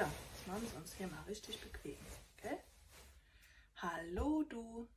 So, 0.00 0.06
jetzt 0.06 0.46
machen 0.46 0.62
wir 0.62 0.78
uns 0.78 0.94
hier 0.94 1.08
mal 1.08 1.22
richtig 1.28 1.60
bequem. 1.60 1.98
Okay? 2.38 2.56
Hallo 3.76 4.44
du 4.44 4.88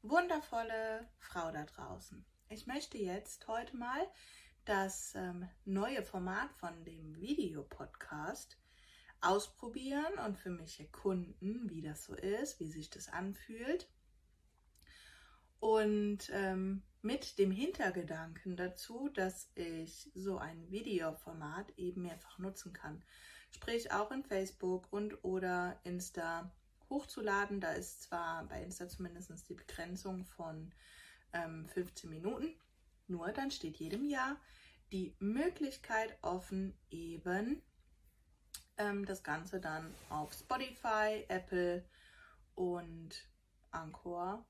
wundervolle 0.00 1.06
Frau 1.18 1.52
da 1.52 1.64
draußen. 1.64 2.24
Ich 2.48 2.66
möchte 2.66 2.96
jetzt 2.96 3.46
heute 3.48 3.76
mal 3.76 4.00
das 4.64 5.14
ähm, 5.14 5.46
neue 5.66 6.02
Format 6.02 6.50
von 6.54 6.86
dem 6.86 7.20
Videopodcast 7.20 8.56
ausprobieren 9.20 10.18
und 10.24 10.38
für 10.38 10.48
mich 10.48 10.80
erkunden, 10.80 11.68
wie 11.68 11.82
das 11.82 12.04
so 12.04 12.14
ist, 12.14 12.60
wie 12.60 12.68
sich 12.68 12.88
das 12.88 13.10
anfühlt. 13.10 13.90
Und 15.60 16.30
ähm, 16.32 16.82
mit 17.02 17.38
dem 17.38 17.50
Hintergedanken 17.50 18.56
dazu, 18.56 19.10
dass 19.10 19.50
ich 19.54 20.10
so 20.14 20.38
ein 20.38 20.70
Videoformat 20.70 21.76
eben 21.76 22.00
mehrfach 22.00 22.38
nutzen 22.38 22.72
kann. 22.72 23.04
Sprich 23.54 23.92
auch 23.92 24.10
in 24.10 24.24
Facebook 24.24 24.92
und 24.92 25.22
oder 25.22 25.78
Insta 25.84 26.50
hochzuladen. 26.90 27.60
Da 27.60 27.72
ist 27.72 28.02
zwar 28.02 28.44
bei 28.46 28.62
Insta 28.62 28.88
zumindest 28.88 29.48
die 29.48 29.54
Begrenzung 29.54 30.24
von 30.24 30.72
ähm, 31.32 31.68
15 31.68 32.10
Minuten, 32.10 32.54
nur 33.06 33.30
dann 33.32 33.50
steht 33.52 33.76
jedem 33.76 34.04
Jahr 34.04 34.36
die 34.90 35.14
Möglichkeit 35.20 36.18
offen, 36.22 36.76
eben 36.90 37.62
ähm, 38.76 39.04
das 39.06 39.22
Ganze 39.22 39.60
dann 39.60 39.94
auf 40.08 40.32
Spotify, 40.32 41.24
Apple 41.28 41.84
und 42.54 43.28
Anchor 43.70 44.44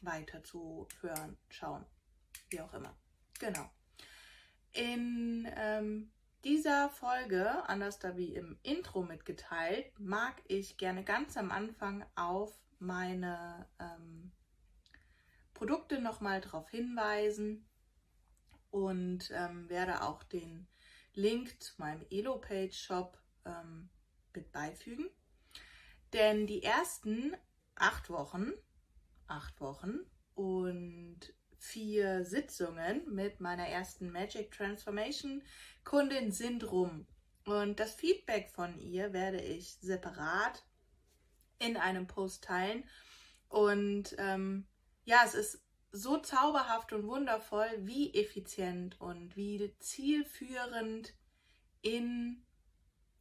weiter 0.00 0.42
zu 0.42 0.88
hören, 1.00 1.36
schauen, 1.48 1.86
wie 2.50 2.60
auch 2.60 2.74
immer. 2.74 2.96
Genau. 3.38 3.70
In 4.72 5.48
ähm, 5.56 6.12
dieser 6.44 6.90
Folge, 6.90 7.68
anders 7.68 7.98
da 7.98 8.16
wie 8.16 8.34
im 8.34 8.58
Intro 8.62 9.02
mitgeteilt, 9.02 9.86
mag 9.98 10.42
ich 10.48 10.76
gerne 10.76 11.04
ganz 11.04 11.36
am 11.36 11.50
Anfang 11.50 12.04
auf 12.14 12.58
meine 12.78 13.68
ähm, 13.78 14.32
Produkte 15.54 16.00
nochmal 16.00 16.40
darauf 16.40 16.68
hinweisen 16.70 17.68
und 18.70 19.30
ähm, 19.32 19.68
werde 19.68 20.02
auch 20.02 20.22
den 20.22 20.66
Link 21.14 21.62
zu 21.62 21.74
meinem 21.78 22.04
Elo-Page 22.10 22.74
Shop 22.74 23.18
ähm, 23.44 23.90
mit 24.34 24.50
beifügen. 24.50 25.08
Denn 26.12 26.46
die 26.46 26.62
ersten 26.62 27.36
acht 27.74 28.10
Wochen 28.10 28.52
acht 29.32 29.60
Wochen 29.60 30.00
und 30.34 31.20
vier 31.62 32.24
Sitzungen 32.24 33.02
mit 33.14 33.40
meiner 33.40 33.66
ersten 33.66 34.10
Magic 34.10 34.50
Transformation 34.50 35.42
Kundin 35.84 36.32
sind 36.32 36.70
rum. 36.70 37.06
Und 37.44 37.78
das 37.80 37.94
Feedback 37.94 38.50
von 38.50 38.78
ihr 38.78 39.12
werde 39.12 39.40
ich 39.40 39.74
separat 39.80 40.64
in 41.58 41.76
einem 41.76 42.06
Post 42.06 42.44
teilen. 42.44 42.84
Und 43.48 44.14
ähm, 44.18 44.66
ja, 45.04 45.22
es 45.24 45.34
ist 45.34 45.64
so 45.92 46.18
zauberhaft 46.18 46.92
und 46.92 47.06
wundervoll, 47.06 47.70
wie 47.80 48.12
effizient 48.14 49.00
und 49.00 49.36
wie 49.36 49.74
zielführend 49.78 51.14
in 51.80 52.44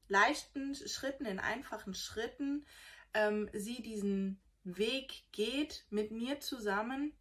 leichten 0.08 0.76
Schritten, 0.76 1.26
in 1.26 1.40
einfachen 1.40 1.94
Schritten 1.94 2.66
ähm, 3.14 3.50
sie 3.54 3.82
diesen 3.82 4.42
Weg 4.64 5.26
geht 5.32 5.86
mit 5.90 6.12
mir 6.12 6.40
zusammen 6.40 7.14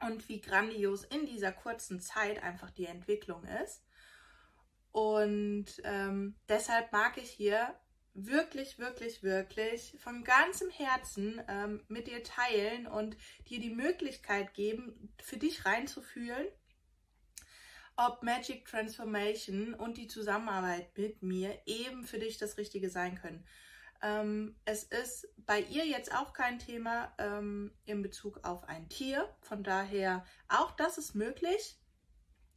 und 0.00 0.28
wie 0.28 0.40
grandios 0.40 1.04
in 1.04 1.26
dieser 1.26 1.52
kurzen 1.52 2.00
Zeit 2.00 2.42
einfach 2.42 2.70
die 2.70 2.86
Entwicklung 2.86 3.44
ist. 3.62 3.82
Und 4.92 5.66
ähm, 5.84 6.36
deshalb 6.48 6.92
mag 6.92 7.18
ich 7.18 7.30
hier 7.30 7.74
wirklich, 8.14 8.78
wirklich, 8.78 9.22
wirklich 9.22 9.94
von 9.98 10.24
ganzem 10.24 10.70
Herzen 10.70 11.40
ähm, 11.48 11.84
mit 11.88 12.06
dir 12.06 12.22
teilen 12.22 12.86
und 12.86 13.16
dir 13.48 13.60
die 13.60 13.74
Möglichkeit 13.74 14.54
geben, 14.54 15.12
für 15.22 15.36
dich 15.36 15.66
reinzufühlen, 15.66 16.46
ob 17.96 18.22
Magic 18.22 18.64
Transformation 18.64 19.74
und 19.74 19.98
die 19.98 20.08
Zusammenarbeit 20.08 20.96
mit 20.96 21.22
mir 21.22 21.60
eben 21.66 22.04
für 22.04 22.18
dich 22.18 22.38
das 22.38 22.56
Richtige 22.56 22.88
sein 22.88 23.16
können. 23.16 23.44
Ähm, 24.02 24.56
es 24.64 24.84
ist 24.84 25.28
bei 25.36 25.60
ihr 25.60 25.86
jetzt 25.86 26.14
auch 26.14 26.32
kein 26.32 26.58
Thema 26.58 27.12
ähm, 27.18 27.72
in 27.84 28.02
Bezug 28.02 28.44
auf 28.44 28.64
ein 28.64 28.88
Tier. 28.88 29.28
Von 29.40 29.62
daher, 29.62 30.24
auch 30.48 30.72
das 30.72 30.98
ist 30.98 31.14
möglich. 31.14 31.78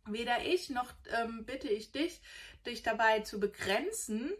Weder 0.06 0.44
ich 0.46 0.70
noch 0.70 0.92
ähm, 1.22 1.46
bitte 1.46 1.68
ich 1.68 1.92
dich, 1.92 2.22
dich 2.66 2.84
dabei 2.84 3.20
zu 3.22 3.40
begrenzen, 3.40 4.32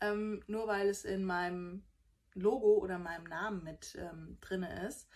ähm, 0.00 0.42
nur 0.46 0.66
weil 0.68 0.88
es 0.88 1.04
in 1.04 1.24
meinem 1.24 1.84
Logo 2.34 2.78
oder 2.78 2.98
meinem 2.98 3.24
Namen 3.24 3.62
mit 3.64 3.96
ähm, 3.96 4.38
drin 4.40 4.62
ist. 4.62 5.08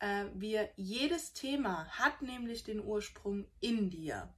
Äh, 0.00 0.26
wir, 0.34 0.70
jedes 0.76 1.32
Thema 1.32 1.86
hat 1.88 2.20
nämlich 2.20 2.64
den 2.64 2.84
Ursprung 2.84 3.46
in 3.60 3.90
dir. 3.90 4.34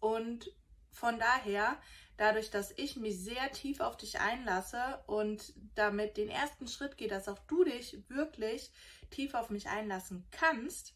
Und 0.00 0.50
von 0.90 1.18
daher 1.18 1.78
dadurch, 2.16 2.50
dass 2.50 2.72
ich 2.76 2.96
mich 2.96 3.18
sehr 3.22 3.52
tief 3.52 3.80
auf 3.80 3.96
dich 3.96 4.20
einlasse 4.20 5.02
und 5.06 5.52
damit 5.74 6.16
den 6.16 6.28
ersten 6.28 6.66
Schritt 6.66 6.96
gehe, 6.96 7.08
dass 7.08 7.28
auch 7.28 7.38
du 7.46 7.64
dich 7.64 7.98
wirklich 8.08 8.70
tief 9.10 9.34
auf 9.34 9.50
mich 9.50 9.68
einlassen 9.68 10.26
kannst, 10.30 10.94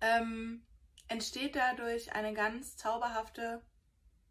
ähm, 0.00 0.64
entsteht 1.08 1.56
dadurch 1.56 2.14
eine 2.14 2.32
ganz 2.32 2.76
zauberhafte 2.76 3.62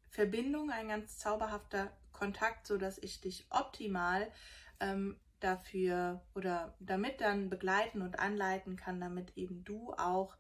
Verbindung, 0.10 0.70
ein 0.70 0.90
ganz 0.90 1.18
zauberhafter 1.18 1.92
Kontakt, 2.12 2.68
sodass 2.68 2.98
ich 2.98 3.22
dich 3.22 3.48
optimal 3.50 4.32
ähm, 4.80 5.20
dafür 5.40 6.22
oder 6.36 6.76
damit 6.80 7.22
dann 7.22 7.50
begleiten 7.50 8.02
und 8.02 8.20
anleiten 8.20 8.76
kann, 8.76 9.00
damit 9.00 9.38
eben 9.38 9.64
du 9.64 9.94
auch 9.94 10.36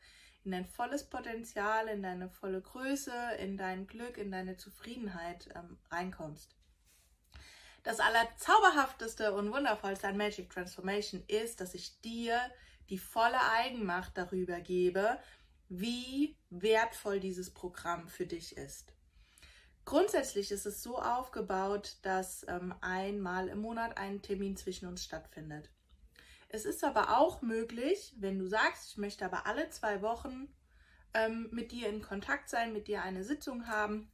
in 0.45 0.51
dein 0.51 0.65
volles 0.65 1.09
Potenzial, 1.09 1.87
in 1.87 2.03
deine 2.03 2.29
volle 2.29 2.61
Größe, 2.61 3.13
in 3.39 3.57
dein 3.57 3.87
Glück, 3.87 4.17
in 4.17 4.31
deine 4.31 4.57
Zufriedenheit 4.57 5.49
ähm, 5.55 5.77
reinkommst. 5.89 6.55
Das 7.83 7.99
allerzauberhafteste 7.99 9.33
und 9.33 9.51
wundervollste 9.51 10.07
an 10.07 10.17
Magic 10.17 10.49
Transformation 10.49 11.23
ist, 11.27 11.59
dass 11.59 11.73
ich 11.73 11.99
dir 12.01 12.39
die 12.89 12.97
volle 12.97 13.39
Eigenmacht 13.51 14.17
darüber 14.17 14.59
gebe, 14.61 15.19
wie 15.69 16.37
wertvoll 16.49 17.19
dieses 17.19 17.53
Programm 17.53 18.07
für 18.07 18.25
dich 18.25 18.55
ist. 18.57 18.93
Grundsätzlich 19.85 20.51
ist 20.51 20.65
es 20.65 20.81
so 20.81 20.97
aufgebaut, 20.97 21.97
dass 22.03 22.45
ähm, 22.47 22.73
einmal 22.79 23.49
im 23.49 23.59
Monat 23.59 23.97
ein 23.97 24.21
Termin 24.21 24.55
zwischen 24.55 24.87
uns 24.87 25.03
stattfindet. 25.03 25.69
Es 26.53 26.65
ist 26.65 26.83
aber 26.83 27.17
auch 27.17 27.41
möglich, 27.41 28.13
wenn 28.19 28.37
du 28.37 28.45
sagst, 28.45 28.91
ich 28.91 28.97
möchte 28.97 29.25
aber 29.25 29.47
alle 29.47 29.71
zwei 29.71 30.03
Wochen 30.03 30.53
ähm, 31.15 31.49
mit 31.51 31.71
dir 31.71 31.89
in 31.89 32.03
Kontakt 32.03 32.47
sein, 32.47 32.73
mit 32.73 32.87
dir 32.87 33.01
eine 33.01 33.23
Sitzung 33.23 33.65
haben, 33.65 34.11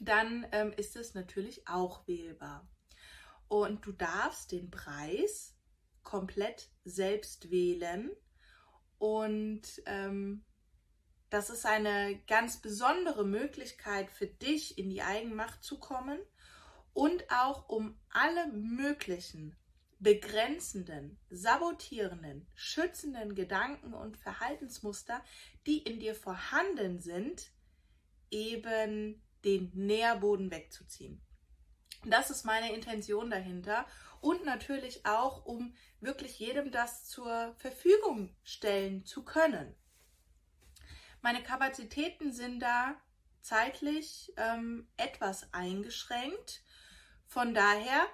dann 0.00 0.44
ähm, 0.50 0.72
ist 0.76 0.96
es 0.96 1.14
natürlich 1.14 1.68
auch 1.68 2.08
wählbar. 2.08 2.68
Und 3.46 3.86
du 3.86 3.92
darfst 3.92 4.50
den 4.50 4.72
Preis 4.72 5.56
komplett 6.02 6.72
selbst 6.82 7.52
wählen. 7.52 8.10
Und 8.98 9.62
ähm, 9.86 10.44
das 11.28 11.50
ist 11.50 11.66
eine 11.66 12.20
ganz 12.26 12.60
besondere 12.60 13.24
Möglichkeit 13.24 14.10
für 14.10 14.26
dich, 14.26 14.76
in 14.76 14.90
die 14.90 15.02
Eigenmacht 15.02 15.62
zu 15.62 15.78
kommen 15.78 16.18
und 16.94 17.30
auch 17.30 17.68
um 17.68 17.96
alle 18.10 18.48
möglichen 18.48 19.56
begrenzenden, 20.00 21.18
sabotierenden, 21.28 22.46
schützenden 22.54 23.34
Gedanken 23.34 23.92
und 23.92 24.16
Verhaltensmuster, 24.16 25.22
die 25.66 25.78
in 25.78 26.00
dir 26.00 26.14
vorhanden 26.14 26.98
sind, 27.00 27.52
eben 28.30 29.22
den 29.44 29.70
Nährboden 29.74 30.50
wegzuziehen. 30.50 31.20
Das 32.06 32.30
ist 32.30 32.44
meine 32.44 32.74
Intention 32.74 33.30
dahinter 33.30 33.86
und 34.22 34.44
natürlich 34.44 35.04
auch, 35.04 35.44
um 35.44 35.74
wirklich 36.00 36.38
jedem 36.38 36.70
das 36.70 37.06
zur 37.06 37.54
Verfügung 37.58 38.34
stellen 38.42 39.04
zu 39.04 39.22
können. 39.22 39.74
Meine 41.20 41.42
Kapazitäten 41.42 42.32
sind 42.32 42.60
da 42.60 42.96
zeitlich 43.42 44.32
ähm, 44.38 44.88
etwas 44.96 45.52
eingeschränkt. 45.52 46.62
Von 47.26 47.52
daher 47.52 48.06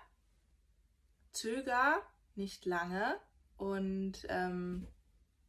zöger 1.36 2.02
nicht 2.34 2.64
lange 2.66 3.20
und 3.56 4.26
ähm, 4.28 4.88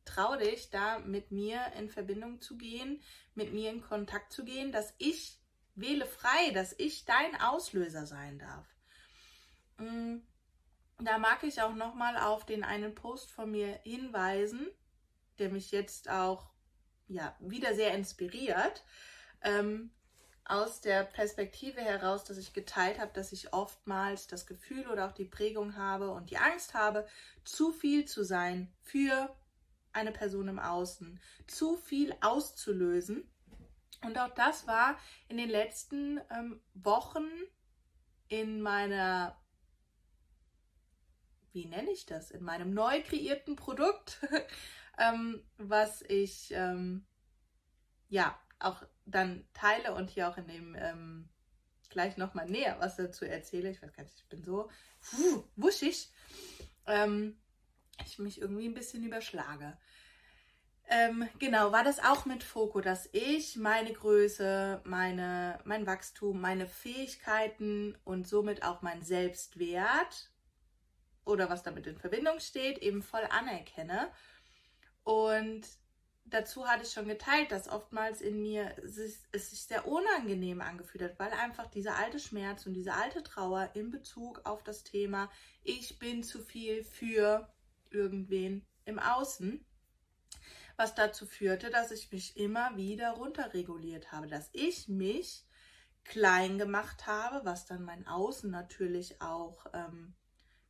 trau 0.06 0.36
dich, 0.38 0.70
da 0.70 1.00
mit 1.00 1.32
mir 1.32 1.74
in 1.78 1.90
Verbindung 1.90 2.42
zu 2.42 2.58
gehen, 2.58 3.02
mit 3.36 3.54
mir 3.54 3.72
in 3.72 3.82
Kontakt 3.82 4.32
zu 4.32 4.46
gehen, 4.46 4.72
dass 4.72 4.94
ich 4.98 5.40
wähle 5.76 6.06
frei, 6.06 6.52
dass 6.54 6.74
ich 6.78 7.06
dein 7.06 7.40
Auslöser 7.40 8.06
sein 8.08 8.40
darf. 8.40 8.66
Mm, 9.78 10.18
da 11.00 11.20
mag 11.20 11.44
ich 11.44 11.62
auch 11.62 11.76
nochmal 11.76 12.18
auf 12.18 12.46
den 12.46 12.64
einen 12.64 12.96
Post 12.96 13.32
von 13.32 13.52
mir 13.52 13.80
hinweisen, 13.84 14.68
der 15.38 15.50
mich 15.50 15.72
jetzt 15.72 16.10
auch 16.10 16.50
ja, 17.08 17.36
wieder 17.40 17.76
sehr 17.76 17.94
inspiriert. 17.94 18.84
Ähm, 19.42 19.92
aus 20.50 20.82
der 20.82 21.04
Perspektive 21.04 21.82
heraus, 21.82 22.24
dass 22.24 22.38
ich 22.38 22.54
geteilt 22.54 23.00
habe, 23.00 23.12
dass 23.14 23.32
ich 23.32 23.54
oftmals 23.54 24.28
das 24.28 24.48
Gefühl 24.48 24.88
oder 24.88 25.08
auch 25.08 25.12
die 25.12 25.26
Prägung 25.26 25.76
habe 25.76 26.10
und 26.12 26.30
die 26.30 26.38
Angst 26.38 26.74
habe, 26.74 27.08
zu 27.44 27.72
viel 27.72 28.06
zu 28.06 28.24
sein 28.24 28.74
für 28.82 29.36
eine 29.92 30.12
Person 30.12 30.48
im 30.48 30.60
Außen, 30.60 31.20
zu 31.48 31.76
viel 31.76 32.16
auszulösen. 32.22 33.30
Und 34.04 34.18
auch 34.20 34.30
das 34.30 34.68
war 34.68 34.98
in 35.28 35.38
den 35.38 35.50
letzten 35.50 36.22
ähm, 36.30 36.62
Wochen 36.74 37.28
in 38.28 38.62
meiner, 38.62 39.36
wie 41.52 41.66
nenne 41.66 41.92
ich 41.92 42.06
das, 42.06 42.32
in 42.32 42.44
meinem 42.44 42.74
neu 42.74 43.02
kreierten 43.02 43.56
Produkt, 43.56 44.26
ähm, 44.98 45.44
was 45.58 46.04
ich 46.04 46.52
ähm, 46.52 47.06
ja 48.08 48.40
auch 48.60 48.84
dann 49.06 49.46
teile 49.54 49.94
und 49.94 50.10
hier 50.10 50.30
auch 50.30 50.38
in 50.38 50.48
dem 50.48 50.76
ähm, 50.76 51.30
gleich 51.90 52.18
nochmal 52.18 52.48
näher 52.48 52.78
was 52.80 52.96
dazu 52.96 53.26
erzähle. 53.26 53.70
Ich 53.70 53.82
weiß 53.82 53.94
gar 53.94 54.04
nicht, 54.04 54.18
ich 54.18 54.28
bin 54.28 54.44
so 54.44 54.70
puh, 55.02 55.44
wuschig. 55.56 56.12
Ähm, 56.86 57.38
ich 58.06 58.20
mich 58.20 58.42
irgendwie 58.42 58.68
ein 58.68 58.74
bisschen 58.74 59.04
überschlage. 59.04 59.78
Ähm, 60.90 61.28
genau, 61.38 61.74
war 61.74 61.84
das 61.84 62.00
auch 62.00 62.26
mit 62.26 62.44
Fokus, 62.44 62.84
dass 62.84 63.10
ich 63.12 63.58
meine 63.58 63.92
Größe, 63.92 64.82
meine, 64.86 65.60
mein 65.66 65.86
Wachstum, 65.86 66.40
meine 66.40 66.66
Fähigkeiten 66.66 67.98
und 68.06 68.26
somit 68.26 68.64
auch 68.64 68.82
mein 68.82 69.04
Selbstwert 69.04 70.32
oder 71.26 71.50
was 71.50 71.64
damit 71.64 71.88
in 71.88 71.98
Verbindung 71.98 72.40
steht, 72.40 72.78
eben 72.78 73.04
voll 73.04 73.28
anerkenne. 73.30 74.10
Und 75.04 75.68
dazu 76.30 76.68
hatte 76.68 76.84
ich 76.84 76.92
schon 76.92 77.08
geteilt, 77.08 77.52
dass 77.52 77.70
oftmals 77.70 78.22
in 78.22 78.42
mir 78.42 78.76
es 78.84 78.96
sich, 79.32 79.64
sehr 79.64 79.88
unangenehm 79.88 80.62
angefühlt 80.62 81.04
hat, 81.04 81.20
weil 81.20 81.32
einfach 81.32 81.68
dieser 81.68 81.96
alte 81.96 82.20
Schmerz 82.20 82.66
und 82.66 82.74
diese 82.74 82.94
alte 82.94 83.24
Trauer 83.24 83.72
in 83.74 83.92
Bezug 83.92 84.42
auf 84.46 84.64
das 84.64 84.84
Thema, 84.84 85.30
ich 85.64 86.00
bin 86.00 86.24
zu 86.24 86.42
viel 86.42 86.84
für 86.84 87.52
irgendwen 87.90 88.66
im 88.86 89.00
Außen, 89.00 89.66
was 90.76 90.96
dazu 90.96 91.26
führte, 91.26 91.70
dass 91.70 91.92
ich 91.92 92.12
mich 92.12 92.38
immer 92.38 92.76
wieder 92.78 93.12
runterreguliert 93.12 94.12
habe, 94.12 94.28
dass 94.28 94.50
ich 94.54 94.88
mich 94.88 95.46
klein 96.04 96.58
gemacht 96.58 97.08
habe, 97.08 97.44
was 97.46 97.66
dann 97.66 97.84
mein 97.84 98.08
Außen 98.08 98.50
natürlich 98.50 99.22
auch, 99.22 99.66
ähm, 99.74 100.14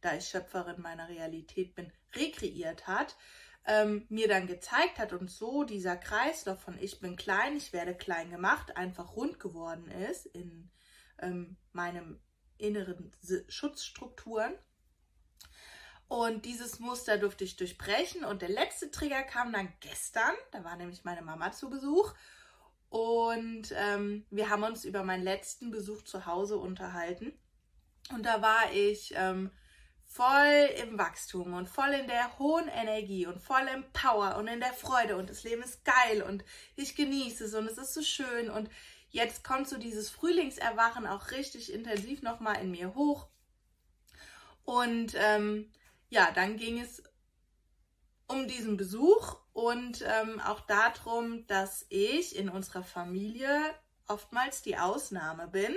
da 0.01 0.15
ich 0.15 0.27
Schöpferin 0.27 0.81
meiner 0.81 1.09
Realität 1.09 1.75
bin, 1.75 1.91
rekreiert 2.15 2.87
hat 2.87 3.15
ähm, 3.67 4.05
mir 4.09 4.27
dann 4.27 4.47
gezeigt 4.47 4.97
hat 4.97 5.13
und 5.13 5.29
so 5.29 5.63
dieser 5.63 5.97
Kreislauf 5.97 6.59
von 6.59 6.79
ich 6.79 6.99
bin 6.99 7.17
klein, 7.17 7.57
ich 7.57 7.73
werde 7.73 7.95
klein 7.95 8.31
gemacht, 8.31 8.75
einfach 8.77 9.15
rund 9.15 9.39
geworden 9.39 9.91
ist 9.91 10.25
in 10.25 10.71
ähm, 11.19 11.57
meinem 11.73 12.19
inneren 12.57 13.11
Schutzstrukturen. 13.49 14.53
Und 16.07 16.45
dieses 16.45 16.79
Muster 16.79 17.17
durfte 17.17 17.43
ich 17.43 17.57
durchbrechen. 17.57 18.23
Und 18.23 18.41
der 18.41 18.49
letzte 18.49 18.89
Trigger 18.89 19.23
kam 19.23 19.51
dann 19.51 19.73
gestern. 19.81 20.33
Da 20.51 20.63
war 20.63 20.77
nämlich 20.77 21.03
meine 21.03 21.21
Mama 21.21 21.51
zu 21.51 21.69
Besuch. 21.69 22.13
Und 22.89 23.73
ähm, 23.75 24.25
wir 24.29 24.49
haben 24.49 24.63
uns 24.63 24.85
über 24.85 25.03
meinen 25.03 25.23
letzten 25.23 25.69
Besuch 25.69 26.03
zu 26.03 26.25
Hause 26.25 26.57
unterhalten. 26.57 27.37
Und 28.13 28.25
da 28.25 28.41
war 28.41 28.71
ich 28.71 29.13
ähm, 29.17 29.51
voll 30.17 30.69
im 30.81 30.97
Wachstum 30.97 31.53
und 31.53 31.69
voll 31.69 31.93
in 31.93 32.07
der 32.07 32.39
hohen 32.39 32.67
Energie 32.69 33.27
und 33.27 33.39
voll 33.39 33.67
im 33.71 33.85
Power 33.93 34.37
und 34.37 34.47
in 34.47 34.59
der 34.59 34.73
Freude 34.73 35.15
und 35.15 35.29
das 35.29 35.43
Leben 35.43 35.61
ist 35.61 35.85
geil 35.85 36.23
und 36.23 36.43
ich 36.75 36.95
genieße 36.95 37.45
es 37.45 37.53
und 37.53 37.67
es 37.67 37.77
ist 37.77 37.93
so 37.93 38.01
schön 38.01 38.49
und 38.49 38.67
jetzt 39.11 39.43
kommt 39.43 39.69
so 39.69 39.77
dieses 39.77 40.09
Frühlingserwachen 40.09 41.05
auch 41.05 41.29
richtig 41.29 41.71
intensiv 41.71 42.23
nochmal 42.23 42.59
in 42.61 42.71
mir 42.71 42.95
hoch. 42.95 43.27
Und 44.65 45.13
ähm, 45.15 45.71
ja, 46.09 46.31
dann 46.31 46.57
ging 46.57 46.81
es 46.81 47.03
um 48.25 48.47
diesen 48.47 48.75
Besuch 48.75 49.37
und 49.53 50.01
ähm, 50.01 50.41
auch 50.41 50.61
darum, 50.61 51.45
dass 51.45 51.85
ich 51.89 52.35
in 52.35 52.49
unserer 52.49 52.83
Familie 52.83 53.61
oftmals 54.07 54.63
die 54.63 54.77
Ausnahme 54.77 55.47
bin 55.47 55.75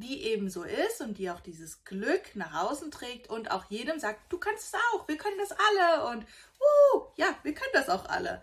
die 0.00 0.24
eben 0.24 0.50
so 0.50 0.64
ist 0.64 1.00
und 1.00 1.18
die 1.18 1.30
auch 1.30 1.40
dieses 1.40 1.84
Glück 1.84 2.34
nach 2.34 2.64
außen 2.64 2.90
trägt 2.90 3.28
und 3.28 3.50
auch 3.50 3.64
jedem 3.70 3.98
sagt, 3.98 4.32
du 4.32 4.38
kannst 4.38 4.74
es 4.74 4.80
auch, 4.92 5.08
wir 5.08 5.16
können 5.16 5.38
das 5.38 5.52
alle 5.52 6.10
und 6.10 6.24
uh, 6.24 7.02
ja, 7.16 7.26
wir 7.42 7.54
können 7.54 7.72
das 7.72 7.88
auch 7.88 8.06
alle. 8.06 8.42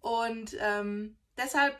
Und 0.00 0.56
ähm, 0.60 1.16
deshalb 1.36 1.76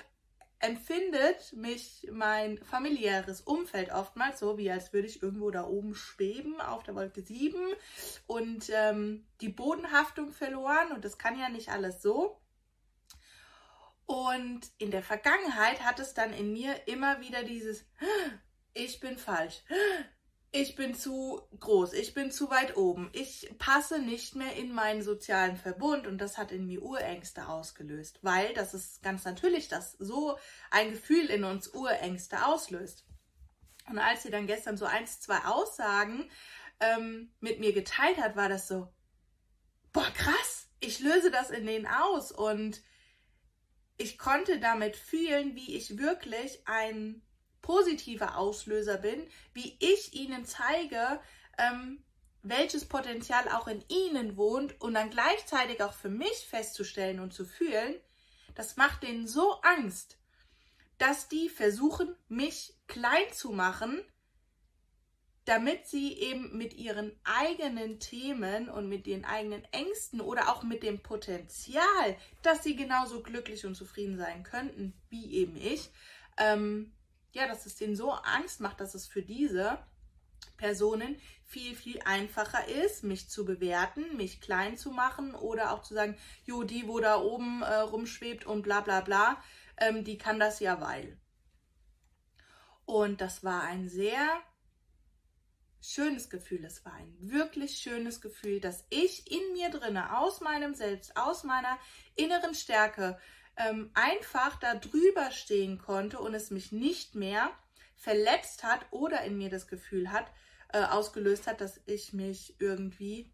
empfindet 0.65 1.53
mich 1.53 2.09
mein 2.11 2.59
familiäres 2.65 3.43
Umfeld 3.43 3.93
oftmals 3.93 4.39
so, 4.41 4.57
wie 4.57 4.71
als 4.71 4.93
würde 4.93 5.09
ich 5.09 5.23
irgendwo 5.23 5.51
da 5.51 5.65
oben 5.65 5.95
schweben 5.95 6.61
auf 6.61 6.83
der 6.85 6.95
Wolke 6.95 7.23
7 7.23 7.59
und 8.27 8.71
ähm, 8.71 9.27
die 9.43 9.51
Bodenhaftung 9.51 10.33
verloren 10.33 10.93
und 10.93 11.05
das 11.05 11.19
kann 11.19 11.39
ja 11.39 11.51
nicht 11.51 11.69
alles 11.69 12.01
so. 12.01 12.41
Und 14.07 14.71
in 14.79 14.91
der 14.91 15.03
Vergangenheit 15.03 15.83
hat 15.83 15.99
es 15.99 16.15
dann 16.15 16.33
in 16.33 16.53
mir 16.53 16.89
immer 16.89 17.21
wieder 17.21 17.43
dieses, 17.43 17.85
ich 18.75 19.01
bin 19.01 19.17
falsch. 19.17 19.63
Ich 20.57 20.77
bin 20.77 20.95
zu 20.95 21.43
groß, 21.59 21.95
ich 21.95 22.15
bin 22.15 22.31
zu 22.31 22.49
weit 22.49 22.77
oben, 22.77 23.11
ich 23.13 23.53
passe 23.59 23.99
nicht 23.99 24.37
mehr 24.37 24.55
in 24.55 24.73
meinen 24.73 25.03
sozialen 25.03 25.57
Verbund 25.57 26.07
und 26.07 26.19
das 26.19 26.39
hat 26.39 26.53
in 26.53 26.69
mir 26.69 26.81
Urängste 26.81 27.49
ausgelöst, 27.49 28.21
weil 28.23 28.55
das 28.55 28.73
ist 28.73 29.03
ganz 29.03 29.25
natürlich, 29.25 29.67
dass 29.67 29.97
so 29.99 30.39
ein 30.71 30.93
Gefühl 30.93 31.27
in 31.27 31.43
uns 31.43 31.75
Urängste 31.75 32.47
auslöst. 32.47 33.05
Und 33.89 33.99
als 33.99 34.23
sie 34.23 34.31
dann 34.31 34.47
gestern 34.47 34.77
so 34.77 34.85
eins, 34.85 35.19
zwei 35.19 35.39
Aussagen 35.45 36.31
ähm, 36.79 37.33
mit 37.41 37.59
mir 37.59 37.73
geteilt 37.73 38.19
hat, 38.19 38.37
war 38.37 38.49
das 38.49 38.69
so, 38.69 38.87
boah, 39.93 40.09
krass, 40.15 40.69
ich 40.79 41.01
löse 41.01 41.33
das 41.33 41.51
in 41.51 41.67
denen 41.67 41.89
aus 41.89 42.31
und 42.31 42.81
ich 43.97 44.19
konnte 44.19 44.61
damit 44.61 44.97
fühlen, 44.97 45.57
wie 45.57 45.77
ich 45.77 45.99
wirklich 45.99 46.63
ein 46.67 47.24
positiver 47.65 48.37
Auslöser 48.37 48.99
bin, 48.99 49.27
wie 49.55 49.75
ich 49.81 50.13
ihnen 50.13 50.45
zeige, 50.45 51.19
ähm, 51.57 52.05
welches 52.43 52.85
Potenzial 52.85 53.49
auch 53.49 53.69
in 53.69 53.83
ihnen 53.89 54.37
wohnt 54.37 54.79
und 54.83 54.93
dann 54.93 55.09
gleichzeitig 55.09 55.83
auch 55.83 55.95
für 55.95 56.11
mich 56.11 56.47
festzustellen 56.47 57.21
und 57.21 57.33
zu 57.33 57.47
fühlen, 57.47 57.95
das 58.55 58.77
macht 58.77 59.03
denen 59.03 59.27
so 59.27 59.63
Angst, 59.63 60.19
dass 60.99 61.29
die 61.29 61.49
versuchen, 61.49 62.15
mich 62.29 62.75
klein 62.87 63.33
zu 63.33 63.51
machen, 63.51 64.05
damit 65.47 65.87
sie 65.87 66.13
eben 66.19 66.57
mit 66.57 66.75
ihren 66.75 67.19
eigenen 67.25 67.99
Themen 67.99 68.69
und 68.69 68.91
mit 68.91 69.07
den 69.07 69.25
eigenen 69.25 69.65
Ängsten 69.73 70.21
oder 70.21 70.51
auch 70.51 70.65
mit 70.65 70.83
dem 70.83 71.03
Potenzial, 71.03 72.17
dass 72.43 72.63
sie 72.63 72.77
genauso 72.77 73.23
glücklich 73.23 73.65
und 73.65 73.75
zufrieden 73.75 74.19
sein 74.19 74.43
könnten 74.43 74.93
wie 75.09 75.33
eben 75.33 75.57
ich, 75.57 75.91
ähm, 76.37 76.94
ja, 77.35 77.47
dass 77.47 77.67
es 77.67 77.77
denen 77.77 77.97
so 77.97 78.13
Angst 78.13 78.61
macht, 78.61 78.81
dass 78.81 78.95
es 78.95 79.07
für 79.07 79.23
diese 79.23 79.79
Personen 80.57 81.21
viel, 81.45 81.75
viel 81.75 82.01
einfacher 82.05 82.67
ist, 82.69 83.05
mich 83.05 83.29
zu 83.29 83.45
bewerten, 83.45 84.17
mich 84.17 84.41
klein 84.41 84.77
zu 84.77 84.91
machen 84.91 85.35
oder 85.35 85.73
auch 85.73 85.83
zu 85.83 85.95
sagen, 85.95 86.17
jo, 86.45 86.63
die, 86.63 86.89
wo 86.89 87.01
da 87.01 87.21
oben 87.21 87.63
äh, 87.63 87.75
rumschwebt 87.75 88.47
und 88.47 88.63
bla 88.63 88.81
bla 88.81 89.01
bla, 89.01 89.43
ähm, 89.77 90.05
die 90.05 90.17
kann 90.17 90.39
das 90.39 90.61
ja 90.61 90.81
weil. 90.81 91.19
Und 92.87 93.21
das 93.21 93.43
war 93.43 93.63
ein 93.63 93.89
sehr 93.89 94.29
schönes 95.81 96.31
Gefühl. 96.31 96.65
Es 96.65 96.85
war 96.85 96.95
ein 96.95 97.15
wirklich 97.21 97.79
schönes 97.79 98.21
Gefühl, 98.21 98.61
dass 98.61 98.87
ich 98.91 99.31
in 99.31 99.53
mir 99.53 99.71
drinne, 99.71 100.19
aus 100.19 100.41
meinem 100.41 100.75
Selbst, 100.75 101.17
aus 101.17 101.45
meiner 101.45 101.79
inneren 102.15 102.55
Stärke, 102.55 103.19
ähm, 103.57 103.91
einfach 103.95 104.57
da 104.59 104.75
drüber 104.75 105.31
stehen 105.31 105.79
konnte 105.79 106.19
und 106.19 106.35
es 106.35 106.51
mich 106.51 106.73
nicht 106.73 107.15
mehr 107.15 107.51
verletzt 107.97 108.65
hat 108.65 108.87
oder 108.91 109.23
in 109.23 109.39
mir 109.39 109.51
das 109.51 109.67
Gefühl 109.67 110.11
hat, 110.11 110.27
äh, 110.73 110.83
ausgelöst 110.83 111.47
hat, 111.47 111.61
dass 111.61 111.81
ich 111.87 112.13
mich 112.13 112.61
irgendwie 112.61 113.33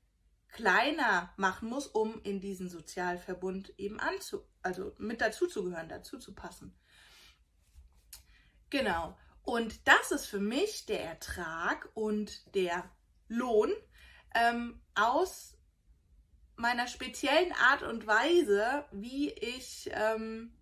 kleiner 0.53 1.33
machen 1.37 1.69
muss, 1.69 1.87
um 1.87 2.21
in 2.23 2.41
diesen 2.41 2.69
Sozialverbund 2.69 3.73
eben 3.79 4.01
anzu, 4.01 4.45
also 4.63 4.95
mit 4.99 5.21
dazu 5.21 5.47
zu 5.47 5.65
gehören, 5.65 5.89
dazu 5.89 6.19
zu 6.19 6.35
passen. 6.35 6.77
Genau. 8.69 9.17
Und 9.43 9.89
das 9.89 10.11
ist 10.11 10.27
für 10.27 10.39
mich 10.39 10.87
der 10.87 11.03
Ertrag 11.03 11.89
und 11.95 12.55
der 12.55 12.89
Lohn 13.29 13.73
ähm, 14.35 14.81
aus 14.95 15.57
meiner 16.61 16.87
speziellen 16.87 17.53
Art 17.53 17.83
und 17.83 18.07
Weise, 18.07 18.85
wie 18.93 19.31
ich 19.31 19.91
ähm, 19.93 20.53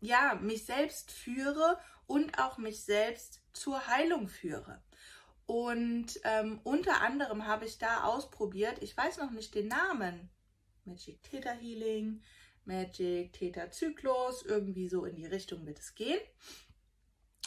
ja 0.00 0.38
mich 0.40 0.64
selbst 0.64 1.10
führe 1.10 1.78
und 2.06 2.38
auch 2.38 2.58
mich 2.58 2.80
selbst 2.82 3.42
zur 3.52 3.86
Heilung 3.86 4.28
führe. 4.28 4.82
Und 5.46 6.20
ähm, 6.24 6.60
unter 6.62 7.00
anderem 7.00 7.46
habe 7.46 7.64
ich 7.64 7.78
da 7.78 8.04
ausprobiert, 8.04 8.82
ich 8.82 8.96
weiß 8.96 9.18
noch 9.18 9.30
nicht 9.30 9.54
den 9.54 9.68
Namen, 9.68 10.28
Magic 10.84 11.22
Theta 11.22 11.52
Healing, 11.52 12.22
Magic 12.64 13.32
Theta 13.32 13.70
Zyklus, 13.70 14.42
irgendwie 14.42 14.88
so 14.88 15.04
in 15.04 15.16
die 15.16 15.26
Richtung 15.26 15.64
wird 15.66 15.78
es 15.78 15.94
gehen. 15.94 16.20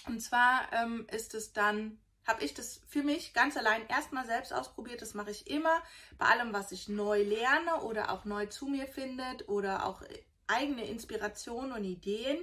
Und 0.07 0.19
zwar 0.19 0.71
ähm, 0.73 1.05
ist 1.11 1.35
es 1.35 1.53
dann, 1.53 1.99
habe 2.25 2.43
ich 2.43 2.53
das 2.53 2.81
für 2.87 3.03
mich 3.03 3.33
ganz 3.33 3.57
allein 3.57 3.85
erstmal 3.87 4.25
selbst 4.25 4.53
ausprobiert. 4.53 5.01
Das 5.01 5.13
mache 5.13 5.31
ich 5.31 5.49
immer 5.49 5.81
bei 6.17 6.27
allem, 6.27 6.53
was 6.53 6.71
ich 6.71 6.87
neu 6.87 7.23
lerne 7.23 7.81
oder 7.81 8.11
auch 8.11 8.25
neu 8.25 8.45
zu 8.45 8.67
mir 8.67 8.87
findet 8.87 9.49
oder 9.49 9.85
auch 9.85 10.03
eigene 10.47 10.85
Inspiration 10.85 11.71
und 11.71 11.83
Ideen, 11.83 12.37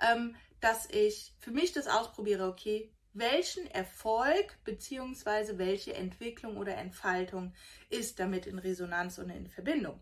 ähm, 0.00 0.34
dass 0.60 0.88
ich 0.90 1.34
für 1.38 1.50
mich 1.50 1.72
das 1.72 1.86
ausprobiere, 1.86 2.48
okay, 2.48 2.92
welchen 3.14 3.66
Erfolg 3.70 4.58
bzw. 4.64 5.58
welche 5.58 5.94
Entwicklung 5.94 6.56
oder 6.56 6.76
Entfaltung 6.76 7.54
ist 7.90 8.18
damit 8.18 8.46
in 8.46 8.58
Resonanz 8.58 9.18
und 9.18 9.30
in 9.30 9.48
Verbindung. 9.48 10.00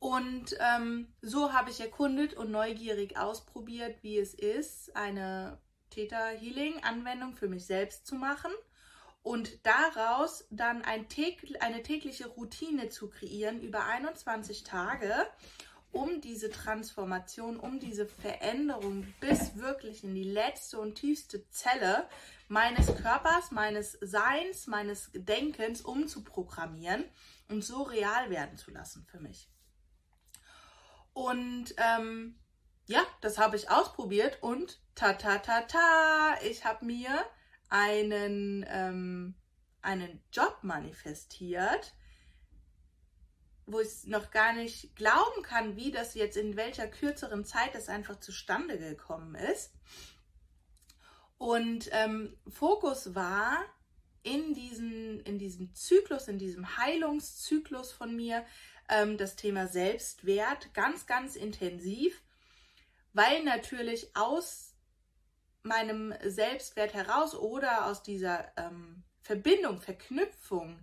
Und 0.00 0.56
ähm, 0.60 1.12
so 1.22 1.52
habe 1.52 1.70
ich 1.70 1.80
erkundet 1.80 2.34
und 2.34 2.50
neugierig 2.50 3.16
ausprobiert, 3.16 4.02
wie 4.02 4.18
es 4.18 4.34
ist, 4.34 4.94
eine 4.94 5.58
Theta 5.98 6.28
Healing 6.28 6.84
Anwendung 6.84 7.34
für 7.34 7.48
mich 7.48 7.66
selbst 7.66 8.06
zu 8.06 8.14
machen 8.14 8.52
und 9.24 9.66
daraus 9.66 10.46
dann 10.48 10.82
ein 10.82 11.08
täglich, 11.08 11.60
eine 11.60 11.82
tägliche 11.82 12.28
Routine 12.28 12.88
zu 12.88 13.10
kreieren 13.10 13.60
über 13.60 13.84
21 13.84 14.62
Tage, 14.62 15.12
um 15.90 16.20
diese 16.20 16.50
Transformation, 16.50 17.58
um 17.58 17.80
diese 17.80 18.06
Veränderung 18.06 19.12
bis 19.18 19.56
wirklich 19.56 20.04
in 20.04 20.14
die 20.14 20.22
letzte 20.22 20.78
und 20.78 20.94
tiefste 20.94 21.48
Zelle 21.48 22.08
meines 22.46 22.94
Körpers, 22.94 23.50
meines 23.50 23.98
Seins, 24.00 24.68
meines 24.68 25.10
Denkens 25.14 25.80
umzuprogrammieren 25.80 27.06
und 27.48 27.64
so 27.64 27.82
real 27.82 28.30
werden 28.30 28.56
zu 28.56 28.70
lassen 28.70 29.04
für 29.04 29.18
mich. 29.18 29.50
Und 31.12 31.74
ähm, 31.76 32.38
ja, 32.88 33.06
das 33.20 33.38
habe 33.38 33.56
ich 33.56 33.70
ausprobiert 33.70 34.42
und 34.42 34.80
ta 34.94 35.12
ta 35.12 35.38
ta 35.38 35.60
ta, 35.60 36.38
ich 36.42 36.64
habe 36.64 36.86
mir 36.86 37.24
einen, 37.68 38.64
ähm, 38.66 39.34
einen 39.82 40.22
Job 40.32 40.58
manifestiert, 40.62 41.94
wo 43.66 43.80
ich 43.80 44.06
noch 44.06 44.30
gar 44.30 44.54
nicht 44.54 44.96
glauben 44.96 45.42
kann, 45.42 45.76
wie 45.76 45.90
das 45.90 46.14
jetzt 46.14 46.38
in 46.38 46.56
welcher 46.56 46.88
kürzeren 46.88 47.44
Zeit 47.44 47.74
das 47.74 47.90
einfach 47.90 48.20
zustande 48.20 48.78
gekommen 48.78 49.34
ist. 49.34 49.74
Und 51.36 51.90
ähm, 51.92 52.38
Fokus 52.48 53.14
war 53.14 53.66
in, 54.22 54.54
diesen, 54.54 55.20
in 55.20 55.38
diesem 55.38 55.74
Zyklus, 55.74 56.26
in 56.26 56.38
diesem 56.38 56.78
Heilungszyklus 56.78 57.92
von 57.92 58.16
mir, 58.16 58.46
ähm, 58.88 59.18
das 59.18 59.36
Thema 59.36 59.66
Selbstwert 59.66 60.72
ganz, 60.72 61.06
ganz 61.06 61.36
intensiv, 61.36 62.22
weil 63.18 63.42
natürlich 63.42 64.14
aus 64.14 64.76
meinem 65.64 66.14
Selbstwert 66.24 66.94
heraus 66.94 67.34
oder 67.34 67.86
aus 67.86 68.04
dieser 68.04 68.52
ähm, 68.56 69.02
Verbindung, 69.22 69.80
Verknüpfung, 69.80 70.78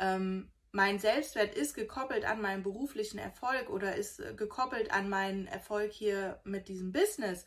ähm, 0.00 0.50
mein 0.72 0.98
Selbstwert 0.98 1.54
ist 1.54 1.74
gekoppelt 1.74 2.24
an 2.24 2.42
meinen 2.42 2.64
beruflichen 2.64 3.18
Erfolg 3.18 3.70
oder 3.70 3.94
ist 3.94 4.18
gekoppelt 4.36 4.90
an 4.90 5.08
meinen 5.08 5.46
Erfolg 5.46 5.92
hier 5.92 6.40
mit 6.42 6.66
diesem 6.66 6.90
Business 6.90 7.46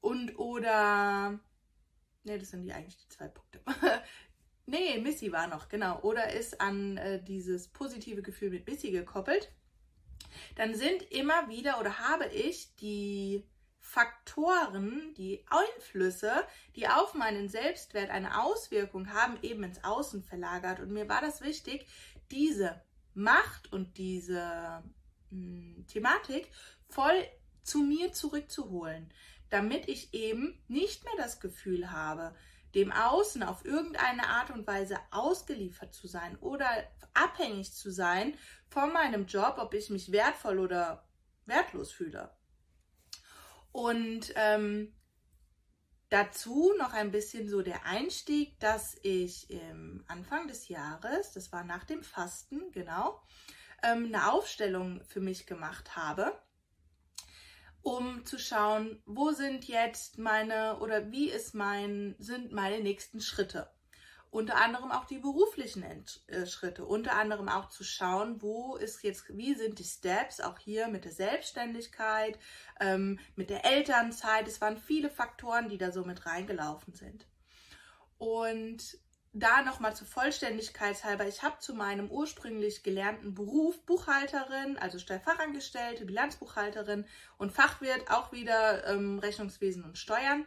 und 0.00 0.36
oder 0.36 1.38
ne, 2.24 2.38
das 2.38 2.50
sind 2.50 2.64
die 2.64 2.72
eigentlich 2.72 2.98
die 2.98 3.08
zwei 3.08 3.28
Punkte. 3.28 3.60
Nee, 4.66 4.98
Missy 4.98 5.32
war 5.32 5.48
noch, 5.48 5.68
genau. 5.68 5.98
Oder 6.02 6.32
ist 6.32 6.60
an 6.60 6.96
äh, 6.96 7.20
dieses 7.20 7.66
positive 7.66 8.22
Gefühl 8.22 8.50
mit 8.50 8.68
Missy 8.68 8.92
gekoppelt. 8.92 9.50
Dann 10.54 10.76
sind 10.76 11.02
immer 11.10 11.48
wieder 11.48 11.80
oder 11.80 11.98
habe 11.98 12.26
ich 12.26 12.76
die 12.76 13.48
Faktoren, 13.90 15.14
die 15.14 15.44
Einflüsse, 15.48 16.46
die 16.76 16.86
auf 16.86 17.14
meinen 17.14 17.48
Selbstwert 17.48 18.10
eine 18.10 18.40
Auswirkung 18.40 19.12
haben, 19.12 19.36
eben 19.42 19.64
ins 19.64 19.82
Außen 19.82 20.22
verlagert. 20.22 20.78
Und 20.78 20.92
mir 20.92 21.08
war 21.08 21.20
das 21.20 21.40
wichtig, 21.40 21.88
diese 22.30 22.80
Macht 23.14 23.72
und 23.72 23.98
diese 23.98 24.84
mh, 25.30 25.30
hm, 25.30 25.86
Thematik 25.88 26.48
voll 26.88 27.26
zu 27.64 27.78
mir 27.78 28.12
zurückzuholen, 28.12 29.12
damit 29.48 29.88
ich 29.88 30.14
eben 30.14 30.62
nicht 30.68 31.04
mehr 31.04 31.16
das 31.16 31.40
Gefühl 31.40 31.90
habe, 31.90 32.36
dem 32.76 32.92
Außen 32.92 33.42
auf 33.42 33.64
irgendeine 33.64 34.28
Art 34.28 34.50
und 34.50 34.68
Weise 34.68 35.00
ausgeliefert 35.10 35.92
zu 35.94 36.06
sein 36.06 36.38
oder 36.38 36.68
abhängig 37.12 37.72
zu 37.72 37.90
sein 37.90 38.34
von 38.68 38.92
meinem 38.92 39.26
Job, 39.26 39.56
ob 39.58 39.74
ich 39.74 39.90
mich 39.90 40.12
wertvoll 40.12 40.60
oder 40.60 41.08
wertlos 41.46 41.90
fühle. 41.90 42.30
Und 43.72 44.32
ähm, 44.36 44.94
dazu 46.08 46.72
noch 46.78 46.92
ein 46.92 47.10
bisschen 47.10 47.48
so 47.48 47.62
der 47.62 47.84
Einstieg, 47.86 48.58
dass 48.60 48.96
ich 49.02 49.50
im 49.50 50.04
Anfang 50.08 50.48
des 50.48 50.68
Jahres, 50.68 51.32
das 51.32 51.52
war 51.52 51.64
nach 51.64 51.84
dem 51.84 52.02
Fasten, 52.02 52.72
genau, 52.72 53.22
ähm, 53.82 54.06
eine 54.06 54.32
Aufstellung 54.32 55.02
für 55.04 55.20
mich 55.20 55.46
gemacht 55.46 55.96
habe 55.96 56.32
um 57.82 58.24
zu 58.26 58.38
schauen, 58.38 59.02
wo 59.06 59.32
sind 59.32 59.66
jetzt 59.66 60.18
meine 60.18 60.78
oder 60.80 61.10
wie 61.10 61.30
ist 61.30 61.54
mein, 61.54 62.14
sind 62.18 62.52
meine 62.52 62.80
nächsten 62.82 63.20
Schritte. 63.20 63.70
Unter 64.30 64.56
anderem 64.56 64.92
auch 64.92 65.06
die 65.06 65.18
beruflichen 65.18 65.82
äh, 65.82 66.46
Schritte, 66.46 66.84
unter 66.84 67.16
anderem 67.16 67.48
auch 67.48 67.68
zu 67.68 67.82
schauen, 67.82 68.40
wo 68.40 68.76
ist 68.76 69.02
jetzt, 69.02 69.24
wie 69.36 69.54
sind 69.54 69.78
die 69.80 69.84
Steps, 69.84 70.40
auch 70.40 70.58
hier 70.58 70.86
mit 70.86 71.04
der 71.04 71.12
Selbstständigkeit, 71.12 72.38
ähm, 72.78 73.18
mit 73.34 73.50
der 73.50 73.64
Elternzeit. 73.64 74.46
Es 74.46 74.60
waren 74.60 74.78
viele 74.78 75.10
Faktoren, 75.10 75.68
die 75.68 75.78
da 75.78 75.90
so 75.90 76.04
mit 76.04 76.26
reingelaufen 76.26 76.94
sind. 76.94 77.26
Und 78.18 79.00
da 79.32 79.62
nochmal 79.62 79.94
zur 79.94 80.06
Vollständigkeit 80.06 81.02
halber, 81.04 81.26
ich 81.26 81.42
habe 81.42 81.58
zu 81.60 81.74
meinem 81.74 82.10
ursprünglich 82.10 82.82
gelernten 82.82 83.34
Beruf 83.34 83.84
Buchhalterin, 83.84 84.76
also 84.78 84.98
Steuerfachangestellte, 84.98 86.04
Bilanzbuchhalterin 86.04 87.06
und 87.38 87.52
Fachwirt, 87.52 88.10
auch 88.10 88.32
wieder 88.32 88.86
ähm, 88.86 89.18
Rechnungswesen 89.18 89.84
und 89.84 89.98
Steuern. 89.98 90.46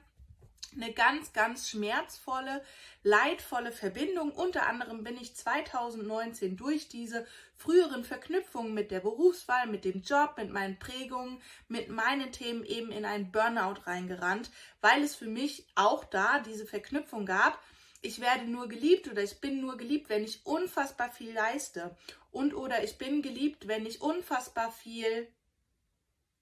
Eine 0.76 0.92
ganz, 0.94 1.34
ganz 1.34 1.70
schmerzvolle, 1.70 2.64
leidvolle 3.04 3.72
Verbindung. 3.72 4.32
Unter 4.32 4.66
anderem 4.66 5.04
bin 5.04 5.18
ich 5.18 5.36
2019 5.36 6.58
durch 6.58 6.88
diese 6.88 7.28
früheren 7.56 8.04
Verknüpfungen 8.04 8.74
mit 8.74 8.90
der 8.90 9.02
Berufswahl, 9.02 9.68
mit 9.68 9.86
dem 9.86 10.02
Job, 10.02 10.36
mit 10.38 10.50
meinen 10.50 10.80
Prägungen, 10.80 11.42
mit 11.68 11.90
meinen 11.90 12.32
Themen 12.32 12.66
eben 12.66 12.92
in 12.92 13.06
einen 13.06 13.32
Burnout 13.32 13.82
reingerannt, 13.86 14.50
weil 14.82 15.04
es 15.04 15.16
für 15.16 15.28
mich 15.28 15.68
auch 15.76 16.04
da 16.06 16.40
diese 16.40 16.66
Verknüpfung 16.66 17.26
gab 17.26 17.60
ich 18.06 18.20
werde 18.20 18.46
nur 18.46 18.68
geliebt 18.68 19.10
oder 19.10 19.24
ich 19.24 19.40
bin 19.40 19.62
nur 19.62 19.78
geliebt, 19.78 20.10
wenn 20.10 20.26
ich 20.26 20.46
unfassbar 20.46 21.10
viel 21.10 21.34
leiste. 21.34 21.96
Und 22.32 22.54
oder 22.54 22.84
ich 22.84 22.98
bin 22.98 23.22
geliebt, 23.22 23.68
wenn 23.70 23.86
ich 23.86 24.02
unfassbar 24.02 24.74
viel 24.74 25.32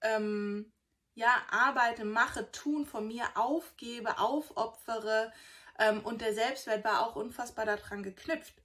ähm, 0.01 0.74
ja, 1.13 1.36
arbeite, 1.50 2.06
mache, 2.06 2.51
tun, 2.51 2.86
von 2.86 3.08
mir 3.08 3.25
aufgebe, 3.36 4.20
aufopfere. 4.20 5.32
Ähm, 5.80 6.01
und 6.01 6.22
der 6.22 6.34
Selbstwert 6.34 6.84
war 6.84 7.06
auch 7.06 7.15
unfassbar 7.15 7.65
daran 7.65 8.03
geknüpft. 8.03 8.56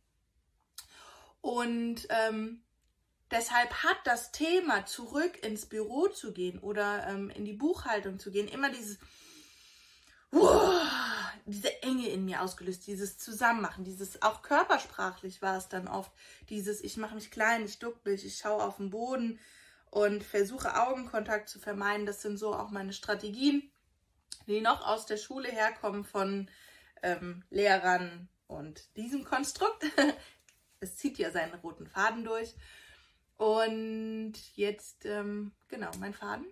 Und 1.41 2.07
ähm, 2.11 2.63
deshalb 3.31 3.73
hat 3.83 3.99
das 4.05 4.33
Thema, 4.33 4.87
zurück 4.87 5.43
ins 5.45 5.67
Büro 5.67 6.09
zu 6.09 6.33
gehen 6.33 6.59
oder 6.59 7.07
ähm, 7.07 7.31
in 7.31 7.45
die 7.45 7.53
Buchhaltung 7.53 8.19
zu 8.19 8.31
gehen, 8.31 8.49
immer 8.49 8.71
dieses 8.71 8.99
diese 11.47 11.83
Enge 11.83 12.09
in 12.09 12.25
mir 12.25 12.43
ausgelöst, 12.43 12.87
dieses 12.87 13.19
Zusammenmachen, 13.19 13.85
dieses 13.85 14.21
auch 14.23 14.43
körpersprachlich 14.43 15.41
war 15.41 15.57
es 15.57 15.69
dann 15.69 15.87
oft, 15.87 16.11
dieses 16.51 16.83
ich 16.83 16.97
mache 16.97 17.15
mich 17.15 17.31
klein, 17.31 17.65
ich 17.65 17.79
duck 17.79 18.05
mich, 18.05 18.27
ich 18.27 18.37
schaue 18.39 18.65
auf 18.65 18.79
den 18.79 18.91
Boden 18.91 19.39
und 19.97 20.23
versuche 20.23 20.77
Augenkontakt 20.77 21.49
zu 21.49 21.59
vermeiden. 21.59 22.05
Das 22.05 22.21
sind 22.21 22.37
so 22.37 22.55
auch 22.55 22.69
meine 22.69 22.93
Strategien, 22.93 23.73
die 24.47 24.61
noch 24.61 24.87
aus 24.87 25.07
der 25.07 25.17
Schule 25.17 25.49
herkommen 25.49 26.05
von 26.05 26.51
ähm, 27.03 27.45
Lehrern 27.49 28.29
und 28.47 28.95
diesem 28.99 29.25
Konstrukt. 29.25 29.87
es 30.81 30.97
zieht 30.97 31.17
ja 31.17 31.31
seinen 31.31 31.55
roten 31.55 31.87
Faden 31.87 32.25
durch. 32.25 32.55
Und 33.39 34.35
jetzt, 34.55 35.07
ähm, 35.07 35.53
genau, 35.69 35.91
mein 35.99 36.13
Faden. 36.13 36.45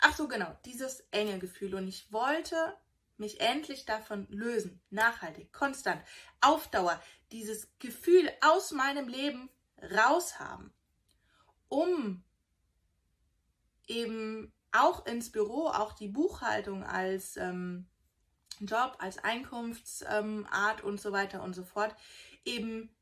Ach 0.00 0.16
so, 0.16 0.26
genau, 0.26 0.58
dieses 0.64 1.00
enge 1.10 1.38
Gefühl. 1.38 1.74
Und 1.74 1.86
ich 1.86 2.10
wollte 2.10 2.56
mich 3.18 3.42
endlich 3.42 3.84
davon 3.84 4.26
lösen, 4.30 4.80
nachhaltig, 4.88 5.52
konstant, 5.52 6.02
auf 6.40 6.66
Dauer, 6.68 6.98
dieses 7.30 7.68
Gefühl 7.78 8.32
aus 8.40 8.70
meinem 8.70 9.06
Leben 9.06 9.50
raushaben, 9.82 10.72
um 11.68 12.22
eben 13.86 14.52
auch 14.72 15.06
ins 15.06 15.30
Büro, 15.30 15.68
auch 15.68 15.92
die 15.92 16.08
Buchhaltung 16.08 16.84
als 16.84 17.36
ähm, 17.36 17.86
Job, 18.60 18.96
als 18.98 19.18
Einkunftsart 19.18 20.80
ähm, 20.80 20.84
und 20.84 21.00
so 21.00 21.12
weiter 21.12 21.42
und 21.42 21.54
so 21.54 21.64
fort, 21.64 21.94
eben 22.44 22.94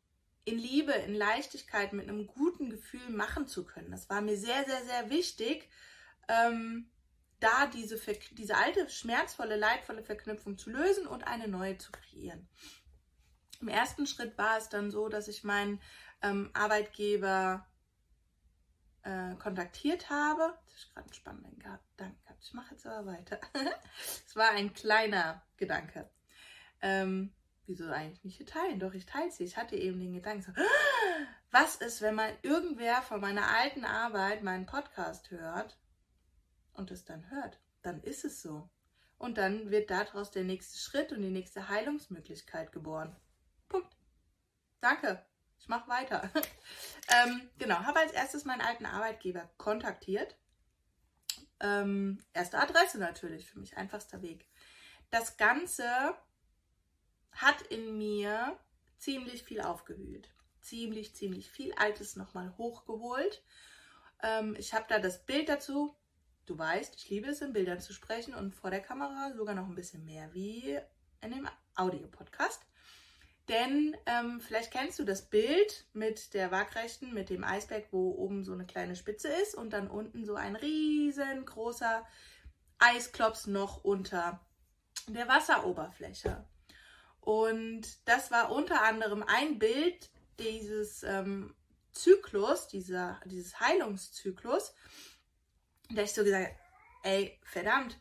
in 0.44 0.58
Liebe, 0.58 0.92
in 0.92 1.14
Leichtigkeit, 1.14 1.92
mit 1.92 2.08
einem 2.08 2.26
guten 2.26 2.68
Gefühl 2.68 3.10
machen 3.10 3.46
zu 3.46 3.64
können. 3.64 3.90
Das 3.90 4.10
war 4.10 4.20
mir 4.20 4.36
sehr, 4.36 4.64
sehr, 4.64 4.84
sehr 4.84 5.10
wichtig, 5.10 5.68
ähm, 6.28 6.90
da 7.38 7.66
diese, 7.66 7.98
diese 8.32 8.56
alte, 8.56 8.88
schmerzvolle, 8.88 9.56
leidvolle 9.56 10.02
Verknüpfung 10.02 10.58
zu 10.58 10.70
lösen 10.70 11.06
und 11.06 11.26
eine 11.26 11.48
neue 11.48 11.78
zu 11.78 11.90
kreieren. 11.90 12.48
Im 13.60 13.68
ersten 13.68 14.06
Schritt 14.06 14.36
war 14.38 14.58
es 14.58 14.68
dann 14.68 14.90
so, 14.90 15.08
dass 15.08 15.28
ich 15.28 15.44
meinen 15.44 15.80
ähm, 16.22 16.50
Arbeitgeber 16.52 17.66
äh, 19.02 19.34
kontaktiert 19.36 20.10
habe. 20.10 20.56
Das 20.66 20.74
ist 20.78 20.94
gerade 20.94 21.08
ein 21.08 21.12
spannender 21.12 21.80
Gedanke. 21.90 22.16
Ich 22.40 22.52
mache 22.54 22.74
jetzt 22.74 22.86
aber 22.86 23.06
weiter. 23.06 23.40
Es 24.26 24.34
war 24.34 24.50
ein 24.50 24.72
kleiner 24.72 25.42
Gedanke. 25.56 26.10
Ähm, 26.80 27.32
wieso 27.66 27.88
eigentlich 27.90 28.24
nicht 28.24 28.48
teilen? 28.48 28.80
Doch, 28.80 28.94
ich 28.94 29.06
teile 29.06 29.30
sie. 29.30 29.44
Ich 29.44 29.56
hatte 29.56 29.76
eben 29.76 30.00
den 30.00 30.14
Gedanken, 30.14 30.42
so, 30.42 30.52
was 31.50 31.76
ist, 31.76 32.02
wenn 32.02 32.14
mal 32.14 32.36
irgendwer 32.42 33.02
von 33.02 33.20
meiner 33.20 33.48
alten 33.48 33.84
Arbeit 33.84 34.42
meinen 34.42 34.66
Podcast 34.66 35.30
hört 35.30 35.78
und 36.72 36.90
es 36.90 37.04
dann 37.04 37.30
hört? 37.30 37.60
Dann 37.82 38.02
ist 38.02 38.24
es 38.24 38.42
so. 38.42 38.68
Und 39.18 39.38
dann 39.38 39.70
wird 39.70 39.90
daraus 39.90 40.32
der 40.32 40.44
nächste 40.44 40.78
Schritt 40.78 41.12
und 41.12 41.22
die 41.22 41.30
nächste 41.30 41.68
Heilungsmöglichkeit 41.68 42.72
geboren. 42.72 43.14
Punkt. 43.68 43.96
Danke. 44.80 45.24
Ich 45.62 45.68
mache 45.68 45.88
weiter. 45.88 46.28
ähm, 47.24 47.48
genau, 47.56 47.76
habe 47.76 48.00
als 48.00 48.10
erstes 48.10 48.44
meinen 48.44 48.62
alten 48.62 48.84
Arbeitgeber 48.84 49.48
kontaktiert. 49.58 50.36
Ähm, 51.60 52.18
erste 52.32 52.58
Adresse 52.58 52.98
natürlich, 52.98 53.48
für 53.48 53.60
mich 53.60 53.76
einfachster 53.76 54.22
Weg. 54.22 54.48
Das 55.10 55.36
Ganze 55.36 55.86
hat 57.30 57.62
in 57.62 57.96
mir 57.96 58.58
ziemlich 58.98 59.44
viel 59.44 59.60
aufgewühlt. 59.60 60.34
Ziemlich, 60.62 61.14
ziemlich 61.14 61.48
viel 61.48 61.72
Altes 61.74 62.16
nochmal 62.16 62.56
hochgeholt. 62.58 63.44
Ähm, 64.20 64.56
ich 64.58 64.74
habe 64.74 64.86
da 64.88 64.98
das 64.98 65.24
Bild 65.24 65.48
dazu. 65.48 65.94
Du 66.44 66.58
weißt, 66.58 66.96
ich 66.96 67.08
liebe 67.08 67.28
es, 67.28 67.40
in 67.40 67.52
Bildern 67.52 67.78
zu 67.78 67.92
sprechen 67.92 68.34
und 68.34 68.52
vor 68.52 68.70
der 68.70 68.80
Kamera 68.80 69.32
sogar 69.36 69.54
noch 69.54 69.68
ein 69.68 69.76
bisschen 69.76 70.04
mehr 70.04 70.34
wie 70.34 70.76
in 71.20 71.30
dem 71.30 71.48
Audio-Podcast. 71.76 72.66
Denn 73.48 73.96
ähm, 74.06 74.40
vielleicht 74.40 74.70
kennst 74.70 74.98
du 74.98 75.04
das 75.04 75.28
Bild 75.28 75.86
mit 75.92 76.32
der 76.34 76.50
Waagrechten, 76.50 77.12
mit 77.12 77.28
dem 77.28 77.42
Eisberg, 77.42 77.86
wo 77.90 78.12
oben 78.12 78.44
so 78.44 78.52
eine 78.52 78.66
kleine 78.66 78.94
Spitze 78.94 79.28
ist 79.28 79.54
und 79.54 79.72
dann 79.72 79.88
unten 79.88 80.24
so 80.24 80.36
ein 80.36 80.54
riesengroßer 80.54 82.06
Eisklops 82.78 83.46
noch 83.46 83.82
unter 83.84 84.40
der 85.08 85.26
Wasseroberfläche. 85.28 86.46
Und 87.20 88.08
das 88.08 88.30
war 88.30 88.52
unter 88.52 88.82
anderem 88.82 89.24
ein 89.26 89.58
Bild 89.58 90.10
dieses 90.38 91.02
ähm, 91.02 91.54
Zyklus, 91.92 92.68
dieser, 92.68 93.20
dieses 93.26 93.58
Heilungszyklus, 93.60 94.74
da 95.90 96.02
ich 96.02 96.12
so 96.12 96.24
gesagt 96.24 96.56
ey, 97.02 97.38
verdammt, 97.42 97.98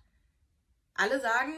alle 0.93 1.19
sagen, 1.19 1.55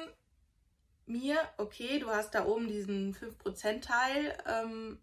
mir, 1.06 1.38
okay, 1.58 2.00
du 2.00 2.08
hast 2.08 2.36
da 2.36 2.46
oben 2.46 2.68
diesen 2.68 3.14
5%-Teil, 3.14 4.38
ähm, 4.48 5.00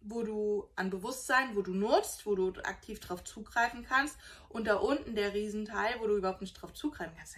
wo 0.00 0.22
du 0.22 0.68
an 0.76 0.90
Bewusstsein, 0.90 1.56
wo 1.56 1.62
du 1.62 1.74
nutzt, 1.74 2.26
wo 2.26 2.34
du 2.34 2.52
aktiv 2.62 3.00
drauf 3.00 3.24
zugreifen 3.24 3.84
kannst 3.84 4.16
und 4.48 4.66
da 4.66 4.76
unten 4.76 5.14
der 5.14 5.34
Riesenteil, 5.34 5.96
wo 5.98 6.06
du 6.06 6.16
überhaupt 6.16 6.40
nicht 6.40 6.54
drauf 6.54 6.72
zugreifen 6.72 7.14
kannst. 7.16 7.36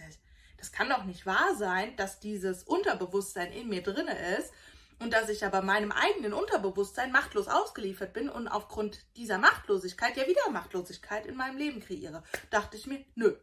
Das 0.57 0.71
kann 0.71 0.89
doch 0.89 1.05
nicht 1.05 1.25
wahr 1.25 1.55
sein, 1.57 1.95
dass 1.95 2.19
dieses 2.19 2.63
Unterbewusstsein 2.63 3.51
in 3.51 3.67
mir 3.67 3.81
drin 3.81 4.07
ist 4.37 4.53
und 4.99 5.11
dass 5.11 5.29
ich 5.29 5.43
aber 5.43 5.63
meinem 5.63 5.91
eigenen 5.91 6.33
Unterbewusstsein 6.33 7.11
machtlos 7.11 7.47
ausgeliefert 7.47 8.13
bin 8.13 8.29
und 8.29 8.47
aufgrund 8.47 8.99
dieser 9.17 9.39
Machtlosigkeit 9.39 10.15
ja 10.15 10.27
wieder 10.27 10.51
Machtlosigkeit 10.51 11.25
in 11.25 11.35
meinem 11.35 11.57
Leben 11.57 11.79
kreiere. 11.79 12.23
Dachte 12.51 12.77
ich 12.77 12.85
mir, 12.85 13.03
nö, 13.15 13.35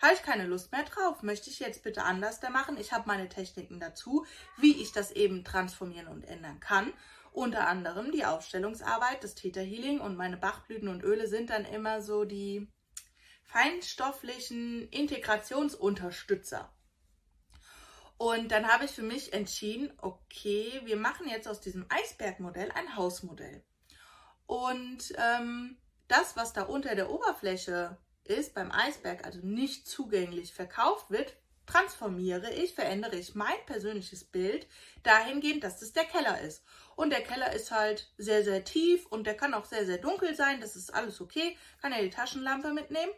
habe 0.00 0.14
ich 0.14 0.22
keine 0.22 0.46
Lust 0.46 0.72
mehr 0.72 0.84
drauf. 0.84 1.22
Möchte 1.22 1.50
ich 1.50 1.60
jetzt 1.60 1.82
bitte 1.82 2.02
anders 2.02 2.40
da 2.40 2.50
machen? 2.50 2.76
Ich 2.78 2.92
habe 2.92 3.06
meine 3.06 3.28
Techniken 3.28 3.80
dazu, 3.80 4.26
wie 4.58 4.80
ich 4.82 4.92
das 4.92 5.10
eben 5.10 5.44
transformieren 5.44 6.08
und 6.08 6.24
ändern 6.24 6.60
kann. 6.60 6.92
Unter 7.32 7.66
anderem 7.66 8.12
die 8.12 8.24
Aufstellungsarbeit, 8.24 9.24
das 9.24 9.34
Täterhealing 9.34 10.00
und 10.00 10.16
meine 10.16 10.36
Bachblüten 10.36 10.88
und 10.88 11.02
Öle 11.02 11.26
sind 11.26 11.50
dann 11.50 11.64
immer 11.64 12.00
so 12.00 12.24
die 12.24 12.70
feinstofflichen 13.44 14.88
Integrationsunterstützer. 14.90 16.72
Und 18.16 18.52
dann 18.52 18.68
habe 18.68 18.84
ich 18.84 18.92
für 18.92 19.02
mich 19.02 19.32
entschieden, 19.32 19.92
okay, 19.98 20.80
wir 20.84 20.96
machen 20.96 21.28
jetzt 21.28 21.48
aus 21.48 21.60
diesem 21.60 21.86
Eisbergmodell 21.88 22.70
ein 22.70 22.96
Hausmodell. 22.96 23.64
Und 24.46 25.12
ähm, 25.16 25.78
das, 26.06 26.36
was 26.36 26.52
da 26.52 26.62
unter 26.62 26.94
der 26.94 27.10
Oberfläche 27.10 27.98
ist 28.24 28.54
beim 28.54 28.72
Eisberg, 28.72 29.24
also 29.24 29.40
nicht 29.42 29.86
zugänglich 29.86 30.52
verkauft 30.52 31.10
wird, 31.10 31.36
transformiere 31.66 32.52
ich, 32.52 32.74
verändere 32.74 33.16
ich 33.16 33.34
mein 33.34 33.54
persönliches 33.66 34.24
Bild 34.24 34.66
dahingehend, 35.02 35.64
dass 35.64 35.82
es 35.82 35.92
der 35.92 36.04
Keller 36.04 36.40
ist. 36.40 36.64
Und 36.96 37.10
der 37.10 37.22
Keller 37.22 37.52
ist 37.52 37.70
halt 37.70 38.12
sehr, 38.18 38.44
sehr 38.44 38.64
tief 38.64 39.06
und 39.06 39.26
der 39.26 39.36
kann 39.36 39.54
auch 39.54 39.64
sehr, 39.64 39.86
sehr 39.86 39.98
dunkel 39.98 40.34
sein. 40.34 40.60
Das 40.60 40.76
ist 40.76 40.92
alles 40.92 41.20
okay. 41.20 41.56
Kann 41.80 41.92
ja 41.92 42.02
die 42.02 42.10
Taschenlampe 42.10 42.72
mitnehmen. 42.72 43.12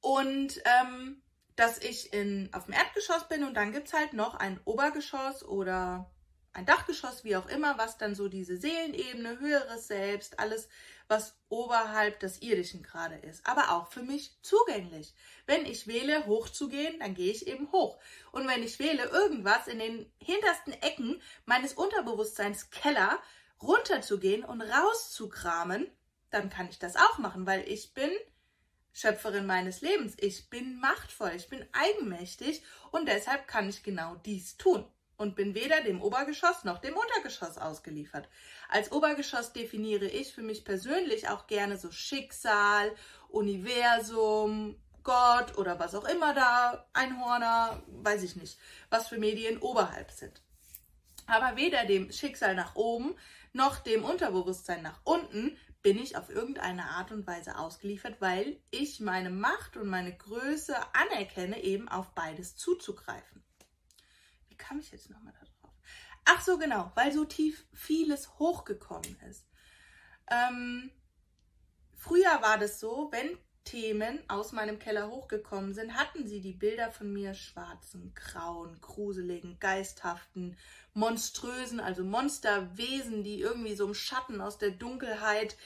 Und 0.00 0.62
ähm, 0.64 1.22
dass 1.56 1.78
ich 1.78 2.12
in, 2.12 2.48
auf 2.52 2.66
dem 2.66 2.74
Erdgeschoss 2.74 3.28
bin 3.28 3.44
und 3.44 3.54
dann 3.54 3.72
gibt 3.72 3.88
es 3.88 3.92
halt 3.92 4.12
noch 4.12 4.34
ein 4.34 4.60
Obergeschoss 4.64 5.44
oder 5.44 6.10
ein 6.52 6.66
Dachgeschoss, 6.66 7.24
wie 7.24 7.36
auch 7.36 7.46
immer, 7.46 7.78
was 7.78 7.96
dann 7.96 8.14
so 8.14 8.28
diese 8.28 8.56
Seelenebene, 8.56 9.38
höheres 9.38 9.86
Selbst, 9.86 10.38
alles, 10.40 10.68
was 11.06 11.34
oberhalb 11.48 12.20
des 12.20 12.42
Irdischen 12.42 12.82
gerade 12.82 13.16
ist. 13.16 13.46
Aber 13.46 13.70
auch 13.70 13.90
für 13.90 14.02
mich 14.02 14.36
zugänglich. 14.42 15.14
Wenn 15.46 15.64
ich 15.64 15.86
wähle, 15.86 16.26
hochzugehen, 16.26 16.98
dann 17.00 17.14
gehe 17.14 17.32
ich 17.32 17.46
eben 17.46 17.70
hoch. 17.72 17.98
Und 18.32 18.48
wenn 18.48 18.62
ich 18.62 18.78
wähle, 18.78 19.04
irgendwas 19.04 19.68
in 19.68 19.78
den 19.78 20.12
hintersten 20.18 20.72
Ecken 20.72 21.20
meines 21.46 21.74
Unterbewusstseins 21.74 22.70
Keller 22.70 23.18
runterzugehen 23.62 24.44
und 24.44 24.62
rauszukramen, 24.62 25.90
dann 26.30 26.50
kann 26.50 26.68
ich 26.68 26.78
das 26.78 26.96
auch 26.96 27.18
machen, 27.18 27.46
weil 27.46 27.68
ich 27.68 27.92
bin 27.94 28.10
Schöpferin 28.92 29.46
meines 29.46 29.82
Lebens. 29.82 30.16
Ich 30.18 30.50
bin 30.50 30.80
machtvoll, 30.80 31.32
ich 31.36 31.48
bin 31.48 31.64
eigenmächtig 31.72 32.62
und 32.90 33.06
deshalb 33.08 33.46
kann 33.46 33.68
ich 33.68 33.82
genau 33.82 34.16
dies 34.16 34.56
tun 34.56 34.84
und 35.20 35.36
bin 35.36 35.54
weder 35.54 35.82
dem 35.82 36.00
Obergeschoss 36.00 36.64
noch 36.64 36.78
dem 36.78 36.96
Untergeschoss 36.96 37.58
ausgeliefert. 37.58 38.26
Als 38.70 38.90
Obergeschoss 38.90 39.52
definiere 39.52 40.06
ich 40.06 40.32
für 40.32 40.40
mich 40.40 40.64
persönlich 40.64 41.28
auch 41.28 41.46
gerne 41.46 41.76
so 41.76 41.90
Schicksal, 41.92 42.90
Universum, 43.28 44.80
Gott 45.02 45.58
oder 45.58 45.78
was 45.78 45.94
auch 45.94 46.08
immer 46.08 46.32
da, 46.32 46.86
Einhorner, 46.94 47.82
weiß 47.88 48.22
ich 48.22 48.34
nicht, 48.36 48.58
was 48.88 49.08
für 49.08 49.18
Medien 49.18 49.58
oberhalb 49.58 50.10
sind. 50.10 50.40
Aber 51.26 51.54
weder 51.54 51.84
dem 51.84 52.10
Schicksal 52.10 52.54
nach 52.54 52.74
oben 52.74 53.14
noch 53.52 53.78
dem 53.80 54.04
Unterbewusstsein 54.04 54.82
nach 54.82 55.00
unten 55.04 55.54
bin 55.82 55.98
ich 55.98 56.16
auf 56.16 56.30
irgendeine 56.30 56.84
Art 56.92 57.12
und 57.12 57.26
Weise 57.26 57.58
ausgeliefert, 57.58 58.16
weil 58.20 58.58
ich 58.70 59.00
meine 59.00 59.28
Macht 59.28 59.76
und 59.76 59.88
meine 59.88 60.16
Größe 60.16 60.74
anerkenne, 60.94 61.62
eben 61.62 61.90
auf 61.90 62.14
beides 62.14 62.56
zuzugreifen 62.56 63.44
kam 64.60 64.78
ich 64.78 64.90
jetzt 64.92 65.10
nochmal 65.10 65.32
da 65.32 65.46
drauf? 65.46 65.74
Ach 66.24 66.40
so, 66.40 66.58
genau, 66.58 66.92
weil 66.94 67.12
so 67.12 67.24
tief 67.24 67.66
vieles 67.72 68.38
hochgekommen 68.38 69.18
ist. 69.28 69.46
Ähm, 70.30 70.90
früher 71.96 72.40
war 72.42 72.58
das 72.58 72.78
so, 72.78 73.08
wenn 73.10 73.36
Themen 73.64 74.18
aus 74.28 74.52
meinem 74.52 74.78
Keller 74.78 75.10
hochgekommen 75.10 75.74
sind, 75.74 75.94
hatten 75.94 76.26
sie 76.26 76.40
die 76.40 76.54
Bilder 76.54 76.90
von 76.90 77.12
mir 77.12 77.34
schwarzen, 77.34 78.14
grauen, 78.14 78.80
gruseligen, 78.80 79.58
geisthaften, 79.58 80.56
monströsen, 80.94 81.78
also 81.78 82.04
Monsterwesen, 82.04 83.22
die 83.22 83.40
irgendwie 83.40 83.74
so 83.74 83.86
im 83.86 83.94
Schatten 83.94 84.40
aus 84.40 84.58
der 84.58 84.70
Dunkelheit 84.70 85.56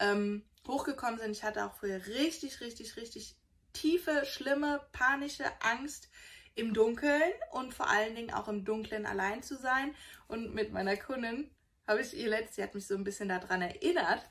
ähm, 0.00 0.44
hochgekommen 0.66 1.18
sind. 1.18 1.32
Ich 1.32 1.44
hatte 1.44 1.64
auch 1.64 1.74
früher 1.74 2.04
richtig, 2.06 2.60
richtig, 2.60 2.96
richtig 2.96 3.36
tiefe, 3.72 4.24
schlimme, 4.24 4.86
panische 4.92 5.44
Angst 5.62 6.08
im 6.56 6.74
Dunkeln 6.74 7.32
und 7.52 7.72
vor 7.72 7.88
allen 7.88 8.16
Dingen 8.16 8.32
auch 8.32 8.48
im 8.48 8.64
Dunkeln 8.64 9.06
allein 9.06 9.42
zu 9.42 9.56
sein. 9.56 9.94
Und 10.26 10.54
mit 10.54 10.72
meiner 10.72 10.96
Kundin 10.96 11.50
habe 11.86 12.00
ich 12.00 12.16
ihr 12.16 12.28
letztes, 12.28 12.56
sie 12.56 12.62
hat 12.62 12.74
mich 12.74 12.86
so 12.86 12.94
ein 12.94 13.04
bisschen 13.04 13.28
daran 13.28 13.62
erinnert, 13.62 14.28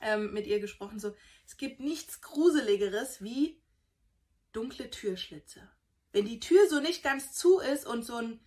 ähm, 0.00 0.32
mit 0.32 0.46
ihr 0.46 0.58
gesprochen, 0.58 0.98
so, 0.98 1.14
es 1.46 1.56
gibt 1.56 1.78
nichts 1.78 2.20
Gruseligeres 2.22 3.22
wie 3.22 3.62
dunkle 4.52 4.90
Türschlitze. 4.90 5.70
Wenn 6.10 6.26
die 6.26 6.40
Tür 6.40 6.68
so 6.68 6.80
nicht 6.80 7.02
ganz 7.02 7.32
zu 7.32 7.60
ist 7.60 7.86
und 7.86 8.02
so 8.02 8.16
ein, 8.16 8.40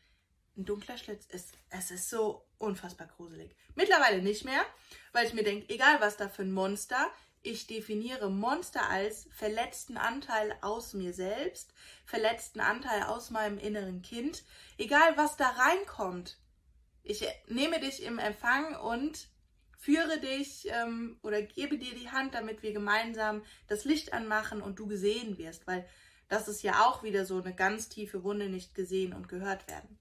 ein 0.57 0.65
dunkler 0.65 0.97
Schlitz 0.97 1.25
ist, 1.27 1.53
es 1.69 1.91
ist 1.91 2.09
so 2.09 2.45
unfassbar 2.57 3.07
gruselig. 3.07 3.55
Mittlerweile 3.75 4.21
nicht 4.21 4.45
mehr, 4.45 4.65
weil 5.11 5.27
ich 5.27 5.33
mir 5.33 5.43
denke, 5.43 5.69
egal 5.73 6.01
was 6.01 6.17
da 6.17 6.29
für 6.29 6.43
ein 6.43 6.51
Monster, 6.51 7.11
ich 7.45 7.67
definiere 7.67 8.29
Monster 8.29 8.89
als 8.89 9.27
verletzten 9.31 9.97
Anteil 9.97 10.55
aus 10.61 10.93
mir 10.93 11.13
selbst, 11.13 11.73
verletzten 12.05 12.59
Anteil 12.59 13.03
aus 13.03 13.29
meinem 13.29 13.57
inneren 13.57 14.01
Kind. 14.01 14.43
Egal 14.77 15.15
was 15.15 15.37
da 15.37 15.49
reinkommt, 15.49 16.37
ich 17.03 17.25
nehme 17.47 17.79
dich 17.79 18.03
im 18.03 18.17
Empfang 18.17 18.75
und 18.75 19.29
führe 19.77 20.19
dich 20.19 20.67
ähm, 20.69 21.19
oder 21.21 21.43
gebe 21.43 21.77
dir 21.77 21.93
die 21.93 22.09
Hand, 22.09 22.33
damit 22.33 22.63
wir 22.63 22.73
gemeinsam 22.73 23.43
das 23.67 23.85
Licht 23.85 24.13
anmachen 24.13 24.61
und 24.61 24.79
du 24.79 24.87
gesehen 24.87 25.37
wirst. 25.37 25.67
Weil 25.67 25.87
Das 26.27 26.47
ist 26.47 26.63
ja 26.63 26.85
auch 26.85 27.03
wieder 27.03 27.25
so 27.25 27.39
eine 27.39 27.53
ganz 27.53 27.87
tiefe 27.87 28.23
Wunde, 28.23 28.49
nicht 28.49 28.73
gesehen 28.73 29.13
und 29.13 29.29
gehört 29.29 29.67
werden. 29.67 29.99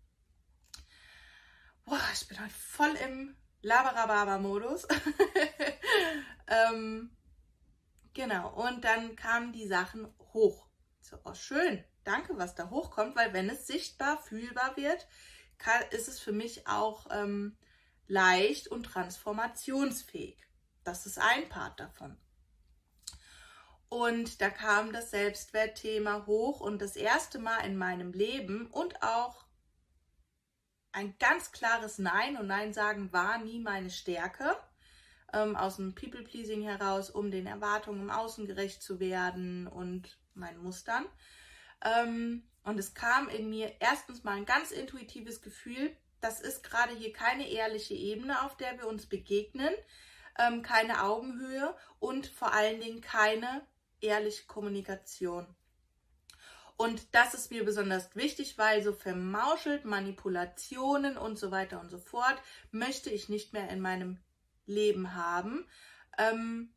Boah, 1.84 2.00
ich 2.14 2.26
bin 2.26 2.40
halt 2.40 2.52
voll 2.52 2.94
im 3.04 3.36
Labarababa-Modus. 3.60 4.88
ähm, 6.46 7.10
genau, 8.14 8.50
und 8.54 8.84
dann 8.84 9.16
kamen 9.16 9.52
die 9.52 9.66
Sachen 9.66 10.06
hoch. 10.32 10.68
So, 11.00 11.18
oh, 11.24 11.34
schön, 11.34 11.84
danke, 12.04 12.38
was 12.38 12.54
da 12.54 12.70
hochkommt, 12.70 13.14
weil 13.16 13.32
wenn 13.32 13.50
es 13.50 13.66
sichtbar, 13.66 14.18
fühlbar 14.22 14.76
wird, 14.76 15.06
kann, 15.58 15.82
ist 15.90 16.08
es 16.08 16.20
für 16.20 16.32
mich 16.32 16.66
auch 16.66 17.06
ähm, 17.10 17.56
leicht 18.06 18.68
und 18.68 18.84
transformationsfähig. 18.84 20.38
Das 20.82 21.06
ist 21.06 21.18
ein 21.18 21.48
Part 21.48 21.80
davon. 21.80 22.18
Und 23.88 24.40
da 24.40 24.50
kam 24.50 24.92
das 24.92 25.10
Selbstwertthema 25.10 26.26
hoch 26.26 26.60
und 26.60 26.82
das 26.82 26.96
erste 26.96 27.38
Mal 27.38 27.60
in 27.60 27.76
meinem 27.76 28.12
Leben 28.12 28.66
und 28.66 29.02
auch 29.02 29.44
ein 30.90 31.16
ganz 31.18 31.52
klares 31.52 31.98
Nein 31.98 32.36
und 32.36 32.46
Nein 32.46 32.72
sagen 32.72 33.12
war 33.12 33.38
nie 33.38 33.60
meine 33.60 33.90
Stärke. 33.90 34.56
Ähm, 35.34 35.56
aus 35.56 35.76
dem 35.76 35.96
People-Pleasing 35.96 36.62
heraus, 36.62 37.10
um 37.10 37.32
den 37.32 37.48
Erwartungen 37.48 38.02
im 38.02 38.10
Außen 38.10 38.46
gerecht 38.46 38.82
zu 38.82 39.00
werden 39.00 39.66
und 39.66 40.16
meinen 40.34 40.62
Mustern. 40.62 41.04
Ähm, 41.84 42.44
und 42.62 42.78
es 42.78 42.94
kam 42.94 43.28
in 43.28 43.50
mir 43.50 43.72
erstens 43.80 44.22
mal 44.22 44.36
ein 44.36 44.46
ganz 44.46 44.70
intuitives 44.70 45.42
Gefühl, 45.42 45.96
das 46.20 46.40
ist 46.40 46.62
gerade 46.62 46.94
hier 46.94 47.12
keine 47.12 47.48
ehrliche 47.48 47.94
Ebene, 47.94 48.42
auf 48.44 48.56
der 48.56 48.78
wir 48.78 48.86
uns 48.86 49.06
begegnen, 49.06 49.74
ähm, 50.38 50.62
keine 50.62 51.02
Augenhöhe 51.02 51.74
und 51.98 52.28
vor 52.28 52.52
allen 52.54 52.80
Dingen 52.80 53.00
keine 53.00 53.66
ehrliche 54.00 54.46
Kommunikation. 54.46 55.46
Und 56.76 57.12
das 57.12 57.34
ist 57.34 57.50
mir 57.50 57.64
besonders 57.64 58.14
wichtig, 58.14 58.56
weil 58.56 58.82
so 58.84 58.92
vermauschelt 58.92 59.84
Manipulationen 59.84 61.16
und 61.16 61.38
so 61.38 61.50
weiter 61.50 61.80
und 61.80 61.90
so 61.90 61.98
fort 61.98 62.40
möchte 62.70 63.10
ich 63.10 63.28
nicht 63.28 63.52
mehr 63.52 63.68
in 63.68 63.80
meinem 63.80 64.18
Leben 64.66 65.14
haben. 65.14 65.66
Ähm, 66.18 66.72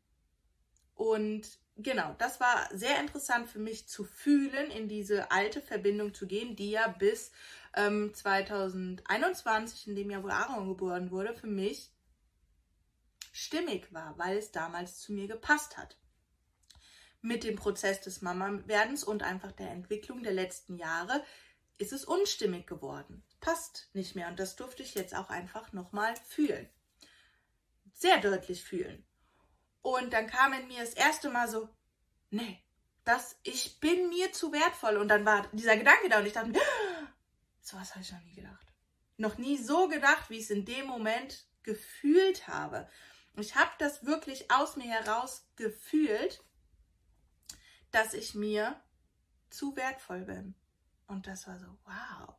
und 0.94 1.48
genau, 1.76 2.14
das 2.18 2.40
war 2.40 2.68
sehr 2.72 3.00
interessant 3.00 3.48
für 3.48 3.58
mich 3.58 3.88
zu 3.88 4.04
fühlen, 4.04 4.70
in 4.70 4.88
diese 4.88 5.30
alte 5.30 5.60
Verbindung 5.60 6.14
zu 6.14 6.26
gehen, 6.26 6.56
die 6.56 6.70
ja 6.70 6.88
bis 6.88 7.30
ähm, 7.74 8.12
2021, 8.14 9.88
in 9.88 9.96
dem 9.96 10.10
Jahr, 10.10 10.22
wo 10.22 10.28
Aaron 10.28 10.68
geboren 10.68 11.10
wurde, 11.10 11.34
für 11.34 11.46
mich 11.46 11.92
stimmig 13.32 13.92
war, 13.92 14.18
weil 14.18 14.38
es 14.38 14.50
damals 14.50 14.98
zu 15.00 15.12
mir 15.12 15.28
gepasst 15.28 15.76
hat 15.76 15.96
mit 17.20 17.44
dem 17.44 17.56
Prozess 17.56 18.00
des 18.00 18.22
Mama-Werdens 18.22 19.04
und 19.04 19.22
einfach 19.22 19.52
der 19.52 19.70
Entwicklung 19.70 20.22
der 20.22 20.32
letzten 20.32 20.76
Jahre 20.76 21.24
ist 21.76 21.92
es 21.92 22.04
unstimmig 22.04 22.66
geworden. 22.66 23.24
Passt 23.40 23.90
nicht 23.92 24.14
mehr 24.14 24.28
und 24.28 24.38
das 24.38 24.56
durfte 24.56 24.82
ich 24.82 24.94
jetzt 24.94 25.14
auch 25.14 25.30
einfach 25.30 25.72
nochmal 25.72 26.14
fühlen. 26.28 26.68
Sehr 27.98 28.18
deutlich 28.20 28.64
fühlen. 28.64 29.04
Und 29.82 30.12
dann 30.12 30.26
kam 30.26 30.52
in 30.52 30.66
mir 30.68 30.80
das 30.80 30.94
erste 30.94 31.30
Mal 31.30 31.48
so, 31.48 31.68
nee, 32.30 32.62
das, 33.04 33.36
ich 33.42 33.80
bin 33.80 34.08
mir 34.08 34.32
zu 34.32 34.52
wertvoll. 34.52 34.96
Und 34.96 35.08
dann 35.08 35.24
war 35.24 35.46
dieser 35.52 35.76
Gedanke 35.76 36.08
da 36.08 36.18
und 36.18 36.26
ich 36.26 36.32
dachte, 36.32 36.52
so 37.60 37.76
was 37.76 37.90
habe 37.90 38.02
ich 38.02 38.12
noch 38.12 38.22
nie 38.22 38.34
gedacht. 38.34 38.66
Noch 39.16 39.36
nie 39.36 39.58
so 39.58 39.88
gedacht, 39.88 40.30
wie 40.30 40.38
ich 40.38 40.44
es 40.44 40.50
in 40.50 40.64
dem 40.64 40.86
Moment 40.86 41.46
gefühlt 41.62 42.48
habe. 42.48 42.88
Ich 43.36 43.56
habe 43.56 43.70
das 43.78 44.04
wirklich 44.04 44.50
aus 44.50 44.76
mir 44.76 44.90
heraus 44.90 45.46
gefühlt 45.56 46.42
dass 47.90 48.14
ich 48.14 48.34
mir 48.34 48.80
zu 49.50 49.76
wertvoll 49.76 50.24
bin. 50.24 50.54
Und 51.06 51.26
das 51.26 51.46
war 51.46 51.58
so, 51.58 51.78
wow, 51.84 52.34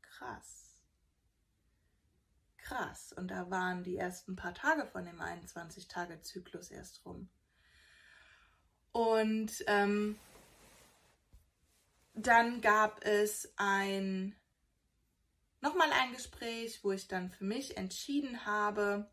krass. 0.00 0.63
Krass. 2.64 3.12
Und 3.12 3.28
da 3.28 3.50
waren 3.50 3.84
die 3.84 3.98
ersten 3.98 4.36
paar 4.36 4.54
Tage 4.54 4.86
von 4.86 5.04
dem 5.04 5.20
21-Tage-Zyklus 5.20 6.70
erst 6.70 7.04
rum. 7.04 7.28
Und 8.90 9.62
ähm, 9.66 10.18
dann 12.14 12.62
gab 12.62 13.04
es 13.04 13.52
ein 13.56 14.34
nochmal 15.60 15.90
ein 15.92 16.12
Gespräch, 16.12 16.82
wo 16.82 16.92
ich 16.92 17.06
dann 17.06 17.30
für 17.30 17.44
mich 17.44 17.76
entschieden 17.76 18.46
habe, 18.46 19.10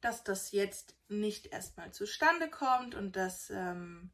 dass 0.00 0.24
das 0.24 0.50
jetzt 0.50 0.96
nicht 1.08 1.46
erstmal 1.46 1.92
zustande 1.92 2.50
kommt 2.50 2.94
und 2.96 3.14
dass 3.14 3.50
ähm, 3.50 4.10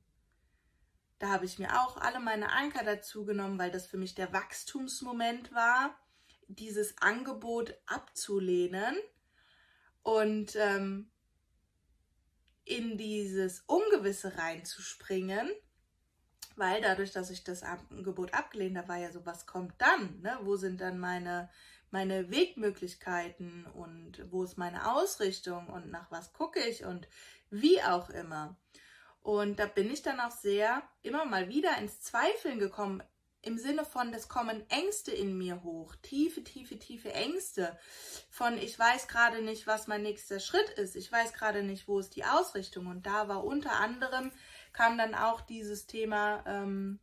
da 1.18 1.28
habe 1.28 1.46
ich 1.46 1.58
mir 1.58 1.80
auch 1.80 1.96
alle 1.96 2.20
meine 2.20 2.50
Anker 2.50 2.84
dazu 2.84 3.24
genommen, 3.24 3.58
weil 3.58 3.70
das 3.70 3.86
für 3.86 3.96
mich 3.96 4.14
der 4.14 4.32
Wachstumsmoment 4.32 5.52
war, 5.52 5.96
dieses 6.54 6.96
Angebot 6.98 7.74
abzulehnen 7.86 8.96
und 10.02 10.56
ähm, 10.56 11.10
in 12.64 12.96
dieses 12.96 13.60
Ungewisse 13.66 14.36
reinzuspringen, 14.38 15.50
weil 16.56 16.80
dadurch, 16.80 17.12
dass 17.12 17.30
ich 17.30 17.44
das 17.44 17.62
Angebot 17.62 18.34
abgelehnt 18.34 18.76
habe, 18.76 18.88
war 18.88 18.98
ja 18.98 19.10
so, 19.10 19.24
was 19.26 19.46
kommt 19.46 19.74
dann? 19.78 20.20
Ne? 20.20 20.38
Wo 20.42 20.56
sind 20.56 20.80
dann 20.80 20.98
meine, 20.98 21.50
meine 21.90 22.30
Wegmöglichkeiten 22.30 23.66
und 23.66 24.24
wo 24.30 24.44
ist 24.44 24.58
meine 24.58 24.94
Ausrichtung 24.94 25.68
und 25.68 25.90
nach 25.90 26.10
was 26.10 26.32
gucke 26.32 26.60
ich 26.60 26.84
und 26.84 27.08
wie 27.50 27.82
auch 27.82 28.10
immer. 28.10 28.56
Und 29.22 29.60
da 29.60 29.66
bin 29.66 29.90
ich 29.90 30.02
dann 30.02 30.20
auch 30.20 30.32
sehr 30.32 30.82
immer 31.02 31.24
mal 31.24 31.48
wieder 31.48 31.78
ins 31.78 32.00
Zweifeln 32.00 32.58
gekommen, 32.58 33.02
im 33.42 33.58
Sinne 33.58 33.84
von, 33.84 34.14
es 34.14 34.28
kommen 34.28 34.64
Ängste 34.70 35.10
in 35.10 35.36
mir 35.36 35.62
hoch, 35.62 35.94
tiefe, 36.02 36.44
tiefe, 36.44 36.78
tiefe 36.78 37.12
Ängste 37.12 37.76
von, 38.30 38.56
ich 38.56 38.78
weiß 38.78 39.08
gerade 39.08 39.42
nicht, 39.42 39.66
was 39.66 39.88
mein 39.88 40.02
nächster 40.02 40.40
Schritt 40.40 40.70
ist, 40.70 40.94
ich 40.94 41.10
weiß 41.10 41.32
gerade 41.32 41.62
nicht, 41.62 41.88
wo 41.88 41.98
ist 41.98 42.14
die 42.14 42.24
Ausrichtung. 42.24 42.86
Und 42.86 43.04
da 43.04 43.28
war 43.28 43.44
unter 43.44 43.72
anderem, 43.72 44.32
kam 44.72 44.96
dann 44.96 45.14
auch 45.14 45.40
dieses 45.40 45.86
Thema, 45.86 46.44
ähm, 46.46 47.00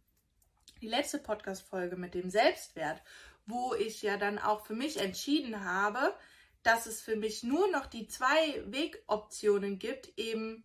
die 0.82 0.88
letzte 0.88 1.19
Podcast-Folge 1.19 1.97
mit 1.97 2.13
dem 2.13 2.30
Selbstwert, 2.30 3.02
wo 3.45 3.73
ich 3.73 4.02
ja 4.02 4.17
dann 4.17 4.39
auch 4.39 4.65
für 4.65 4.75
mich 4.75 4.97
entschieden 4.97 5.65
habe, 5.65 6.15
dass 6.63 6.86
es 6.86 7.02
für 7.02 7.15
mich 7.15 7.43
nur 7.43 7.69
noch 7.71 7.86
die 7.86 8.08
zwei 8.08 8.63
Wegoptionen 8.65 9.78
gibt, 9.78 10.17
eben 10.17 10.63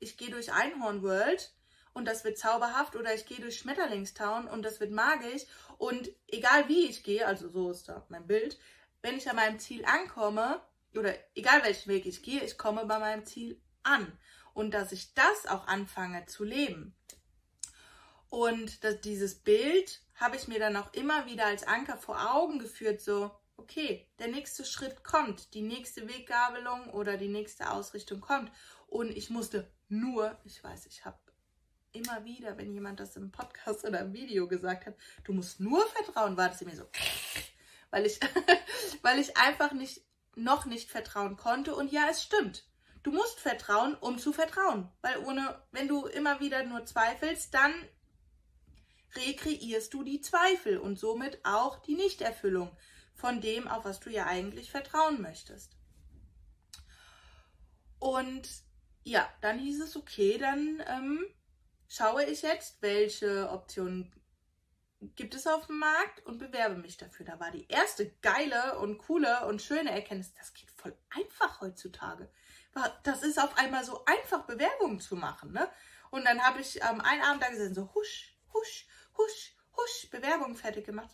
ich 0.00 0.16
gehe 0.16 0.30
durch 0.30 0.52
Einhorn 0.52 1.02
World 1.02 1.52
und 1.98 2.04
das 2.06 2.24
wird 2.24 2.38
zauberhaft 2.38 2.96
oder 2.96 3.14
ich 3.14 3.26
gehe 3.26 3.40
durch 3.40 3.58
Schmetterlingstown 3.58 4.46
und 4.46 4.62
das 4.62 4.80
wird 4.80 4.92
magisch 4.92 5.42
und 5.76 6.08
egal 6.28 6.68
wie 6.68 6.86
ich 6.86 7.02
gehe, 7.02 7.26
also 7.26 7.50
so 7.50 7.70
ist 7.70 7.88
da 7.88 8.06
mein 8.08 8.26
Bild, 8.26 8.58
wenn 9.02 9.16
ich 9.16 9.28
an 9.28 9.36
meinem 9.36 9.58
Ziel 9.58 9.84
ankomme 9.84 10.60
oder 10.94 11.14
egal 11.34 11.62
welchen 11.64 11.90
Weg 11.90 12.06
ich 12.06 12.22
gehe, 12.22 12.42
ich 12.42 12.56
komme 12.56 12.86
bei 12.86 12.98
meinem 12.98 13.26
Ziel 13.26 13.60
an 13.82 14.10
und 14.54 14.72
dass 14.72 14.92
ich 14.92 15.12
das 15.14 15.46
auch 15.46 15.66
anfange 15.66 16.24
zu 16.26 16.44
leben. 16.44 16.94
Und 18.30 18.84
das, 18.84 19.00
dieses 19.00 19.36
Bild 19.36 20.00
habe 20.14 20.36
ich 20.36 20.48
mir 20.48 20.58
dann 20.58 20.76
auch 20.76 20.92
immer 20.92 21.26
wieder 21.26 21.46
als 21.46 21.66
Anker 21.66 21.96
vor 21.96 22.34
Augen 22.34 22.58
geführt, 22.58 23.00
so, 23.00 23.30
okay, 23.56 24.06
der 24.18 24.28
nächste 24.28 24.64
Schritt 24.64 25.02
kommt, 25.02 25.54
die 25.54 25.62
nächste 25.62 26.08
Weggabelung 26.08 26.90
oder 26.90 27.16
die 27.16 27.28
nächste 27.28 27.70
Ausrichtung 27.70 28.20
kommt. 28.20 28.52
Und 28.86 29.10
ich 29.10 29.30
musste 29.30 29.70
nur, 29.88 30.36
ich 30.44 30.62
weiß, 30.62 30.86
ich 30.86 31.04
habe 31.04 31.18
immer 31.92 32.24
wieder, 32.24 32.56
wenn 32.58 32.72
jemand 32.72 33.00
das 33.00 33.16
im 33.16 33.30
Podcast 33.30 33.84
oder 33.86 34.00
im 34.00 34.12
Video 34.12 34.48
gesagt 34.48 34.86
hat, 34.86 34.94
du 35.24 35.32
musst 35.32 35.60
nur 35.60 35.86
vertrauen, 35.88 36.36
war 36.36 36.48
das 36.48 36.60
mir 36.62 36.76
so, 36.76 36.84
weil 37.90 38.06
ich, 38.06 38.20
weil 39.02 39.18
ich 39.18 39.36
einfach 39.36 39.72
nicht, 39.72 40.02
noch 40.34 40.66
nicht 40.66 40.90
vertrauen 40.90 41.36
konnte. 41.36 41.74
Und 41.74 41.90
ja, 41.90 42.08
es 42.10 42.22
stimmt. 42.22 42.64
Du 43.02 43.12
musst 43.12 43.40
vertrauen, 43.40 43.94
um 43.94 44.18
zu 44.18 44.32
vertrauen. 44.32 44.90
Weil 45.02 45.18
ohne, 45.18 45.62
wenn 45.72 45.88
du 45.88 46.06
immer 46.06 46.40
wieder 46.40 46.64
nur 46.64 46.84
zweifelst, 46.84 47.54
dann 47.54 47.72
rekreierst 49.16 49.94
du 49.94 50.02
die 50.02 50.20
Zweifel 50.20 50.78
und 50.78 50.98
somit 50.98 51.40
auch 51.44 51.78
die 51.78 51.94
Nichterfüllung 51.94 52.76
von 53.14 53.40
dem, 53.40 53.66
auf 53.66 53.84
was 53.84 54.00
du 54.00 54.10
ja 54.10 54.26
eigentlich 54.26 54.70
vertrauen 54.70 55.20
möchtest. 55.20 55.76
Und 57.98 58.48
ja, 59.04 59.28
dann 59.40 59.58
hieß 59.58 59.80
es, 59.80 59.96
okay, 59.96 60.38
dann 60.38 60.82
ähm, 60.86 61.24
schaue 61.88 62.24
ich 62.24 62.42
jetzt, 62.42 62.80
welche 62.82 63.50
Optionen 63.50 64.12
gibt 65.00 65.34
es 65.34 65.46
auf 65.46 65.66
dem 65.66 65.78
Markt 65.78 66.24
und 66.26 66.38
bewerbe 66.38 66.76
mich 66.76 66.96
dafür. 66.96 67.24
Da 67.26 67.38
war 67.40 67.50
die 67.50 67.66
erste 67.68 68.10
geile 68.20 68.78
und 68.78 68.98
coole 68.98 69.46
und 69.46 69.62
schöne 69.62 69.90
Erkenntnis, 69.90 70.34
das 70.34 70.52
geht 70.54 70.70
voll 70.70 70.96
einfach 71.10 71.60
heutzutage. 71.60 72.28
Das 73.02 73.22
ist 73.22 73.40
auf 73.40 73.56
einmal 73.58 73.84
so 73.84 74.04
einfach, 74.04 74.44
Bewerbungen 74.44 75.00
zu 75.00 75.16
machen. 75.16 75.52
Ne? 75.52 75.68
Und 76.10 76.24
dann 76.24 76.40
habe 76.42 76.60
ich 76.60 76.76
ähm, 76.82 77.00
einen 77.00 77.22
Abend 77.22 77.42
da 77.42 77.48
gesehen, 77.48 77.74
so 77.74 77.92
husch, 77.94 78.36
husch, 78.52 78.86
husch, 79.16 79.56
husch, 79.76 80.10
Bewerbung 80.10 80.54
fertig 80.54 80.86
gemacht. 80.86 81.10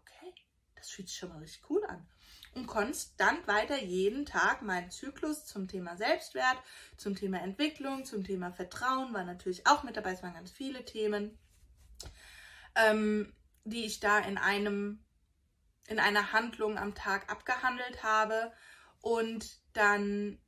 Okay, 0.00 0.34
das 0.74 0.88
fühlt 0.90 1.08
sich 1.08 1.18
schon 1.18 1.28
mal 1.28 1.38
richtig 1.38 1.68
cool 1.68 1.84
an 1.84 2.08
und 2.54 2.66
konstant 2.66 3.46
weiter 3.46 3.82
jeden 3.82 4.26
Tag 4.26 4.62
meinen 4.62 4.90
Zyklus 4.90 5.46
zum 5.46 5.68
Thema 5.68 5.96
Selbstwert, 5.96 6.58
zum 6.96 7.14
Thema 7.14 7.40
Entwicklung, 7.40 8.04
zum 8.04 8.24
Thema 8.24 8.52
Vertrauen 8.52 9.14
war 9.14 9.24
natürlich 9.24 9.66
auch 9.66 9.82
mit 9.84 9.96
dabei. 9.96 10.12
Es 10.12 10.22
waren 10.22 10.34
ganz 10.34 10.50
viele 10.50 10.84
Themen. 10.84 11.38
ähm, 12.74 13.32
die 13.64 13.84
ich 13.84 14.00
da 14.00 14.18
in 14.18 14.38
einem 14.38 15.04
in 15.88 15.98
einer 15.98 16.32
Handlung 16.32 16.78
am 16.78 16.94
Tag 16.94 17.30
abgehandelt 17.30 18.02
habe 18.02 18.52
und 19.00 19.60
dann 19.72 20.38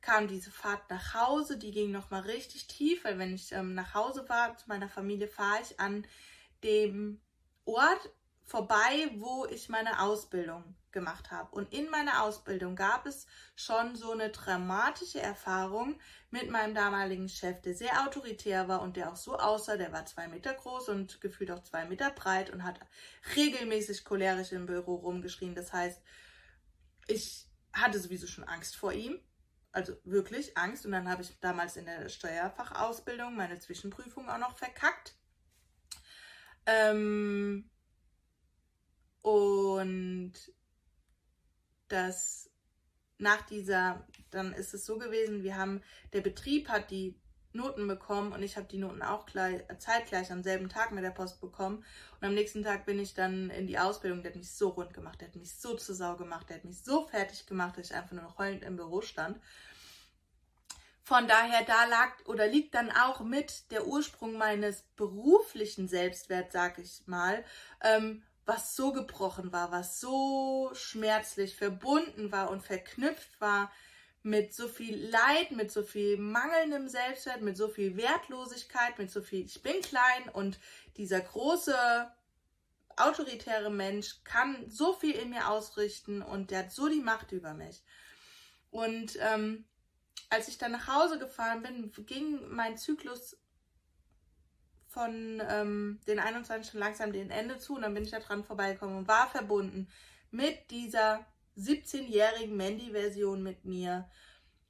kam 0.00 0.28
diese 0.28 0.50
Fahrt 0.52 0.88
nach 0.88 1.14
Hause, 1.14 1.58
die 1.58 1.72
ging 1.72 1.90
noch 1.90 2.10
mal 2.10 2.22
richtig 2.22 2.68
tief, 2.68 3.04
weil 3.04 3.18
wenn 3.18 3.34
ich 3.34 3.52
ähm, 3.52 3.74
nach 3.74 3.94
Hause 3.94 4.28
war 4.28 4.56
zu 4.56 4.68
meiner 4.68 4.88
Familie, 4.88 5.28
fahre 5.28 5.60
ich 5.62 5.80
an 5.80 6.06
dem 6.62 7.20
Ort 7.64 8.10
vorbei, 8.44 9.10
wo 9.16 9.46
ich 9.46 9.68
meine 9.68 10.00
Ausbildung 10.00 10.76
gemacht 10.92 11.30
habe. 11.30 11.54
Und 11.54 11.72
in 11.72 11.90
meiner 11.90 12.22
Ausbildung 12.22 12.76
gab 12.76 13.06
es 13.06 13.26
schon 13.56 13.96
so 13.96 14.12
eine 14.12 14.30
dramatische 14.30 15.20
Erfahrung 15.20 16.00
mit 16.30 16.50
meinem 16.50 16.74
damaligen 16.74 17.28
Chef, 17.28 17.60
der 17.62 17.74
sehr 17.74 18.06
autoritär 18.06 18.68
war 18.68 18.82
und 18.82 18.96
der 18.96 19.10
auch 19.10 19.16
so 19.16 19.38
aussah, 19.38 19.76
der 19.76 19.92
war 19.92 20.06
zwei 20.06 20.28
Meter 20.28 20.54
groß 20.54 20.88
und 20.88 21.20
gefühlt 21.20 21.50
auch 21.50 21.62
zwei 21.62 21.84
Meter 21.86 22.10
breit 22.10 22.50
und 22.50 22.64
hat 22.64 22.80
regelmäßig 23.36 24.04
cholerisch 24.04 24.52
im 24.52 24.66
Büro 24.66 24.96
rumgeschrien. 24.96 25.54
Das 25.54 25.72
heißt, 25.72 26.02
ich 27.06 27.46
hatte 27.72 27.98
sowieso 27.98 28.26
schon 28.26 28.44
Angst 28.44 28.76
vor 28.76 28.92
ihm. 28.92 29.20
Also 29.72 29.94
wirklich 30.04 30.56
Angst. 30.56 30.86
Und 30.86 30.92
dann 30.92 31.08
habe 31.08 31.22
ich 31.22 31.38
damals 31.40 31.76
in 31.76 31.86
der 31.86 32.08
Steuerfachausbildung 32.08 33.36
meine 33.36 33.58
Zwischenprüfung 33.58 34.28
auch 34.28 34.38
noch 34.38 34.56
verkackt. 34.56 35.14
Ähm, 36.66 37.70
und 39.22 40.32
das 41.88 42.50
nach 43.18 43.42
dieser, 43.42 44.06
dann 44.30 44.52
ist 44.52 44.74
es 44.74 44.86
so 44.86 44.98
gewesen, 44.98 45.42
wir 45.42 45.56
haben, 45.56 45.82
der 46.12 46.20
Betrieb 46.20 46.68
hat 46.68 46.90
die 46.90 47.20
Noten 47.52 47.88
bekommen 47.88 48.32
und 48.32 48.42
ich 48.42 48.56
habe 48.56 48.68
die 48.68 48.78
Noten 48.78 49.02
auch 49.02 49.26
gleich, 49.26 49.62
zeitgleich 49.78 50.30
am 50.30 50.42
selben 50.42 50.68
Tag 50.68 50.92
mit 50.92 51.02
der 51.02 51.10
Post 51.10 51.40
bekommen. 51.40 51.84
Und 52.20 52.26
am 52.26 52.34
nächsten 52.34 52.62
Tag 52.62 52.86
bin 52.86 52.98
ich 52.98 53.14
dann 53.14 53.50
in 53.50 53.66
die 53.66 53.78
Ausbildung. 53.78 54.22
Der 54.22 54.32
hat 54.32 54.38
mich 54.38 54.52
so 54.52 54.68
rund 54.68 54.94
gemacht, 54.94 55.20
der 55.20 55.28
hat 55.28 55.36
mich 55.36 55.54
so 55.54 55.74
zur 55.74 55.94
Sau 55.94 56.16
gemacht, 56.16 56.48
der 56.48 56.56
hat 56.56 56.64
mich 56.64 56.82
so 56.82 57.06
fertig 57.06 57.46
gemacht, 57.46 57.76
dass 57.76 57.90
ich 57.90 57.96
einfach 57.96 58.12
nur 58.12 58.22
noch 58.22 58.38
heulend 58.38 58.62
im 58.62 58.76
Büro 58.76 59.00
stand. 59.00 59.40
Von 61.02 61.26
daher, 61.26 61.64
da 61.64 61.86
lag 61.86 62.12
oder 62.26 62.46
liegt 62.46 62.74
dann 62.74 62.90
auch 62.90 63.20
mit 63.20 63.70
der 63.70 63.86
Ursprung 63.86 64.36
meines 64.36 64.82
beruflichen 64.94 65.88
Selbstwerts, 65.88 66.52
sag 66.52 66.78
ich 66.78 67.06
mal, 67.06 67.44
ähm, 67.82 68.22
was 68.48 68.74
so 68.74 68.92
gebrochen 68.92 69.52
war, 69.52 69.70
was 69.72 70.00
so 70.00 70.70
schmerzlich 70.72 71.54
verbunden 71.54 72.32
war 72.32 72.50
und 72.50 72.62
verknüpft 72.62 73.38
war 73.42 73.70
mit 74.22 74.54
so 74.54 74.68
viel 74.68 74.96
Leid, 75.10 75.50
mit 75.50 75.70
so 75.70 75.82
viel 75.82 76.16
mangelndem 76.16 76.88
Selbstwert, 76.88 77.42
mit 77.42 77.58
so 77.58 77.68
viel 77.68 77.98
Wertlosigkeit, 77.98 78.98
mit 78.98 79.10
so 79.10 79.20
viel 79.20 79.44
ich 79.44 79.62
bin 79.62 79.82
klein 79.82 80.30
und 80.32 80.58
dieser 80.96 81.20
große 81.20 81.76
autoritäre 82.96 83.70
Mensch 83.70 84.24
kann 84.24 84.68
so 84.70 84.94
viel 84.94 85.14
in 85.14 85.28
mir 85.28 85.50
ausrichten 85.50 86.22
und 86.22 86.50
der 86.50 86.60
hat 86.60 86.72
so 86.72 86.88
die 86.88 87.02
Macht 87.02 87.32
über 87.32 87.52
mich. 87.52 87.82
Und 88.70 89.18
ähm, 89.20 89.66
als 90.30 90.48
ich 90.48 90.56
dann 90.56 90.72
nach 90.72 90.88
Hause 90.88 91.18
gefahren 91.18 91.62
bin, 91.62 91.92
ging 92.06 92.48
mein 92.48 92.78
Zyklus 92.78 93.36
von 94.88 95.42
ähm, 95.48 96.00
den 96.06 96.18
21 96.18 96.70
schon 96.70 96.80
langsam 96.80 97.12
dem 97.12 97.30
Ende 97.30 97.58
zu 97.58 97.74
und 97.76 97.82
dann 97.82 97.94
bin 97.94 98.04
ich 98.04 98.10
da 98.10 98.20
dran 98.20 98.44
vorbeigekommen 98.44 98.96
und 98.96 99.08
war 99.08 99.28
verbunden 99.28 99.88
mit 100.30 100.70
dieser 100.70 101.26
17-jährigen 101.56 102.56
Mandy-Version 102.56 103.42
mit 103.42 103.64
mir 103.64 104.08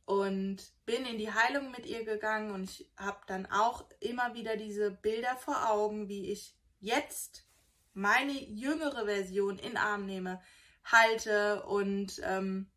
und 0.04 0.56
bin 0.86 1.04
in 1.04 1.18
die 1.18 1.32
Heilung 1.32 1.70
mit 1.70 1.86
ihr 1.86 2.04
gegangen 2.04 2.50
und 2.50 2.64
ich 2.64 2.90
habe 2.96 3.20
dann 3.26 3.46
auch 3.46 3.84
immer 4.00 4.34
wieder 4.34 4.56
diese 4.56 4.90
Bilder 4.90 5.36
vor 5.36 5.70
Augen, 5.70 6.08
wie 6.08 6.32
ich 6.32 6.56
jetzt 6.80 7.44
meine 7.92 8.32
jüngere 8.32 9.04
Version 9.04 9.58
in 9.58 9.76
Arm 9.76 10.06
nehme, 10.06 10.40
halte 10.84 11.64
und 11.64 12.20
ähm, 12.24 12.70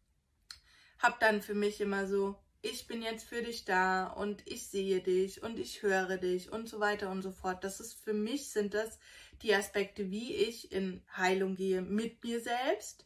habe 0.99 1.15
dann 1.19 1.41
für 1.41 1.53
mich 1.55 1.79
immer 1.79 2.05
so, 2.05 2.37
ich 2.61 2.87
bin 2.87 3.01
jetzt 3.01 3.27
für 3.27 3.41
dich 3.41 3.65
da 3.65 4.07
und 4.07 4.47
ich 4.47 4.67
sehe 4.67 5.01
dich 5.01 5.41
und 5.41 5.57
ich 5.57 5.81
höre 5.81 6.17
dich 6.17 6.51
und 6.51 6.69
so 6.69 6.79
weiter 6.79 7.09
und 7.09 7.21
so 7.21 7.31
fort. 7.31 7.63
Das 7.63 7.79
ist 7.79 7.93
für 7.93 8.13
mich 8.13 8.49
sind 8.49 8.73
das 8.73 8.99
die 9.41 9.55
Aspekte, 9.55 10.11
wie 10.11 10.35
ich 10.35 10.71
in 10.71 11.03
Heilung 11.15 11.55
gehe 11.55 11.81
mit 11.81 12.23
mir 12.23 12.39
selbst. 12.39 13.05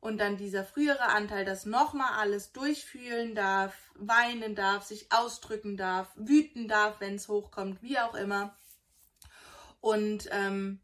Und 0.00 0.18
dann 0.18 0.36
dieser 0.36 0.64
frühere 0.64 1.06
Anteil, 1.06 1.44
das 1.44 1.64
nochmal 1.64 2.18
alles 2.18 2.52
durchfühlen 2.52 3.34
darf, 3.34 3.74
weinen 3.94 4.54
darf, 4.54 4.84
sich 4.84 5.10
ausdrücken 5.10 5.76
darf, 5.76 6.12
wüten 6.16 6.68
darf, 6.68 7.00
wenn 7.00 7.14
es 7.14 7.28
hochkommt, 7.28 7.80
wie 7.80 7.98
auch 7.98 8.14
immer. 8.14 8.54
Und 9.80 10.28
ähm, 10.32 10.80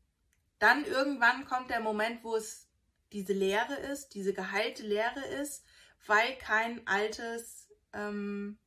dann 0.59 0.85
irgendwann 0.85 1.45
kommt 1.45 1.71
der 1.71 1.81
Moment, 1.81 2.23
wo 2.23 2.37
es 2.37 2.69
diese 3.13 3.33
Leere 3.33 3.75
ist, 3.75 4.11
diese 4.15 4.33
geheilte 4.33 4.85
Leere 4.85 5.27
ist, 5.43 5.65
weil 6.07 6.37
kein 6.39 6.87
altes 6.87 7.70
ähm, 7.93 8.59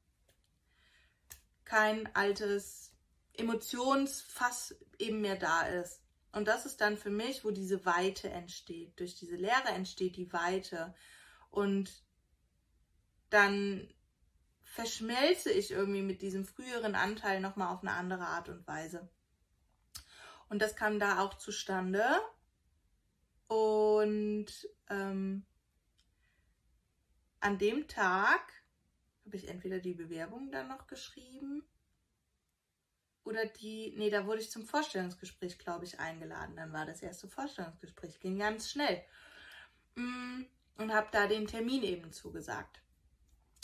kein 1.65 2.13
altes 2.15 2.93
Emotionsfass 3.33 4.75
eben 4.99 5.21
mehr 5.21 5.35
da 5.35 5.63
ist. 5.63 6.01
Und 6.31 6.47
das 6.47 6.65
ist 6.65 6.81
dann 6.81 6.97
für 6.97 7.11
mich, 7.11 7.45
wo 7.45 7.51
diese 7.51 7.85
Weite 7.85 8.29
entsteht. 8.29 8.99
Durch 8.99 9.15
diese 9.15 9.35
Leere 9.35 9.69
entsteht 9.69 10.17
die 10.17 10.33
Weite. 10.33 10.95
Und 11.51 12.03
dann 13.29 13.87
verschmelze 14.63 15.51
ich 15.51 15.71
irgendwie 15.71 16.01
mit 16.01 16.23
diesem 16.23 16.45
früheren 16.45 16.95
Anteil 16.95 17.39
nochmal 17.39 17.73
auf 17.73 17.81
eine 17.81 17.91
andere 17.91 18.25
Art 18.25 18.49
und 18.49 18.67
Weise. 18.67 19.07
Und 20.49 20.61
das 20.61 20.75
kam 20.75 20.99
da 20.99 21.19
auch 21.19 21.35
zustande. 21.35 22.03
Und 23.47 24.47
ähm, 24.89 25.45
an 27.39 27.57
dem 27.59 27.87
Tag 27.87 28.62
habe 29.25 29.37
ich 29.37 29.47
entweder 29.47 29.79
die 29.79 29.93
Bewerbung 29.93 30.51
dann 30.51 30.67
noch 30.67 30.87
geschrieben 30.87 31.63
oder 33.23 33.45
die, 33.45 33.93
nee, 33.97 34.09
da 34.09 34.25
wurde 34.25 34.41
ich 34.41 34.51
zum 34.51 34.65
Vorstellungsgespräch, 34.65 35.57
glaube 35.57 35.85
ich, 35.85 35.99
eingeladen. 35.99 36.55
Dann 36.57 36.73
war 36.73 36.85
das 36.85 37.01
erste 37.01 37.27
Vorstellungsgespräch, 37.27 38.19
ging 38.19 38.37
ganz 38.37 38.69
schnell. 38.69 39.01
Mm, 39.95 40.43
und 40.77 40.93
habe 40.93 41.07
da 41.11 41.27
den 41.27 41.47
Termin 41.47 41.83
eben 41.83 42.11
zugesagt. 42.11 42.81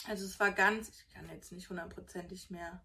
Also 0.08 0.26
es 0.26 0.39
war 0.39 0.52
ganz, 0.52 0.89
ich 0.89 1.10
kann 1.13 1.30
jetzt 1.30 1.52
nicht 1.52 1.69
hundertprozentig 1.69 2.50
mehr 2.50 2.82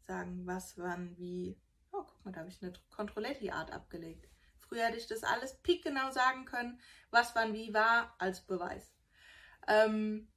sagen, 0.00 0.46
was, 0.46 0.76
wann, 0.78 1.16
wie. 1.16 1.56
Oh, 1.92 2.02
guck 2.02 2.24
mal, 2.24 2.32
da 2.32 2.40
habe 2.40 2.50
ich 2.50 2.60
eine 2.60 2.72
Controletti-Art 2.90 3.70
abgelegt. 3.70 4.28
Früher 4.58 4.86
hätte 4.86 4.98
ich 4.98 5.06
das 5.06 5.22
alles 5.22 5.54
pickgenau 5.62 6.10
sagen 6.10 6.44
können, 6.44 6.80
was, 7.10 7.34
wann, 7.34 7.54
wie 7.54 7.72
war, 7.72 8.14
als 8.18 8.40
Beweis. 8.40 8.90
Ähm, 9.66 10.28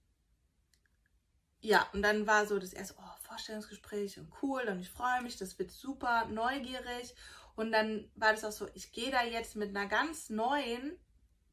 ja, 1.61 1.87
und 1.93 2.01
dann 2.01 2.25
war 2.25 2.47
so 2.47 2.57
das 2.57 2.73
erste, 2.73 2.95
oh, 2.97 3.21
Vorstellungsgespräch 3.21 4.19
und 4.19 4.31
cool 4.41 4.63
und 4.67 4.79
ich 4.79 4.89
freue 4.89 5.21
mich, 5.21 5.37
das 5.37 5.57
wird 5.59 5.71
super 5.71 6.25
neugierig. 6.25 7.15
Und 7.55 7.71
dann 7.71 8.09
war 8.15 8.31
das 8.31 8.43
auch 8.43 8.51
so, 8.51 8.67
ich 8.73 8.91
gehe 8.91 9.11
da 9.11 9.23
jetzt 9.23 9.55
mit 9.55 9.69
einer 9.69 9.87
ganz 9.87 10.29
neuen 10.29 10.97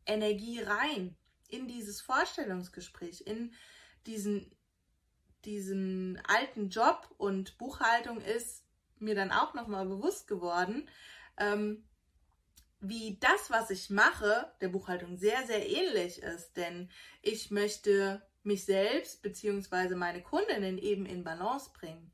Energie 0.06 0.60
rein 0.60 1.16
in 1.48 1.68
dieses 1.68 2.00
Vorstellungsgespräch, 2.00 3.22
in 3.26 3.52
diesen, 4.06 4.50
diesen 5.44 6.20
alten 6.26 6.70
Job 6.70 7.08
und 7.18 7.58
Buchhaltung 7.58 8.20
ist 8.20 8.64
mir 8.98 9.14
dann 9.14 9.30
auch 9.30 9.54
nochmal 9.54 9.86
bewusst 9.86 10.26
geworden, 10.26 10.88
ähm, 11.36 11.84
wie 12.80 13.18
das, 13.20 13.50
was 13.50 13.70
ich 13.70 13.90
mache, 13.90 14.52
der 14.60 14.68
Buchhaltung 14.68 15.18
sehr, 15.18 15.46
sehr 15.46 15.68
ähnlich 15.68 16.22
ist. 16.22 16.56
Denn 16.56 16.90
ich 17.22 17.50
möchte 17.50 18.22
mich 18.48 18.64
selbst 18.64 19.22
bzw. 19.22 19.94
meine 19.94 20.22
Kundinnen 20.22 20.78
eben 20.78 21.06
in 21.06 21.22
Balance 21.22 21.70
bringen. 21.72 22.10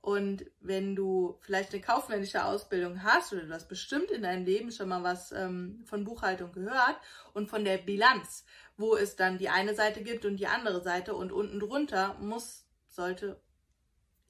Und 0.00 0.46
wenn 0.60 0.94
du 0.94 1.38
vielleicht 1.40 1.72
eine 1.72 1.82
kaufmännische 1.82 2.44
Ausbildung 2.44 3.02
hast 3.02 3.32
oder 3.32 3.42
du 3.42 3.52
hast 3.52 3.68
bestimmt 3.68 4.12
in 4.12 4.22
deinem 4.22 4.44
Leben 4.44 4.70
schon 4.70 4.88
mal 4.88 5.02
was 5.02 5.32
ähm, 5.32 5.82
von 5.86 6.04
Buchhaltung 6.04 6.52
gehört 6.52 6.96
und 7.34 7.48
von 7.48 7.64
der 7.64 7.78
Bilanz, 7.78 8.44
wo 8.76 8.94
es 8.94 9.16
dann 9.16 9.38
die 9.38 9.48
eine 9.48 9.74
Seite 9.74 10.02
gibt 10.04 10.24
und 10.24 10.36
die 10.36 10.46
andere 10.46 10.82
Seite 10.82 11.14
und 11.14 11.32
unten 11.32 11.58
drunter 11.58 12.14
muss, 12.20 12.64
sollte 12.86 13.40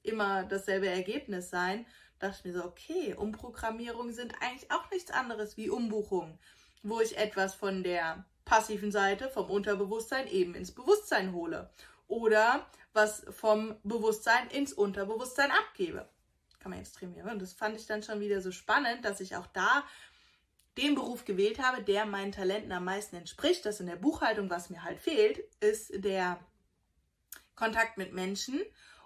immer 0.01 0.43
dasselbe 0.43 0.89
Ergebnis 0.89 1.51
sein, 1.51 1.85
dachte 2.17 2.37
ich 2.39 2.45
mir 2.45 2.59
so, 2.59 2.65
okay, 2.65 3.13
Umprogrammierungen 3.13 4.13
sind 4.13 4.33
eigentlich 4.41 4.71
auch 4.71 4.89
nichts 4.91 5.11
anderes 5.11 5.55
wie 5.55 5.69
Umbuchungen, 5.69 6.39
wo 6.81 6.99
ich 6.99 7.17
etwas 7.17 7.53
von 7.53 7.83
der 7.83 8.25
passiven 8.49 8.91
Seite 8.91 9.29
vom 9.29 9.49
Unterbewusstsein 9.49 10.27
eben 10.27 10.55
ins 10.55 10.71
Bewusstsein 10.71 11.33
hole 11.33 11.69
oder 12.07 12.65
was 12.93 13.23
vom 13.29 13.75
Bewusstsein 13.83 14.49
ins 14.49 14.73
Unterbewusstsein 14.73 15.51
abgebe. 15.51 16.09
Kann 16.59 16.71
man 16.71 16.79
jetzt 16.79 16.95
trainieren. 16.95 17.29
Und 17.29 17.41
das 17.41 17.53
fand 17.53 17.79
ich 17.79 17.85
dann 17.85 18.01
schon 18.01 18.19
wieder 18.19 18.41
so 18.41 18.51
spannend, 18.51 19.05
dass 19.05 19.21
ich 19.21 19.35
auch 19.35 19.45
da 19.47 19.83
den 20.77 20.95
Beruf 20.95 21.25
gewählt 21.25 21.59
habe, 21.59 21.83
der 21.83 22.05
meinen 22.05 22.31
Talenten 22.31 22.71
am 22.71 22.85
meisten 22.85 23.15
entspricht. 23.15 23.65
Das 23.65 23.79
in 23.79 23.85
der 23.85 23.95
Buchhaltung, 23.95 24.49
was 24.49 24.71
mir 24.71 24.83
halt 24.83 24.99
fehlt, 24.99 25.39
ist 25.59 25.91
der 26.03 26.39
Kontakt 27.55 27.97
mit 27.97 28.13
Menschen 28.13 28.61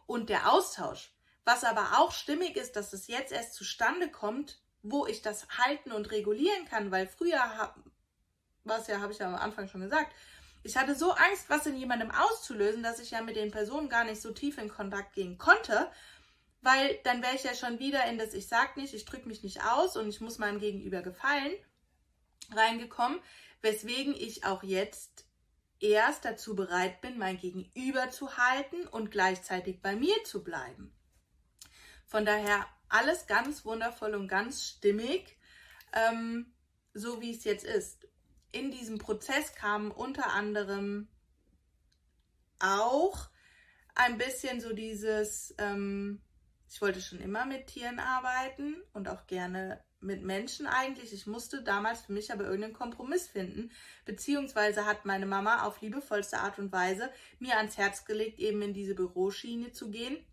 und 0.06 0.30
der 0.30 0.54
Austausch. 0.54 1.12
Was 1.44 1.66
aber 1.66 2.00
auch 2.00 2.14
stimmig 2.14 2.56
ist, 2.56 2.78
dass 2.78 2.94
es 2.94 3.08
jetzt 3.08 3.34
erst 3.34 3.56
zustande 3.56 4.10
kommt, 4.10 4.62
wo 4.84 5.06
ich 5.06 5.22
das 5.22 5.48
halten 5.58 5.92
und 5.92 6.12
regulieren 6.12 6.66
kann, 6.66 6.92
weil 6.92 7.08
früher, 7.08 7.74
was 8.64 8.88
ja, 8.88 9.00
habe 9.00 9.12
ich 9.12 9.20
ja 9.20 9.28
am 9.28 9.36
Anfang 9.36 9.68
schon 9.68 9.82
gesagt, 9.82 10.14
ich 10.64 10.78
hatte 10.78 10.96
so 10.96 11.12
Angst, 11.12 11.50
was 11.50 11.66
in 11.66 11.76
jemandem 11.76 12.12
auszulösen, 12.12 12.84
dass 12.84 13.00
ich 13.00 13.12
ja 13.12 13.22
mit 13.22 13.36
den 13.36 13.52
Personen 13.52 13.90
gar 13.90 14.06
nicht 14.06 14.22
so 14.22 14.32
tief 14.32 14.58
in 14.58 14.70
Kontakt 14.70 15.14
gehen 15.14 15.38
konnte, 15.38 15.92
weil 16.62 16.98
dann 17.04 17.22
wäre 17.22 17.36
ich 17.36 17.44
ja 17.44 17.54
schon 17.54 17.80
wieder 17.80 18.06
in 18.06 18.18
das 18.18 18.34
Ich 18.34 18.48
sag 18.48 18.78
nicht, 18.78 18.94
ich 18.94 19.04
drücke 19.04 19.28
mich 19.28 19.44
nicht 19.44 19.62
aus 19.66 19.98
und 19.98 20.08
ich 20.08 20.22
muss 20.22 20.38
meinem 20.38 20.60
Gegenüber 20.60 21.02
gefallen 21.02 21.54
reingekommen, 22.52 23.20
weswegen 23.62 24.14
ich 24.14 24.46
auch 24.46 24.64
jetzt 24.64 25.26
erst 25.80 26.26
dazu 26.26 26.56
bereit 26.56 27.02
bin, 27.02 27.18
mein 27.18 27.38
Gegenüber 27.38 28.10
zu 28.10 28.38
halten 28.38 28.88
und 28.88 29.12
gleichzeitig 29.12 29.82
bei 29.82 29.96
mir 29.96 30.16
zu 30.24 30.44
bleiben. 30.44 30.94
Von 32.06 32.26
daher 32.26 32.66
alles 32.90 33.28
ganz 33.28 33.66
wundervoll 33.66 34.16
und 34.16 34.28
ganz 34.28 34.66
stimmig, 34.66 35.38
ähm, 35.94 36.54
so 36.94 37.22
wie 37.22 37.32
es 37.32 37.44
jetzt 37.44 37.66
ist. 37.66 38.08
In 38.54 38.72
diesem 38.72 39.00
Prozess 39.00 39.54
kamen 39.56 39.92
unter 39.92 40.32
anderem 40.32 41.10
auch 42.60 43.30
ein 43.96 44.18
bisschen 44.18 44.62
so 44.62 44.74
dieses, 44.74 45.54
ähm, 45.58 46.22
ich 46.70 46.82
wollte 46.82 47.02
schon 47.02 47.20
immer 47.20 47.46
mit 47.46 47.68
Tieren 47.68 48.00
arbeiten 48.00 48.76
und 48.94 49.10
auch 49.10 49.28
gerne 49.28 49.84
mit 50.00 50.24
Menschen 50.24 50.68
eigentlich. 50.68 51.14
Ich 51.14 51.26
musste 51.28 51.64
damals 51.64 52.02
für 52.02 52.14
mich 52.14 52.32
aber 52.32 52.44
irgendeinen 52.46 52.74
Kompromiss 52.74 53.28
finden. 53.28 53.72
Beziehungsweise 54.06 54.86
hat 54.86 55.04
meine 55.04 55.26
Mama 55.26 55.64
auf 55.64 55.82
liebevollste 55.82 56.38
Art 56.38 56.60
und 56.60 56.72
Weise 56.72 57.12
mir 57.40 57.58
ans 57.58 57.78
Herz 57.78 58.06
gelegt, 58.06 58.40
eben 58.40 58.62
in 58.62 58.74
diese 58.74 58.96
Büroschiene 58.96 59.72
zu 59.72 59.90
gehen 59.90 60.24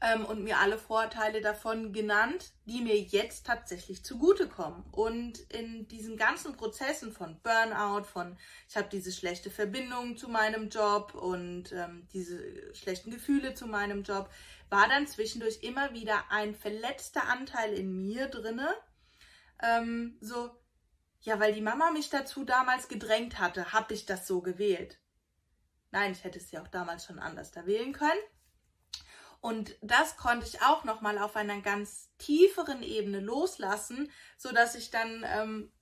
ähm, 0.00 0.24
und 0.24 0.42
mir 0.42 0.58
alle 0.58 0.78
Vorteile 0.78 1.40
davon 1.40 1.92
genannt, 1.92 2.52
die 2.64 2.80
mir 2.80 2.98
jetzt 2.98 3.46
tatsächlich 3.46 4.04
zugutekommen. 4.04 4.84
Und 4.92 5.38
in 5.52 5.88
diesen 5.88 6.16
ganzen 6.16 6.56
Prozessen 6.56 7.12
von 7.12 7.40
Burnout, 7.42 8.04
von 8.04 8.38
ich 8.68 8.76
habe 8.76 8.88
diese 8.90 9.12
schlechte 9.12 9.50
Verbindung 9.50 10.16
zu 10.16 10.28
meinem 10.28 10.70
Job 10.70 11.14
und 11.14 11.72
ähm, 11.72 12.08
diese 12.12 12.74
schlechten 12.74 13.10
Gefühle 13.10 13.54
zu 13.54 13.66
meinem 13.66 14.02
Job, 14.02 14.30
war 14.70 14.88
dann 14.88 15.06
zwischendurch 15.06 15.62
immer 15.62 15.92
wieder 15.92 16.24
ein 16.30 16.54
verletzter 16.54 17.24
Anteil 17.28 17.74
in 17.74 18.00
mir 18.00 18.28
drinne. 18.28 18.74
Ähm, 19.62 20.16
so, 20.20 20.50
ja, 21.20 21.38
weil 21.38 21.52
die 21.52 21.60
Mama 21.60 21.90
mich 21.90 22.08
dazu 22.08 22.44
damals 22.44 22.88
gedrängt 22.88 23.38
hatte, 23.38 23.74
habe 23.74 23.92
ich 23.92 24.06
das 24.06 24.26
so 24.26 24.40
gewählt. 24.40 24.98
Nein, 25.90 26.12
ich 26.12 26.24
hätte 26.24 26.38
es 26.38 26.50
ja 26.52 26.62
auch 26.62 26.68
damals 26.68 27.04
schon 27.04 27.18
anders 27.18 27.50
da 27.50 27.66
wählen 27.66 27.92
können. 27.92 28.20
Und 29.40 29.76
das 29.80 30.16
konnte 30.16 30.46
ich 30.46 30.62
auch 30.62 30.84
noch 30.84 31.00
mal 31.00 31.18
auf 31.18 31.34
einer 31.34 31.60
ganz 31.60 32.10
tieferen 32.18 32.82
Ebene 32.82 33.20
loslassen, 33.20 34.10
so 34.36 34.52
dass 34.52 34.74
ich 34.74 34.90
dann 34.90 35.24
ähm, 35.26 35.72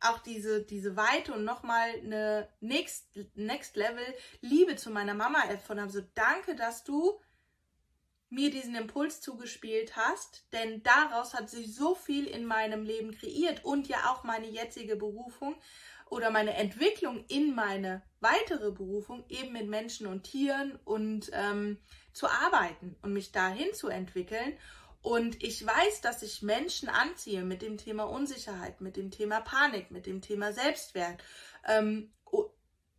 auch 0.00 0.18
diese, 0.18 0.62
diese 0.62 0.96
Weite 0.96 1.34
und 1.34 1.44
nochmal 1.44 1.88
eine 2.02 2.48
Next, 2.60 3.08
Next 3.34 3.76
Level 3.76 4.04
Liebe 4.40 4.76
zu 4.76 4.90
meiner 4.90 5.14
Mama 5.14 5.42
erfunden 5.44 5.82
habe. 5.82 5.92
So, 5.92 6.02
danke, 6.14 6.56
dass 6.56 6.84
du 6.84 7.20
mir 8.30 8.50
diesen 8.50 8.74
Impuls 8.74 9.20
zugespielt 9.20 9.96
hast, 9.96 10.46
denn 10.52 10.82
daraus 10.82 11.34
hat 11.34 11.48
sich 11.48 11.74
so 11.74 11.94
viel 11.94 12.26
in 12.26 12.44
meinem 12.44 12.84
Leben 12.84 13.12
kreiert 13.12 13.64
und 13.64 13.86
ja 13.88 14.10
auch 14.10 14.24
meine 14.24 14.48
jetzige 14.48 14.96
Berufung 14.96 15.56
oder 16.10 16.30
meine 16.30 16.54
Entwicklung 16.54 17.24
in 17.28 17.54
meine 17.54 18.02
weitere 18.20 18.72
Berufung 18.72 19.24
eben 19.28 19.52
mit 19.52 19.68
Menschen 19.68 20.06
und 20.06 20.24
Tieren 20.24 20.78
und 20.84 21.30
ähm, 21.32 21.78
zu 22.14 22.28
arbeiten 22.28 22.96
und 23.02 23.12
mich 23.12 23.32
dahin 23.32 23.74
zu 23.74 23.88
entwickeln. 23.88 24.56
Und 25.02 25.42
ich 25.42 25.66
weiß, 25.66 26.00
dass 26.00 26.22
ich 26.22 26.40
Menschen 26.40 26.88
anziehe 26.88 27.44
mit 27.44 27.60
dem 27.60 27.76
Thema 27.76 28.04
Unsicherheit, 28.04 28.80
mit 28.80 28.96
dem 28.96 29.10
Thema 29.10 29.42
Panik, 29.42 29.90
mit 29.90 30.06
dem 30.06 30.22
Thema 30.22 30.54
Selbstwert 30.54 31.22
ähm, 31.68 32.10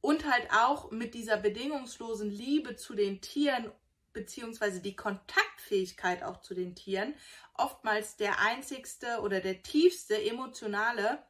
und 0.01 0.31
halt 0.31 0.47
auch 0.51 0.91
mit 0.91 1.15
dieser 1.15 1.37
bedingungslosen 1.37 2.29
Liebe 2.29 2.75
zu 2.75 2.93
den 2.93 3.21
Tieren 3.21 3.71
beziehungsweise 4.13 4.81
die 4.81 4.95
Kontaktfähigkeit 4.95 6.23
auch 6.23 6.41
zu 6.41 6.53
den 6.53 6.75
Tieren 6.75 7.15
oftmals 7.55 8.17
der 8.17 8.39
einzigste 8.39 9.19
oder 9.21 9.41
der 9.41 9.63
tiefste 9.63 10.21
emotionale 10.21 11.23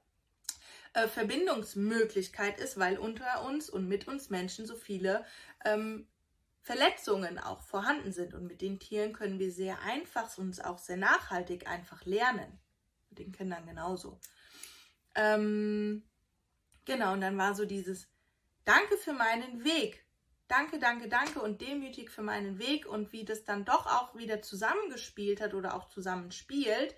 äh, 0.94 1.08
Verbindungsmöglichkeit 1.08 2.60
ist, 2.60 2.78
weil 2.78 2.98
unter 2.98 3.46
uns 3.46 3.70
und 3.70 3.88
mit 3.88 4.08
uns 4.08 4.30
Menschen 4.30 4.66
so 4.66 4.76
viele 4.76 5.26
ähm, 5.66 6.08
Verletzungen 6.66 7.38
auch 7.38 7.62
vorhanden 7.62 8.12
sind. 8.12 8.34
Und 8.34 8.48
mit 8.48 8.60
den 8.60 8.80
Tieren 8.80 9.14
können 9.14 9.38
wir 9.38 9.52
sehr 9.52 9.80
einfach 9.84 10.36
und 10.40 10.66
auch 10.66 10.80
sehr 10.80 10.98
nachhaltig 10.98 11.68
einfach 11.68 12.04
lernen. 12.06 12.60
Mit 13.12 13.20
den 13.20 13.32
Kindern 13.32 13.68
genauso. 13.68 14.20
Ähm, 15.14 16.02
genau, 16.84 17.14
und 17.14 17.22
dann 17.22 17.38
war 17.38 17.54
so 17.54 17.66
dieses 17.66 18.08
Danke 18.64 18.98
für 18.98 19.14
meinen 19.14 19.64
Weg. 19.64 20.04
Danke, 20.48 20.80
danke, 20.80 21.08
danke 21.08 21.40
und 21.40 21.62
demütig 21.62 22.10
für 22.10 22.24
meinen 22.24 22.58
Weg 22.58 22.88
und 22.88 23.12
wie 23.12 23.26
das 23.26 23.44
dann 23.44 23.64
doch 23.64 23.86
auch 23.86 24.16
wieder 24.16 24.42
zusammengespielt 24.42 25.42
hat 25.42 25.54
oder 25.54 25.76
auch 25.76 25.88
zusammenspielt 25.90 26.96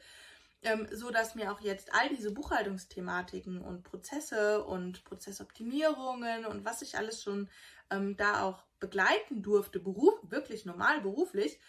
ähm, 0.64 0.88
so 0.92 1.12
dass 1.12 1.36
mir 1.36 1.52
auch 1.52 1.62
jetzt 1.62 1.94
all 1.94 2.10
diese 2.10 2.32
Buchhaltungsthematiken 2.32 3.62
und 3.62 3.84
Prozesse 3.84 4.64
und 4.64 5.04
Prozessoptimierungen 5.04 6.46
und 6.46 6.66
was 6.66 6.82
ich 6.82 6.98
alles 6.98 7.22
schon 7.22 7.50
ähm, 7.90 8.18
da 8.18 8.44
auch 8.44 8.64
begleiten 8.80 9.42
durfte, 9.42 9.80
beruf, 9.80 10.14
wirklich 10.24 10.66
normal 10.66 11.02
beruflich, 11.02 11.60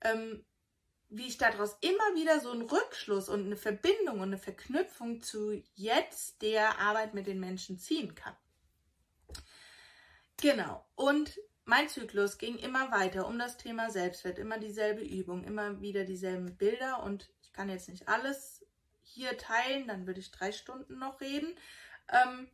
ähm, 0.00 0.44
wie 1.08 1.26
ich 1.26 1.36
daraus 1.36 1.76
immer 1.82 2.14
wieder 2.14 2.40
so 2.40 2.50
einen 2.50 2.62
Rückschluss 2.62 3.28
und 3.28 3.44
eine 3.44 3.56
Verbindung 3.56 4.16
und 4.16 4.28
eine 4.28 4.38
Verknüpfung 4.38 5.22
zu 5.22 5.62
jetzt 5.74 6.40
der 6.40 6.78
Arbeit 6.78 7.12
mit 7.12 7.26
den 7.26 7.38
Menschen 7.38 7.78
ziehen 7.78 8.14
kann. 8.14 8.34
Genau. 10.40 10.84
Und 10.94 11.38
mein 11.64 11.88
Zyklus 11.88 12.38
ging 12.38 12.56
immer 12.56 12.90
weiter 12.90 13.28
um 13.28 13.38
das 13.38 13.58
Thema 13.58 13.90
Selbstwert, 13.90 14.38
immer 14.38 14.58
dieselbe 14.58 15.02
Übung, 15.02 15.44
immer 15.44 15.80
wieder 15.80 16.04
dieselben 16.04 16.56
Bilder 16.56 17.02
und 17.02 17.30
kann 17.52 17.68
jetzt 17.68 17.88
nicht 17.88 18.08
alles 18.08 18.64
hier 19.02 19.36
teilen, 19.36 19.86
dann 19.86 20.06
würde 20.06 20.20
ich 20.20 20.30
drei 20.30 20.52
Stunden 20.52 20.98
noch 20.98 21.20
reden. 21.20 21.54
Ähm, 22.08 22.48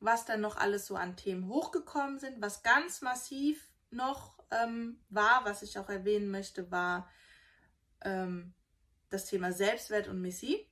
was 0.00 0.24
dann 0.24 0.40
noch 0.40 0.56
alles 0.56 0.86
so 0.86 0.96
an 0.96 1.16
Themen 1.16 1.46
hochgekommen 1.46 2.18
sind, 2.18 2.40
was 2.40 2.62
ganz 2.62 3.02
massiv 3.02 3.70
noch 3.90 4.42
ähm, 4.50 4.98
war, 5.10 5.44
was 5.44 5.62
ich 5.62 5.78
auch 5.78 5.88
erwähnen 5.88 6.30
möchte, 6.30 6.70
war 6.70 7.08
ähm, 8.00 8.54
das 9.10 9.26
Thema 9.26 9.52
Selbstwert 9.52 10.08
und 10.08 10.20
Missy. 10.20 10.66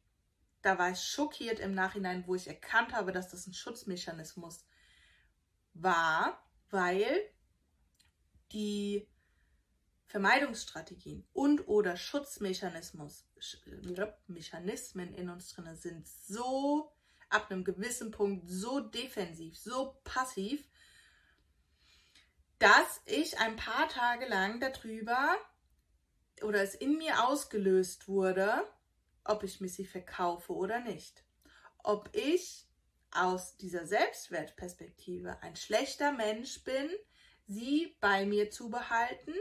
Da 0.63 0.79
war 0.79 0.91
ich 0.91 1.01
schockiert 1.01 1.61
im 1.61 1.75
Nachhinein, 1.75 2.27
wo 2.27 2.35
ich 2.35 2.49
erkannt 2.49 2.95
habe, 2.95 3.13
dass 3.13 3.29
das 3.29 3.47
ein 3.47 3.55
Schutzmechanismus 3.55 4.65
war, 5.75 6.43
weil 6.71 7.21
die 8.53 9.09
Vermeidungsstrategien 10.07 11.27
und 11.33 11.69
oder 11.69 11.97
Schutzmechanismus, 11.97 13.28
Mechanismen 14.27 15.15
in 15.15 15.29
uns 15.29 15.49
drin 15.51 15.77
sind 15.77 16.07
so 16.07 16.93
ab 17.29 17.51
einem 17.51 17.65
gewissen 17.65 18.11
Punkt 18.11 18.49
so 18.49 18.81
defensiv, 18.81 19.57
so 19.57 20.01
passiv, 20.05 20.67
dass 22.59 23.01
ich 23.07 23.39
ein 23.39 23.57
paar 23.57 23.89
Tage 23.89 24.27
lang 24.27 24.61
darüber 24.61 25.37
oder 26.43 26.63
es 26.63 26.75
in 26.75 26.97
mir 26.99 27.27
ausgelöst 27.27 28.09
wurde, 28.09 28.65
ob 29.25 29.43
ich 29.43 29.61
Missy 29.61 29.85
verkaufe 29.85 30.53
oder 30.53 30.81
nicht. 30.81 31.25
Ob 31.79 32.11
ich 32.15 32.67
aus 33.11 33.57
dieser 33.57 33.87
Selbstwertperspektive 33.87 35.43
ein 35.43 35.57
schlechter 35.57 36.13
Mensch 36.13 36.63
bin, 36.65 36.91
sie 37.47 37.97
bei 38.01 38.27
mir 38.27 38.51
zu 38.51 38.69
behalten 38.71 39.35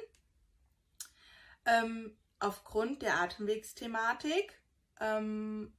ähm, 1.65 2.17
aufgrund 2.39 3.01
der 3.01 3.19
Atemwegsthematik, 3.19 4.61
ähm, 4.99 5.73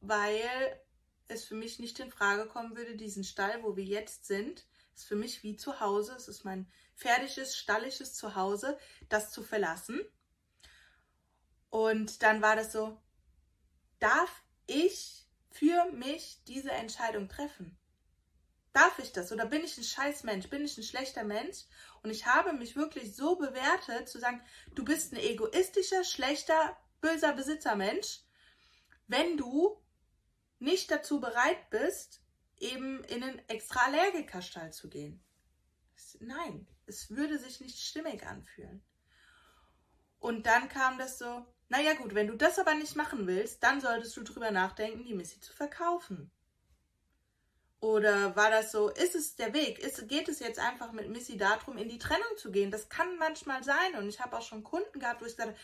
weil 0.00 0.80
es 1.28 1.44
für 1.44 1.54
mich 1.54 1.78
nicht 1.78 1.98
in 2.00 2.10
Frage 2.10 2.46
kommen 2.46 2.76
würde, 2.76 2.96
diesen 2.96 3.24
Stall, 3.24 3.62
wo 3.62 3.76
wir 3.76 3.84
jetzt 3.84 4.26
sind, 4.26 4.66
ist 4.94 5.06
für 5.06 5.16
mich 5.16 5.42
wie 5.42 5.56
zu 5.56 5.80
Hause, 5.80 6.14
es 6.16 6.28
ist 6.28 6.44
mein 6.44 6.70
fertiges, 6.94 7.56
stallisches 7.56 8.14
Zuhause, 8.14 8.78
das 9.08 9.30
zu 9.30 9.42
verlassen. 9.42 10.00
Und 11.68 12.22
dann 12.22 12.40
war 12.42 12.56
das 12.56 12.72
so, 12.72 13.00
darf 13.98 14.42
ich 14.66 15.26
für 15.50 15.90
mich 15.92 16.42
diese 16.46 16.70
Entscheidung 16.70 17.28
treffen? 17.28 17.76
Darf 18.76 18.98
ich 18.98 19.10
das? 19.10 19.32
Oder 19.32 19.46
bin 19.46 19.64
ich 19.64 19.78
ein 19.78 19.84
scheiß 19.84 20.24
Mensch? 20.24 20.50
Bin 20.50 20.62
ich 20.62 20.76
ein 20.76 20.82
schlechter 20.82 21.24
Mensch? 21.24 21.64
Und 22.02 22.10
ich 22.10 22.26
habe 22.26 22.52
mich 22.52 22.76
wirklich 22.76 23.16
so 23.16 23.36
bewertet, 23.36 24.06
zu 24.06 24.18
sagen, 24.18 24.42
du 24.74 24.84
bist 24.84 25.14
ein 25.14 25.18
egoistischer, 25.18 26.04
schlechter, 26.04 26.76
böser 27.00 27.32
Besitzermensch, 27.32 28.20
wenn 29.06 29.38
du 29.38 29.82
nicht 30.58 30.90
dazu 30.90 31.20
bereit 31.20 31.70
bist, 31.70 32.20
eben 32.58 33.02
in 33.04 33.22
einen 33.22 33.38
extra 33.48 33.86
Allergikerstall 33.86 34.74
zu 34.74 34.90
gehen. 34.90 35.24
Nein, 36.20 36.68
es 36.84 37.08
würde 37.08 37.38
sich 37.38 37.62
nicht 37.62 37.78
stimmig 37.78 38.26
anfühlen. 38.26 38.84
Und 40.18 40.44
dann 40.44 40.68
kam 40.68 40.98
das 40.98 41.18
so, 41.18 41.46
naja 41.70 41.94
gut, 41.94 42.14
wenn 42.14 42.26
du 42.26 42.36
das 42.36 42.58
aber 42.58 42.74
nicht 42.74 42.94
machen 42.94 43.26
willst, 43.26 43.62
dann 43.62 43.80
solltest 43.80 44.14
du 44.18 44.22
drüber 44.22 44.50
nachdenken, 44.50 45.06
die 45.06 45.14
Missy 45.14 45.40
zu 45.40 45.54
verkaufen. 45.54 46.30
Oder 47.80 48.34
war 48.36 48.50
das 48.50 48.72
so, 48.72 48.88
ist 48.88 49.14
es 49.14 49.36
der 49.36 49.52
Weg? 49.52 49.78
Ist, 49.78 50.08
geht 50.08 50.28
es 50.28 50.40
jetzt 50.40 50.58
einfach 50.58 50.92
mit 50.92 51.08
Missy 51.10 51.36
darum, 51.36 51.76
in 51.76 51.88
die 51.88 51.98
Trennung 51.98 52.36
zu 52.36 52.50
gehen? 52.50 52.70
Das 52.70 52.88
kann 52.88 53.18
manchmal 53.18 53.62
sein. 53.62 53.94
Und 53.98 54.08
ich 54.08 54.20
habe 54.20 54.36
auch 54.36 54.42
schon 54.42 54.64
Kunden 54.64 54.98
gehabt, 54.98 55.20
wo 55.20 55.26
ich 55.26 55.36
gesagt 55.36 55.50
habe, 55.50 55.60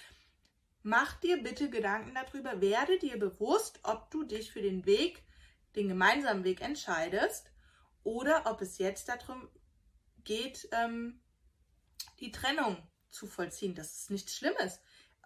mach 0.83 1.15
dir 1.21 1.43
bitte 1.43 1.71
Gedanken 1.71 2.15
darüber, 2.15 2.61
werde 2.61 2.99
dir 2.99 3.19
bewusst, 3.19 3.81
ob 3.83 4.11
du 4.11 4.25
dich 4.25 4.53
für 4.53 4.63
den 4.63 4.85
Weg, 4.85 5.23
den 5.75 5.89
gemeinsamen 5.89 6.45
Weg 6.45 6.61
entscheidest 6.61 7.51
oder 8.03 8.43
ob 8.47 8.61
es 8.61 8.79
jetzt 8.79 9.09
darum 9.09 9.49
geht, 10.25 10.69
ähm, 10.73 11.23
die 12.21 12.33
Trennung 12.33 12.77
zu 13.11 13.27
vollziehen. 13.27 13.75
Das 13.75 13.93
ist 13.93 14.11
nichts 14.11 14.37
Schlimmes. 14.37 14.81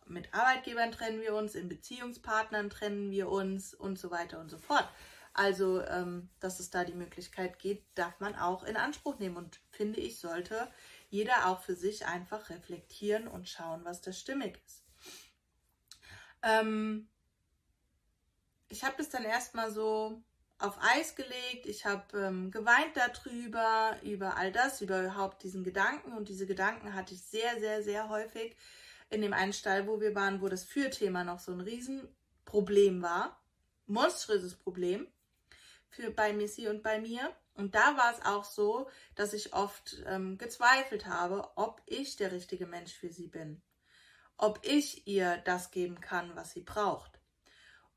Mit 0.07 0.32
Arbeitgebern 0.32 0.93
trennen 0.93 1.20
wir 1.20 1.34
uns, 1.34 1.55
in 1.55 1.68
Beziehungspartnern 1.68 2.70
trennen 2.70 3.11
wir 3.11 3.28
uns 3.28 3.74
und 3.74 3.99
so 3.99 4.11
weiter 4.11 4.39
und 4.41 4.51
so 4.51 4.59
fort. 4.59 4.89
Also, 5.37 5.82
ähm, 5.82 6.30
dass 6.41 6.61
es 6.61 6.70
da 6.70 6.82
die 6.82 6.95
Möglichkeit 6.95 7.59
geht, 7.59 7.84
darf 7.95 8.20
man 8.20 8.34
auch 8.37 8.64
in 8.64 8.78
Anspruch 8.78 9.18
nehmen. 9.18 9.37
Und 9.37 9.61
finde 9.70 10.01
ich, 10.01 10.18
sollte 10.18 10.66
jeder 11.11 11.49
auch 11.49 11.61
für 11.61 11.74
sich 11.74 12.07
einfach 12.07 12.49
reflektieren 12.49 13.28
und 13.28 13.47
schauen, 13.47 13.84
was 13.84 14.01
da 14.01 14.14
stimmig 14.14 14.59
ist. 14.64 14.82
Ähm, 16.43 17.11
ich 18.70 18.82
habe 18.82 18.95
das 18.97 19.11
dann 19.11 19.24
erstmal 19.24 19.70
so 19.70 20.22
auf 20.59 20.78
Eis 20.80 21.14
gelegt. 21.14 21.66
Ich 21.66 21.84
habe 21.84 22.18
ähm, 22.18 22.51
geweint 22.51 22.97
darüber, 22.97 23.99
über 24.03 24.39
all 24.39 24.51
das, 24.53 24.80
über 24.80 25.03
überhaupt 25.03 25.43
diesen 25.43 25.64
Gedanken. 25.64 26.14
Und 26.14 26.30
diese 26.30 26.47
Gedanken 26.47 26.95
hatte 26.95 27.12
ich 27.12 27.22
sehr, 27.22 27.61
sehr, 27.61 27.82
sehr 27.82 28.09
häufig 28.09 28.57
in 29.11 29.20
dem 29.20 29.34
einen 29.34 29.53
Stall, 29.53 29.87
wo 29.87 30.01
wir 30.01 30.14
waren, 30.14 30.41
wo 30.41 30.49
das 30.49 30.64
Fürthema 30.64 31.24
noch 31.24 31.41
so 31.41 31.53
ein 31.53 31.61
Riesenproblem 31.61 33.03
war. 33.03 33.39
Monströses 33.87 34.55
Problem 34.55 35.07
für, 35.89 36.11
bei 36.11 36.32
Missy 36.32 36.68
und 36.68 36.82
bei 36.82 37.01
mir. 37.01 37.34
Und 37.55 37.74
da 37.74 37.97
war 37.97 38.12
es 38.12 38.24
auch 38.24 38.45
so, 38.45 38.89
dass 39.14 39.32
ich 39.32 39.55
oft 39.55 40.03
ähm, 40.07 40.39
gezweifelt 40.39 41.07
habe, 41.07 41.49
ob 41.57 41.80
ich 41.87 42.16
der 42.16 42.32
richtige 42.32 42.66
Mensch 42.66 42.93
für 42.93 43.11
sie 43.11 43.28
bin. 43.28 43.62
Ob 44.37 44.61
ich 44.62 45.07
ihr 45.07 45.39
das 45.45 45.70
geben 45.70 46.01
kann, 46.01 46.37
was 46.37 46.53
sie 46.53 46.61
braucht 46.61 47.16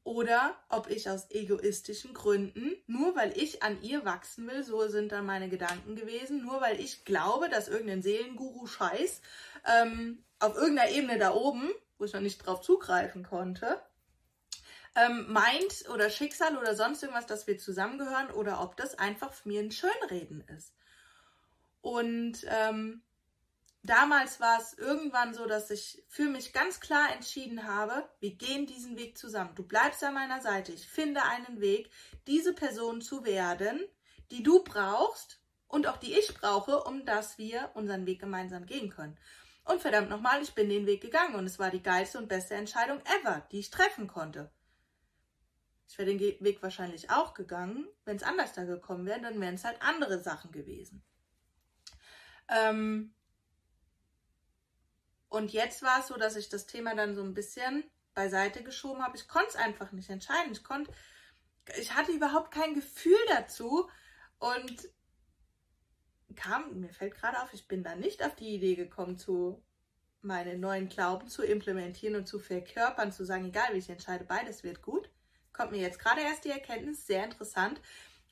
oder 0.09 0.55
ob 0.69 0.89
ich 0.89 1.09
aus 1.09 1.29
egoistischen 1.29 2.13
Gründen, 2.13 2.75
nur 2.87 3.15
weil 3.15 3.31
ich 3.37 3.61
an 3.61 3.81
ihr 3.83 4.05
wachsen 4.05 4.47
will, 4.47 4.63
so 4.63 4.87
sind 4.87 5.11
dann 5.11 5.25
meine 5.25 5.49
Gedanken 5.49 5.95
gewesen, 5.95 6.43
nur 6.43 6.61
weil 6.61 6.79
ich 6.79 7.05
glaube, 7.05 7.49
dass 7.49 7.67
irgendein 7.67 8.01
Seelenguru-Scheiß 8.01 9.21
ähm, 9.65 10.23
auf 10.39 10.55
irgendeiner 10.55 10.91
Ebene 10.91 11.19
da 11.19 11.33
oben, 11.33 11.69
wo 11.97 12.05
ich 12.05 12.13
noch 12.13 12.21
nicht 12.21 12.39
drauf 12.39 12.61
zugreifen 12.61 13.23
konnte, 13.23 13.79
ähm, 14.99 15.31
meint 15.31 15.89
oder 15.93 16.09
Schicksal 16.09 16.57
oder 16.57 16.75
sonst 16.75 17.03
irgendwas, 17.03 17.25
dass 17.25 17.47
wir 17.47 17.57
zusammengehören 17.57 18.31
oder 18.31 18.61
ob 18.61 18.75
das 18.75 18.97
einfach 18.97 19.33
mir 19.45 19.61
ein 19.61 19.71
Schönreden 19.71 20.41
ist. 20.55 20.73
Und 21.81 22.45
ähm, 22.47 23.01
damals 23.83 24.39
war 24.39 24.59
es 24.59 24.73
irgendwann 24.73 25.33
so, 25.33 25.45
dass 25.45 25.69
ich 25.71 26.03
für 26.07 26.25
mich 26.25 26.51
ganz 26.51 26.79
klar 26.79 27.13
entschieden 27.13 27.65
habe, 27.65 28.09
wir 28.19 28.35
gehen 28.35 28.65
diesen 28.65 28.97
Weg 28.97 29.17
zusammen. 29.17 29.55
Du 29.55 29.63
bleibst 29.63 30.03
an 30.03 30.13
meiner 30.13 30.41
Seite. 30.41 30.73
Ich 30.73 30.87
finde 30.87 31.23
einen 31.23 31.61
Weg, 31.61 31.89
diese 32.27 32.53
Person 32.53 33.01
zu 33.01 33.23
werden, 33.23 33.79
die 34.31 34.43
du 34.43 34.63
brauchst 34.63 35.39
und 35.67 35.87
auch 35.87 35.97
die 35.97 36.13
ich 36.13 36.33
brauche, 36.33 36.83
um 36.83 37.05
dass 37.05 37.37
wir 37.37 37.71
unseren 37.75 38.05
Weg 38.05 38.19
gemeinsam 38.19 38.65
gehen 38.65 38.89
können. 38.89 39.17
Und 39.63 39.81
verdammt 39.81 40.09
nochmal, 40.09 40.41
ich 40.41 40.53
bin 40.55 40.67
den 40.67 40.87
Weg 40.87 41.01
gegangen 41.01 41.35
und 41.35 41.45
es 41.45 41.59
war 41.59 41.69
die 41.69 41.83
geilste 41.83 42.17
und 42.17 42.27
beste 42.27 42.55
Entscheidung 42.55 42.99
ever, 43.21 43.47
die 43.51 43.59
ich 43.59 43.69
treffen 43.69 44.07
konnte. 44.07 44.51
Ich 45.89 45.97
wäre 45.97 46.15
den 46.15 46.19
Weg 46.19 46.61
wahrscheinlich 46.61 47.09
auch 47.09 47.33
gegangen. 47.33 47.87
Wenn 48.05 48.15
es 48.15 48.23
anders 48.23 48.53
da 48.53 48.63
gekommen 48.63 49.07
wäre, 49.07 49.21
dann 49.21 49.41
wären 49.41 49.55
es 49.55 49.65
halt 49.65 49.81
andere 49.81 50.21
Sachen 50.21 50.51
gewesen. 50.51 51.03
Ähm, 52.47 53.15
und 55.29 55.51
jetzt 55.51 55.81
war 55.81 55.99
es 55.99 56.07
so, 56.07 56.15
dass 56.15 56.35
ich 56.35 56.47
das 56.47 56.67
Thema 56.67 56.95
dann 56.95 57.15
so 57.15 57.23
ein 57.23 57.33
bisschen 57.33 57.83
beiseite 58.13 58.63
geschoben 58.63 59.03
habe. 59.03 59.17
Ich 59.17 59.27
konnte 59.27 59.49
es 59.49 59.55
einfach 59.55 59.91
nicht 59.91 60.11
entscheiden. 60.11 60.51
Ich 60.51 60.63
konnte, 60.63 60.91
ich 61.79 61.95
hatte 61.95 62.11
überhaupt 62.11 62.51
kein 62.51 62.75
Gefühl 62.75 63.17
dazu 63.29 63.89
und 64.37 64.89
kam, 66.35 66.79
mir 66.79 66.93
fällt 66.93 67.15
gerade 67.15 67.41
auf, 67.41 67.51
ich 67.53 67.67
bin 67.67 67.83
da 67.83 67.95
nicht 67.95 68.23
auf 68.23 68.35
die 68.35 68.53
Idee 68.53 68.75
gekommen, 68.75 69.17
zu 69.17 69.63
meine 70.21 70.55
neuen 70.55 70.87
Glauben 70.87 71.27
zu 71.27 71.43
implementieren 71.43 72.15
und 72.15 72.27
zu 72.27 72.37
verkörpern, 72.37 73.11
zu 73.11 73.25
sagen, 73.25 73.45
egal 73.45 73.73
wie 73.73 73.79
ich 73.79 73.89
entscheide, 73.89 74.25
beides 74.25 74.63
wird 74.63 74.83
gut. 74.83 75.09
Kommt 75.59 75.73
mir 75.73 75.81
jetzt 75.81 75.99
gerade 75.99 76.21
erst 76.21 76.45
die 76.45 76.51
Erkenntnis, 76.51 77.05
sehr 77.05 77.25
interessant, 77.25 77.81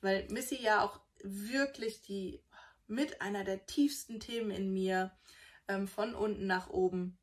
weil 0.00 0.26
Missy 0.30 0.62
ja 0.62 0.82
auch 0.82 0.98
wirklich 1.22 2.00
die 2.00 2.42
mit 2.86 3.20
einer 3.20 3.44
der 3.44 3.66
tiefsten 3.66 4.18
Themen 4.18 4.50
in 4.50 4.72
mir 4.72 5.14
ähm, 5.68 5.86
von 5.86 6.14
unten 6.14 6.46
nach 6.46 6.70
oben 6.70 7.18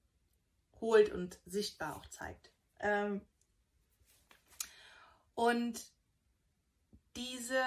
holt 0.79 1.11
und 1.11 1.39
sichtbar 1.47 1.95
auch 1.95 2.05
zeigt. 2.05 2.51
Ähm, 2.81 3.19
und 5.33 5.83
diese, 7.15 7.63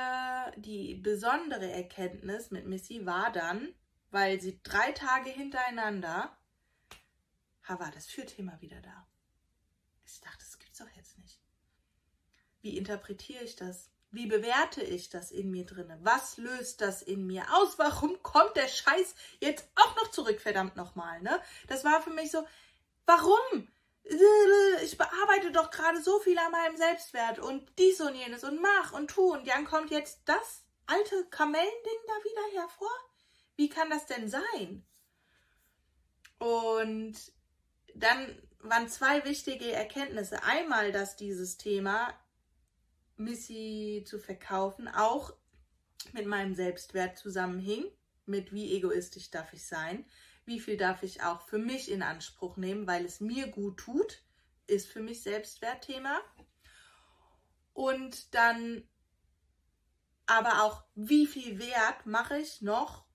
die 0.59 0.95
besondere 0.95 1.69
Erkenntnis 1.73 2.53
mit 2.53 2.67
Missy 2.67 3.05
war 3.05 3.33
dann, 3.33 3.75
weil 4.13 4.41
sie 4.41 4.61
drei 4.63 4.93
Tage 4.93 5.31
hintereinander, 5.31 6.39
ha, 7.67 7.81
war 7.81 7.91
das 7.91 8.07
Fürthema 8.07 8.61
wieder 8.61 8.81
da. 8.81 9.09
Ich 10.07 10.21
dachte, 10.21 10.39
das 10.39 10.57
gibt's 10.61 10.79
doch 10.79 10.91
jetzt 10.91 11.19
nicht. 11.19 11.41
Wie 12.61 12.77
interpretiere 12.77 13.45
ich 13.45 13.57
das? 13.57 13.91
Wie 14.11 14.27
bewerte 14.27 14.83
ich 14.83 15.11
das 15.11 15.31
in 15.31 15.51
mir 15.51 15.67
drinne? 15.67 15.99
Was 16.03 16.39
löst 16.39 16.81
das 16.81 17.03
in 17.03 17.27
mir 17.27 17.45
aus? 17.55 17.79
Warum 17.79 18.23
kommt 18.23 18.57
der 18.57 18.69
Scheiß 18.69 19.15
jetzt 19.41 19.69
auch 19.75 19.97
noch 19.97 20.11
zurück, 20.11 20.41
verdammt 20.41 20.77
nochmal, 20.77 21.21
ne? 21.21 21.41
Das 21.67 21.85
war 21.85 22.01
für 22.01 22.11
mich 22.11 22.31
so, 22.31 22.47
warum? 23.05 23.69
Ich 24.83 24.97
bearbeite 24.97 25.53
doch 25.53 25.71
gerade 25.71 26.01
so 26.03 26.19
viel 26.21 26.39
an 26.39 26.51
meinem 26.51 26.77
Selbstwert 26.79 27.39
und 27.39 27.71
dies 27.79 28.01
und 28.01 28.15
jenes 28.15 28.45
und 28.45 28.63
mach 28.63 28.93
und 28.93 29.11
tu 29.11 29.33
und 29.33 29.47
dann 29.47 29.67
kommt 29.67 29.91
jetzt 29.91 30.23
das 30.25 30.65
alte 30.87 31.27
Kamellending 31.27 32.01
da 32.07 32.15
wieder 32.25 32.63
hervor? 32.63 32.91
Wie 33.57 33.69
kann 33.69 33.91
das 33.91 34.07
denn 34.07 34.29
sein? 34.29 34.87
Und 36.39 37.17
dann 37.95 38.43
waren 38.61 38.89
zwei 38.89 39.25
wichtige 39.25 39.73
Erkenntnisse. 39.73 40.43
Einmal, 40.43 40.93
dass 40.93 41.17
dieses 41.17 41.59
Thema 41.59 42.15
Missy 43.19 44.05
zu 44.07 44.19
verkaufen, 44.19 44.89
auch 44.89 45.35
mit 46.13 46.27
meinem 46.27 46.55
Selbstwert 46.55 47.19
zusammenhing, 47.19 47.85
mit 48.27 48.53
wie 48.53 48.75
egoistisch 48.75 49.31
darf 49.31 49.53
ich 49.53 49.67
sein, 49.67 50.05
wie 50.45 50.61
viel 50.61 50.77
darf 50.77 51.03
ich 51.03 51.23
auch 51.23 51.43
für 51.43 51.59
mich 51.59 51.91
in 51.91 52.03
Anspruch 52.03 52.57
nehmen, 52.57 52.87
weil 52.87 53.05
es 53.05 53.21
mir 53.21 53.49
gut 53.49 53.79
tut, 53.79 54.23
ist 54.67 54.89
für 54.89 55.01
mich 55.01 55.23
Selbstwertthema. 55.23 56.21
Und 57.73 58.35
dann 58.35 58.89
aber 60.27 60.63
auch, 60.63 60.85
wie 60.95 61.27
viel 61.27 61.59
Wert 61.59 62.07
mache 62.07 62.39
ich 62.39 62.61
noch 62.61 63.07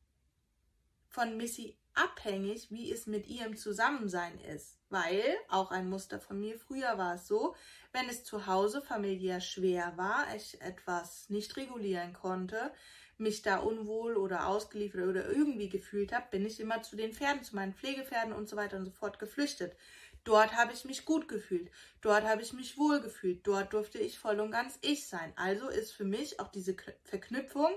von 1.07 1.37
Missy 1.37 1.77
abhängig, 1.95 2.71
wie 2.71 2.91
es 2.91 3.07
mit 3.07 3.27
ihrem 3.27 3.55
Zusammensein 3.57 4.39
ist. 4.39 4.77
Weil, 4.89 5.23
auch 5.49 5.71
ein 5.71 5.89
Muster 5.89 6.19
von 6.19 6.39
mir, 6.39 6.57
früher 6.59 6.97
war 6.97 7.15
es 7.15 7.27
so, 7.27 7.55
wenn 7.91 8.09
es 8.09 8.23
zu 8.23 8.45
Hause 8.45 8.81
familiär 8.81 9.41
schwer 9.41 9.93
war, 9.95 10.25
ich 10.35 10.61
etwas 10.61 11.29
nicht 11.29 11.57
regulieren 11.57 12.13
konnte, 12.13 12.71
mich 13.17 13.41
da 13.41 13.57
unwohl 13.57 14.17
oder 14.17 14.47
ausgeliefert 14.47 15.07
oder 15.07 15.29
irgendwie 15.29 15.69
gefühlt 15.69 16.13
habe, 16.13 16.27
bin 16.31 16.45
ich 16.45 16.59
immer 16.59 16.81
zu 16.83 16.95
den 16.95 17.13
Pferden, 17.13 17.43
zu 17.43 17.55
meinen 17.55 17.73
Pflegepferden 17.73 18.33
und 18.33 18.49
so 18.49 18.55
weiter 18.55 18.77
und 18.77 18.85
so 18.85 18.91
fort 18.91 19.19
geflüchtet. 19.19 19.75
Dort 20.23 20.55
habe 20.55 20.73
ich 20.73 20.85
mich 20.85 21.05
gut 21.05 21.27
gefühlt, 21.27 21.69
dort 22.01 22.23
habe 22.23 22.41
ich 22.41 22.53
mich 22.53 22.77
wohl 22.77 23.01
gefühlt, 23.01 23.45
dort 23.45 23.73
durfte 23.73 23.97
ich 23.97 24.17
voll 24.17 24.39
und 24.39 24.51
ganz 24.51 24.79
ich 24.81 25.07
sein. 25.07 25.33
Also 25.35 25.67
ist 25.67 25.91
für 25.91 26.05
mich 26.05 26.39
auch 26.39 26.47
diese 26.47 26.75
Verknüpfung 27.03 27.71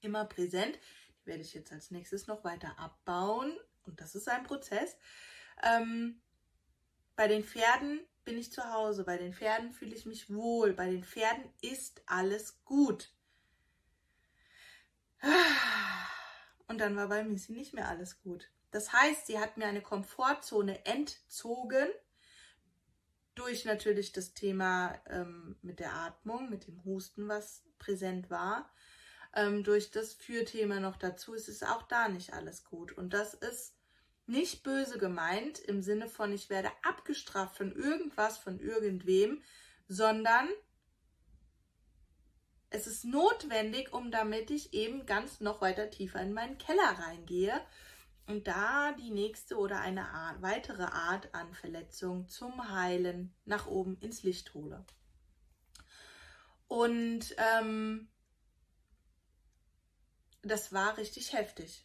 immer 0.00 0.24
präsent. 0.24 0.78
Werde 1.28 1.42
ich 1.42 1.54
jetzt 1.54 1.72
als 1.72 1.90
nächstes 1.90 2.26
noch 2.26 2.42
weiter 2.42 2.78
abbauen 2.78 3.56
und 3.84 4.00
das 4.00 4.14
ist 4.14 4.28
ein 4.28 4.44
Prozess. 4.44 4.96
Ähm, 5.62 6.20
bei 7.16 7.28
den 7.28 7.44
Pferden 7.44 8.00
bin 8.24 8.38
ich 8.38 8.50
zu 8.50 8.72
Hause. 8.72 9.04
Bei 9.04 9.18
den 9.18 9.34
Pferden 9.34 9.72
fühle 9.72 9.94
ich 9.94 10.06
mich 10.06 10.32
wohl. 10.32 10.72
Bei 10.72 10.90
den 10.90 11.04
Pferden 11.04 11.44
ist 11.60 12.02
alles 12.06 12.64
gut. 12.64 13.12
Und 16.66 16.78
dann 16.78 16.96
war 16.96 17.08
bei 17.08 17.24
Missy 17.24 17.52
nicht 17.52 17.74
mehr 17.74 17.88
alles 17.88 18.20
gut. 18.20 18.50
Das 18.70 18.92
heißt, 18.92 19.26
sie 19.26 19.38
hat 19.38 19.56
mir 19.56 19.66
eine 19.66 19.82
Komfortzone 19.82 20.84
entzogen 20.86 21.88
durch 23.34 23.64
natürlich 23.64 24.12
das 24.12 24.34
Thema 24.34 25.00
ähm, 25.06 25.56
mit 25.62 25.78
der 25.78 25.94
Atmung, 25.94 26.50
mit 26.50 26.66
dem 26.66 26.84
Husten, 26.84 27.28
was 27.28 27.64
präsent 27.78 28.30
war. 28.30 28.70
Ähm, 29.34 29.64
durch 29.64 29.90
das 29.90 30.12
Fürthema 30.14 30.80
noch 30.80 30.96
dazu 30.96 31.34
ist 31.34 31.48
es 31.48 31.62
auch 31.62 31.82
da 31.82 32.08
nicht 32.08 32.32
alles 32.32 32.64
gut. 32.64 32.92
Und 32.92 33.12
das 33.14 33.34
ist 33.34 33.74
nicht 34.26 34.62
böse 34.62 34.98
gemeint 34.98 35.58
im 35.58 35.80
Sinne 35.82 36.08
von, 36.08 36.32
ich 36.32 36.50
werde 36.50 36.70
abgestraft 36.82 37.56
von 37.56 37.72
irgendwas, 37.72 38.38
von 38.38 38.60
irgendwem, 38.60 39.42
sondern 39.86 40.48
es 42.70 42.86
ist 42.86 43.04
notwendig, 43.04 43.92
um 43.92 44.10
damit 44.10 44.50
ich 44.50 44.74
eben 44.74 45.06
ganz 45.06 45.40
noch 45.40 45.62
weiter 45.62 45.90
tiefer 45.90 46.20
in 46.20 46.34
meinen 46.34 46.58
Keller 46.58 46.98
reingehe 46.98 47.58
und 48.26 48.46
da 48.46 48.92
die 48.92 49.10
nächste 49.10 49.56
oder 49.56 49.80
eine 49.80 50.10
Art, 50.10 50.42
weitere 50.42 50.84
Art 50.84 51.34
an 51.34 51.54
Verletzung 51.54 52.28
zum 52.28 52.70
Heilen 52.70 53.34
nach 53.46 53.66
oben 53.66 53.96
ins 54.00 54.22
Licht 54.22 54.52
hole. 54.52 54.84
Und 56.66 57.34
ähm, 57.38 58.10
das 60.42 60.72
war 60.72 60.96
richtig 60.96 61.32
heftig. 61.32 61.84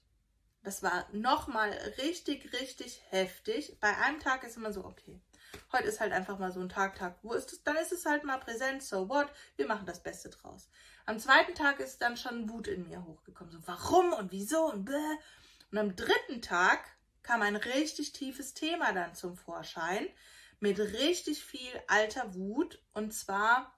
Das 0.63 0.81
war 0.81 1.07
nochmal 1.11 1.71
richtig, 1.97 2.53
richtig 2.53 3.01
heftig. 3.09 3.77
Bei 3.81 3.97
einem 3.97 4.19
Tag 4.19 4.43
ist 4.43 4.55
immer 4.55 4.71
so, 4.71 4.85
okay, 4.85 5.19
heute 5.73 5.89
ist 5.89 5.99
halt 5.99 6.13
einfach 6.13 6.39
mal 6.39 6.51
so 6.51 6.61
ein 6.61 6.69
Tag, 6.69 6.95
Tag, 6.95 7.17
wo 7.21 7.33
ist 7.33 7.51
es? 7.51 7.63
Dann 7.63 7.75
ist 7.75 7.91
es 7.91 8.05
halt 8.05 8.23
mal 8.23 8.37
präsent, 8.37 8.81
so 8.81 9.09
what? 9.09 9.27
Wir 9.57 9.67
machen 9.67 9.85
das 9.85 10.01
Beste 10.01 10.29
draus. 10.29 10.69
Am 11.05 11.19
zweiten 11.19 11.53
Tag 11.53 11.81
ist 11.81 12.01
dann 12.01 12.15
schon 12.15 12.49
Wut 12.49 12.67
in 12.67 12.87
mir 12.87 13.03
hochgekommen. 13.03 13.51
So, 13.51 13.59
warum 13.65 14.13
und 14.13 14.31
wieso 14.31 14.71
und 14.71 14.85
bäh. 14.85 15.17
Und 15.71 15.77
am 15.77 15.95
dritten 15.95 16.41
Tag 16.41 16.79
kam 17.23 17.41
ein 17.41 17.57
richtig 17.57 18.13
tiefes 18.13 18.53
Thema 18.53 18.93
dann 18.93 19.15
zum 19.15 19.35
Vorschein 19.35 20.07
mit 20.59 20.79
richtig 20.79 21.43
viel 21.43 21.73
alter 21.87 22.35
Wut 22.35 22.81
und 22.93 23.13
zwar 23.13 23.75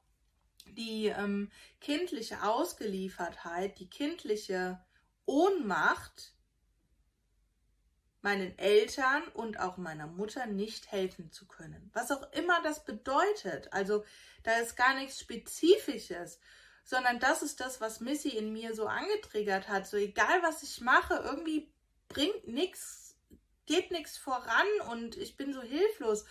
die 0.74 1.08
ähm, 1.08 1.52
kindliche 1.80 2.44
Ausgeliefertheit, 2.44 3.80
die 3.80 3.90
kindliche 3.90 4.84
Ohnmacht 5.26 6.34
meinen 8.26 8.58
Eltern 8.58 9.24
und 9.36 9.60
auch 9.60 9.78
meiner 9.78 10.08
Mutter 10.08 10.48
nicht 10.48 10.92
helfen 10.92 11.32
zu 11.32 11.48
können. 11.48 11.92
Was 11.94 12.12
auch 12.12 12.32
immer 12.34 12.62
das 12.64 12.84
bedeutet. 12.84 13.72
Also 13.72 14.04
da 14.44 14.58
ist 14.58 14.76
gar 14.76 14.96
nichts 14.96 15.20
Spezifisches, 15.20 16.40
sondern 16.84 17.20
das 17.20 17.44
ist 17.44 17.60
das, 17.62 17.82
was 17.82 18.00
Missy 18.00 18.30
in 18.30 18.52
mir 18.52 18.74
so 18.76 18.88
angetriggert 18.88 19.70
hat. 19.70 19.88
So 19.88 19.98
egal 19.98 20.42
was 20.42 20.64
ich 20.64 20.82
mache, 20.82 21.14
irgendwie 21.24 21.72
bringt 22.10 22.48
nichts, 22.48 23.16
geht 23.68 23.92
nichts 23.92 24.18
voran 24.18 24.68
und 24.92 25.18
ich 25.18 25.38
bin 25.38 25.54
so 25.54 25.62
hilflos. 25.62 26.26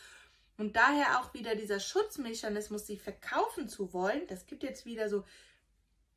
Und 0.56 0.76
daher 0.76 1.20
auch 1.20 1.34
wieder 1.34 1.56
dieser 1.56 1.80
Schutzmechanismus, 1.80 2.86
sie 2.86 2.96
verkaufen 2.96 3.68
zu 3.68 3.92
wollen, 3.92 4.26
das 4.28 4.46
gibt 4.46 4.62
jetzt 4.62 4.86
wieder 4.86 5.08
so, 5.08 5.24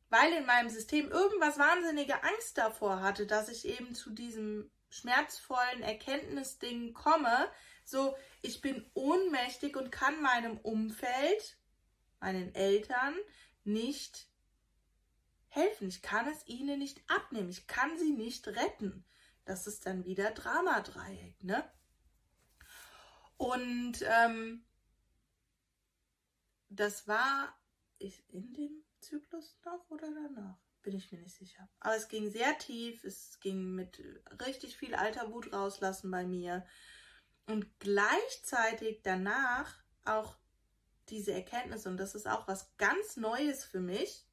weil 0.10 0.32
in 0.34 0.46
meinem 0.46 0.70
System 0.70 1.10
irgendwas 1.12 1.58
wahnsinnige 1.58 2.24
Angst 2.24 2.58
davor 2.58 3.02
hatte, 3.02 3.26
dass 3.26 3.50
ich 3.50 3.66
eben 3.66 3.96
zu 3.96 4.12
diesem 4.12 4.70
schmerzvollen 4.90 5.82
Erkenntnisding 5.82 6.94
komme, 6.94 7.50
so 7.84 8.16
ich 8.42 8.62
bin 8.62 8.90
ohnmächtig 8.94 9.76
und 9.76 9.92
kann 9.92 10.22
meinem 10.22 10.58
Umfeld, 10.58 11.58
meinen 12.20 12.54
Eltern 12.56 13.16
nicht 13.64 14.28
helfen. 15.50 15.88
Ich 15.88 16.02
kann 16.02 16.28
es 16.28 16.48
ihnen 16.48 16.80
nicht 16.80 17.02
abnehmen. 17.08 17.50
Ich 17.50 17.68
kann 17.68 17.98
sie 17.98 18.12
nicht 18.12 18.48
retten. 18.48 19.04
Das 19.46 19.68
ist 19.68 19.86
dann 19.86 20.06
wieder 20.06 20.32
Dramadreieck, 20.32 21.44
ne? 21.44 21.64
Und 23.38 24.04
ähm, 24.04 24.66
das 26.70 27.08
war 27.08 27.56
in 28.00 28.54
dem 28.54 28.84
Zyklus 29.00 29.58
noch 29.66 29.90
oder 29.90 30.10
danach? 30.12 30.58
Bin 30.82 30.96
ich 30.96 31.12
mir 31.12 31.20
nicht 31.20 31.36
sicher. 31.36 31.68
Aber 31.80 31.96
es 31.96 32.08
ging 32.08 32.30
sehr 32.30 32.58
tief, 32.58 33.04
es 33.04 33.40
ging 33.40 33.76
mit 33.76 34.02
richtig 34.46 34.78
viel 34.78 34.96
alter 34.96 35.32
Wut 35.32 35.52
rauslassen 35.52 36.10
bei 36.12 36.26
mir. 36.26 36.66
Und 37.46 37.80
gleichzeitig 37.80 39.02
danach 39.04 39.76
auch 40.06 40.36
diese 41.10 41.34
Erkenntnis, 41.34 41.86
und 41.88 41.98
das 41.98 42.16
ist 42.16 42.28
auch 42.28 42.48
was 42.48 42.76
ganz 42.78 43.18
Neues 43.18 43.64
für 43.64 43.80
mich, 43.80 44.26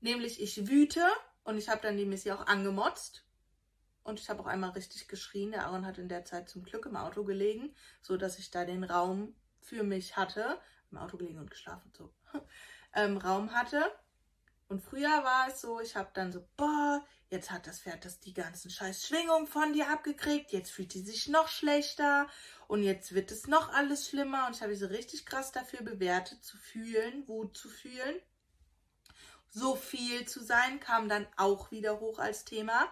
nämlich 0.00 0.40
ich 0.40 0.68
wüte 0.68 1.06
und 1.44 1.58
ich 1.58 1.68
habe 1.68 1.80
dann 1.82 1.96
die 1.96 2.06
Missy 2.06 2.32
auch 2.32 2.46
angemotzt 2.46 3.24
und 4.04 4.20
ich 4.20 4.28
habe 4.28 4.42
auch 4.42 4.46
einmal 4.46 4.70
richtig 4.70 5.08
geschrien. 5.08 5.52
Der 5.52 5.66
Aaron 5.66 5.86
hat 5.86 5.98
in 5.98 6.08
der 6.08 6.24
Zeit 6.24 6.48
zum 6.48 6.62
Glück 6.62 6.86
im 6.86 6.96
Auto 6.96 7.24
gelegen, 7.24 7.74
so 8.00 8.16
dass 8.16 8.38
ich 8.38 8.50
da 8.50 8.64
den 8.64 8.84
Raum 8.84 9.34
für 9.60 9.82
mich 9.84 10.16
hatte. 10.16 10.58
Im 10.90 10.98
Auto 10.98 11.16
gelegen 11.16 11.38
und 11.38 11.50
geschlafen, 11.50 11.90
so. 11.96 12.12
ähm, 12.94 13.16
Raum 13.16 13.52
hatte. 13.52 13.90
Und 14.68 14.82
früher 14.82 15.22
war 15.22 15.48
es 15.48 15.60
so, 15.60 15.80
ich 15.80 15.96
habe 15.96 16.10
dann 16.14 16.32
so, 16.32 16.46
boah, 16.56 17.04
jetzt 17.28 17.50
hat 17.50 17.66
das 17.66 17.80
Pferd 17.80 18.04
das 18.04 18.20
die 18.20 18.32
ganzen 18.32 18.70
scheiß 18.70 19.06
Schwingungen 19.06 19.46
von 19.46 19.72
dir 19.74 19.90
abgekriegt, 19.90 20.50
jetzt 20.52 20.70
fühlt 20.70 20.94
die 20.94 21.02
sich 21.02 21.28
noch 21.28 21.48
schlechter 21.48 22.26
und 22.68 22.82
jetzt 22.82 23.14
wird 23.14 23.30
es 23.30 23.46
noch 23.46 23.72
alles 23.72 24.08
schlimmer. 24.08 24.46
Und 24.46 24.56
ich 24.56 24.62
habe 24.62 24.70
mich 24.70 24.80
so 24.80 24.86
richtig 24.86 25.26
krass 25.26 25.52
dafür 25.52 25.82
bewertet, 25.82 26.42
zu 26.42 26.56
fühlen, 26.56 27.28
Wut 27.28 27.56
zu 27.56 27.68
fühlen. 27.68 28.16
So 29.50 29.76
viel 29.76 30.26
zu 30.26 30.42
sein 30.42 30.80
kam 30.80 31.10
dann 31.10 31.26
auch 31.36 31.70
wieder 31.70 32.00
hoch 32.00 32.18
als 32.18 32.46
Thema. 32.46 32.90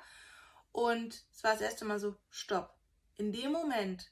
Und 0.72 1.24
es 1.32 1.42
war 1.42 1.52
das 1.52 1.60
erste 1.60 1.84
Mal 1.84 1.98
so, 1.98 2.16
stopp. 2.28 2.74
In 3.16 3.32
dem 3.32 3.52
Moment 3.52 4.10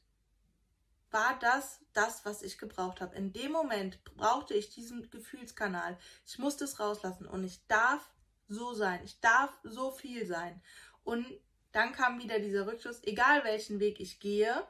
war 1.10 1.38
das 1.38 1.80
das, 1.92 2.24
was 2.24 2.42
ich 2.42 2.58
gebraucht 2.58 3.00
habe. 3.00 3.16
In 3.16 3.32
dem 3.32 3.52
Moment 3.52 4.02
brauchte 4.04 4.54
ich 4.54 4.70
diesen 4.70 5.08
Gefühlskanal. 5.10 5.98
Ich 6.26 6.38
musste 6.38 6.64
es 6.64 6.78
rauslassen 6.80 7.26
und 7.26 7.44
ich 7.44 7.66
darf 7.66 8.10
so 8.48 8.74
sein. 8.74 9.02
Ich 9.04 9.20
darf 9.20 9.50
so 9.62 9.90
viel 9.90 10.26
sein. 10.26 10.60
Und 11.04 11.26
dann 11.72 11.92
kam 11.92 12.18
wieder 12.18 12.38
dieser 12.38 12.66
Rückschluss, 12.66 13.02
egal 13.04 13.44
welchen 13.44 13.80
Weg 13.80 14.00
ich 14.00 14.20
gehe, 14.20 14.66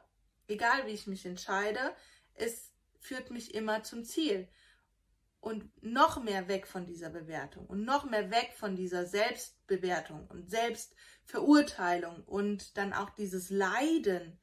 egal 0.47 0.85
wie 0.85 0.91
ich 0.91 1.07
mich 1.07 1.25
entscheide, 1.25 1.93
es 2.35 2.71
führt 2.99 3.31
mich 3.31 3.53
immer 3.53 3.83
zum 3.83 4.03
Ziel 4.03 4.47
und 5.41 5.71
noch 5.81 6.21
mehr 6.21 6.47
weg 6.47 6.67
von 6.67 6.85
dieser 6.85 7.09
Bewertung 7.09 7.65
und 7.67 7.83
noch 7.83 8.03
mehr 8.03 8.29
weg 8.29 8.53
von 8.57 8.75
dieser 8.75 9.05
Selbstbewertung 9.05 10.27
und 10.27 10.49
Selbstverurteilung 11.29 12.23
und 12.25 12.77
dann 12.77 12.93
auch 12.93 13.09
dieses 13.11 13.49
Leiden. 13.49 14.39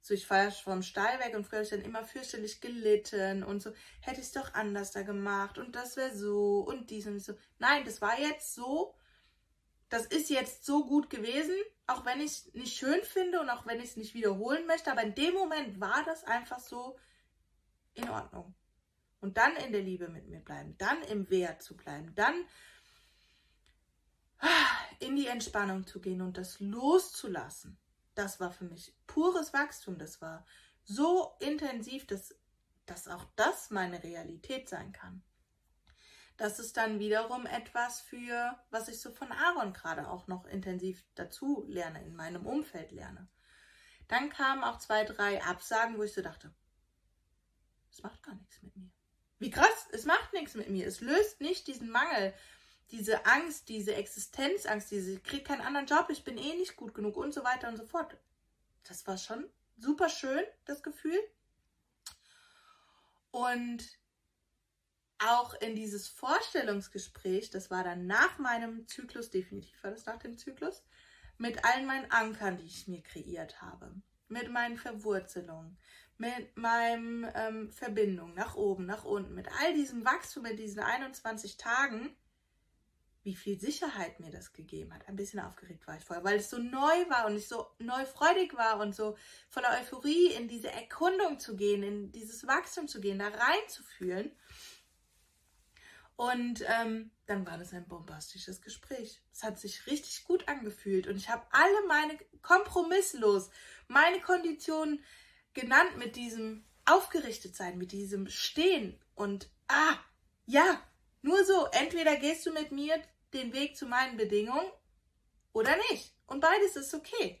So, 0.00 0.14
ich 0.14 0.28
war 0.30 0.44
ja 0.44 0.50
vom 0.50 0.82
Stall 0.82 1.18
weg 1.18 1.34
und 1.36 1.44
früher 1.44 1.58
habe 1.58 1.64
ich 1.64 1.70
dann 1.70 1.82
immer 1.82 2.04
fürchterlich 2.04 2.60
gelitten 2.60 3.42
und 3.42 3.60
so, 3.60 3.72
hätte 4.00 4.20
ich 4.20 4.26
es 4.26 4.32
doch 4.32 4.54
anders 4.54 4.92
da 4.92 5.02
gemacht 5.02 5.58
und 5.58 5.76
das 5.76 5.96
wäre 5.96 6.16
so 6.16 6.60
und 6.60 6.90
dies 6.90 7.06
und 7.06 7.20
so. 7.20 7.34
Nein, 7.58 7.84
das 7.84 8.00
war 8.00 8.18
jetzt 8.18 8.54
so, 8.54 8.94
das 9.90 10.06
ist 10.06 10.30
jetzt 10.30 10.64
so 10.64 10.86
gut 10.86 11.10
gewesen, 11.10 11.54
auch 11.86 12.06
wenn 12.06 12.20
ich 12.20 12.30
es 12.30 12.54
nicht 12.54 12.78
schön 12.78 13.02
finde 13.02 13.40
und 13.40 13.50
auch 13.50 13.66
wenn 13.66 13.80
ich 13.80 13.90
es 13.90 13.96
nicht 13.96 14.14
wiederholen 14.14 14.66
möchte, 14.66 14.90
aber 14.90 15.02
in 15.02 15.14
dem 15.14 15.34
Moment 15.34 15.80
war 15.80 16.02
das 16.04 16.24
einfach 16.24 16.60
so 16.60 16.98
in 17.92 18.08
Ordnung 18.08 18.54
und 19.20 19.36
dann 19.36 19.54
in 19.56 19.72
der 19.72 19.82
Liebe 19.82 20.08
mit 20.08 20.28
mir 20.28 20.40
bleiben, 20.40 20.76
dann 20.78 21.02
im 21.02 21.28
Wert 21.28 21.60
zu 21.60 21.76
bleiben, 21.76 22.14
dann 22.14 22.46
in 25.00 25.16
die 25.16 25.26
Entspannung 25.26 25.86
zu 25.86 26.00
gehen 26.00 26.22
und 26.22 26.36
das 26.36 26.60
loszulassen, 26.60 27.78
das 28.14 28.38
war 28.38 28.52
für 28.52 28.64
mich 28.64 28.94
pures 29.06 29.52
Wachstum. 29.52 29.98
Das 29.98 30.20
war 30.20 30.46
so 30.84 31.36
intensiv, 31.40 32.06
dass, 32.06 32.34
dass 32.86 33.08
auch 33.08 33.24
das 33.36 33.70
meine 33.70 34.02
Realität 34.02 34.68
sein 34.68 34.92
kann. 34.92 35.22
Das 36.36 36.58
ist 36.58 36.76
dann 36.76 36.98
wiederum 36.98 37.46
etwas 37.46 38.00
für, 38.00 38.58
was 38.70 38.88
ich 38.88 39.00
so 39.00 39.10
von 39.10 39.30
Aaron 39.30 39.72
gerade 39.72 40.08
auch 40.08 40.26
noch 40.26 40.46
intensiv 40.46 41.04
dazu 41.14 41.64
lerne, 41.68 42.02
in 42.04 42.14
meinem 42.14 42.46
Umfeld 42.46 42.92
lerne. 42.92 43.28
Dann 44.08 44.30
kamen 44.30 44.64
auch 44.64 44.78
zwei, 44.78 45.04
drei 45.04 45.42
Absagen, 45.42 45.98
wo 45.98 46.02
ich 46.02 46.14
so 46.14 46.22
dachte, 46.22 46.52
es 47.90 48.02
macht 48.02 48.22
gar 48.22 48.34
nichts 48.34 48.62
mit 48.62 48.74
mir. 48.76 48.90
Wie 49.38 49.50
krass, 49.50 49.88
es 49.92 50.04
macht 50.04 50.32
nichts 50.32 50.54
mit 50.54 50.68
mir. 50.68 50.86
Es 50.86 51.00
löst 51.00 51.40
nicht 51.40 51.66
diesen 51.66 51.90
Mangel, 51.90 52.34
diese 52.92 53.26
Angst, 53.26 53.68
diese 53.68 53.94
Existenzangst, 53.94 54.90
diese, 54.90 55.12
ich 55.12 55.22
kriege 55.22 55.44
keinen 55.44 55.60
anderen 55.60 55.86
Job, 55.86 56.06
ich 56.10 56.24
bin 56.24 56.36
eh 56.38 56.54
nicht 56.54 56.76
gut 56.76 56.94
genug 56.94 57.16
und 57.16 57.32
so 57.32 57.44
weiter 57.44 57.68
und 57.68 57.76
so 57.76 57.84
fort. 57.84 58.16
Das 58.84 59.06
war 59.06 59.18
schon 59.18 59.48
super 59.78 60.08
schön, 60.08 60.44
das 60.64 60.82
Gefühl. 60.82 61.18
Und 63.30 63.84
auch 65.18 65.54
in 65.54 65.76
dieses 65.76 66.08
Vorstellungsgespräch, 66.08 67.50
das 67.50 67.70
war 67.70 67.84
dann 67.84 68.06
nach 68.06 68.38
meinem 68.38 68.86
Zyklus, 68.88 69.30
definitiv 69.30 69.82
war 69.84 69.90
das 69.90 70.06
nach 70.06 70.18
dem 70.18 70.38
Zyklus, 70.38 70.82
mit 71.36 71.64
allen 71.64 71.86
meinen 71.86 72.10
Ankern, 72.10 72.56
die 72.56 72.66
ich 72.66 72.88
mir 72.88 73.02
kreiert 73.02 73.60
habe, 73.60 73.94
mit 74.28 74.50
meinen 74.50 74.76
Verwurzelungen, 74.76 75.78
mit 76.16 76.56
meinem 76.56 77.26
ähm, 77.34 77.70
Verbindung 77.70 78.34
nach 78.34 78.54
oben, 78.56 78.86
nach 78.86 79.04
unten, 79.04 79.34
mit 79.34 79.48
all 79.60 79.74
diesem 79.74 80.04
Wachstum 80.04 80.44
in 80.46 80.56
diesen 80.56 80.80
21 80.80 81.56
Tagen, 81.56 82.16
wie 83.22 83.34
viel 83.34 83.60
Sicherheit 83.60 84.18
mir 84.20 84.30
das 84.30 84.52
gegeben 84.52 84.94
hat. 84.94 85.06
Ein 85.06 85.16
bisschen 85.16 85.40
aufgeregt 85.40 85.86
war 85.86 85.96
ich 85.96 86.04
vorher, 86.04 86.24
weil 86.24 86.38
es 86.38 86.50
so 86.50 86.58
neu 86.58 87.08
war 87.08 87.26
und 87.26 87.36
ich 87.36 87.48
so 87.48 87.66
neu 87.78 88.04
freudig 88.06 88.56
war 88.56 88.80
und 88.80 88.94
so 88.94 89.16
voller 89.48 89.70
Euphorie 89.80 90.32
in 90.32 90.48
diese 90.48 90.70
Erkundung 90.70 91.38
zu 91.38 91.56
gehen, 91.56 91.82
in 91.82 92.12
dieses 92.12 92.46
Wachstum 92.46 92.88
zu 92.88 93.00
gehen, 93.00 93.18
da 93.18 93.28
reinzufühlen. 93.28 94.32
Und 96.16 96.64
ähm, 96.66 97.10
dann 97.26 97.46
war 97.46 97.56
das 97.56 97.72
ein 97.72 97.88
bombastisches 97.88 98.60
Gespräch. 98.60 99.22
Es 99.32 99.42
hat 99.42 99.58
sich 99.58 99.86
richtig 99.86 100.24
gut 100.24 100.48
angefühlt 100.48 101.06
und 101.06 101.16
ich 101.16 101.30
habe 101.30 101.46
alle 101.50 101.86
meine 101.88 102.18
kompromisslos 102.42 103.50
meine 103.88 104.20
Konditionen 104.20 105.02
genannt 105.52 105.96
mit 105.96 106.16
diesem 106.16 106.64
aufgerichtet 106.84 107.56
sein, 107.56 107.78
mit 107.78 107.92
diesem 107.92 108.28
Stehen 108.28 108.98
und 109.14 109.50
ah, 109.68 109.96
ja, 110.46 110.82
nur 111.22 111.44
so, 111.44 111.66
entweder 111.72 112.16
gehst 112.16 112.46
du 112.46 112.52
mit 112.52 112.72
mir 112.72 113.00
den 113.32 113.52
Weg 113.52 113.76
zu 113.76 113.86
meinen 113.86 114.16
Bedingungen 114.16 114.70
oder 115.52 115.76
nicht. 115.90 116.14
Und 116.26 116.40
beides 116.40 116.76
ist 116.76 116.94
okay. 116.94 117.40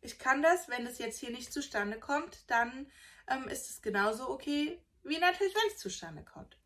Ich 0.00 0.18
kann 0.18 0.42
das, 0.42 0.68
wenn 0.68 0.86
es 0.86 0.98
jetzt 0.98 1.18
hier 1.18 1.30
nicht 1.30 1.52
zustande 1.52 1.98
kommt, 1.98 2.50
dann 2.50 2.90
ähm, 3.28 3.48
ist 3.48 3.70
es 3.70 3.82
genauso 3.82 4.28
okay, 4.30 4.82
wie 5.02 5.18
natürlich, 5.18 5.54
wenn 5.54 5.70
es 5.70 5.78
zustande 5.78 6.24
kommt. 6.24 6.58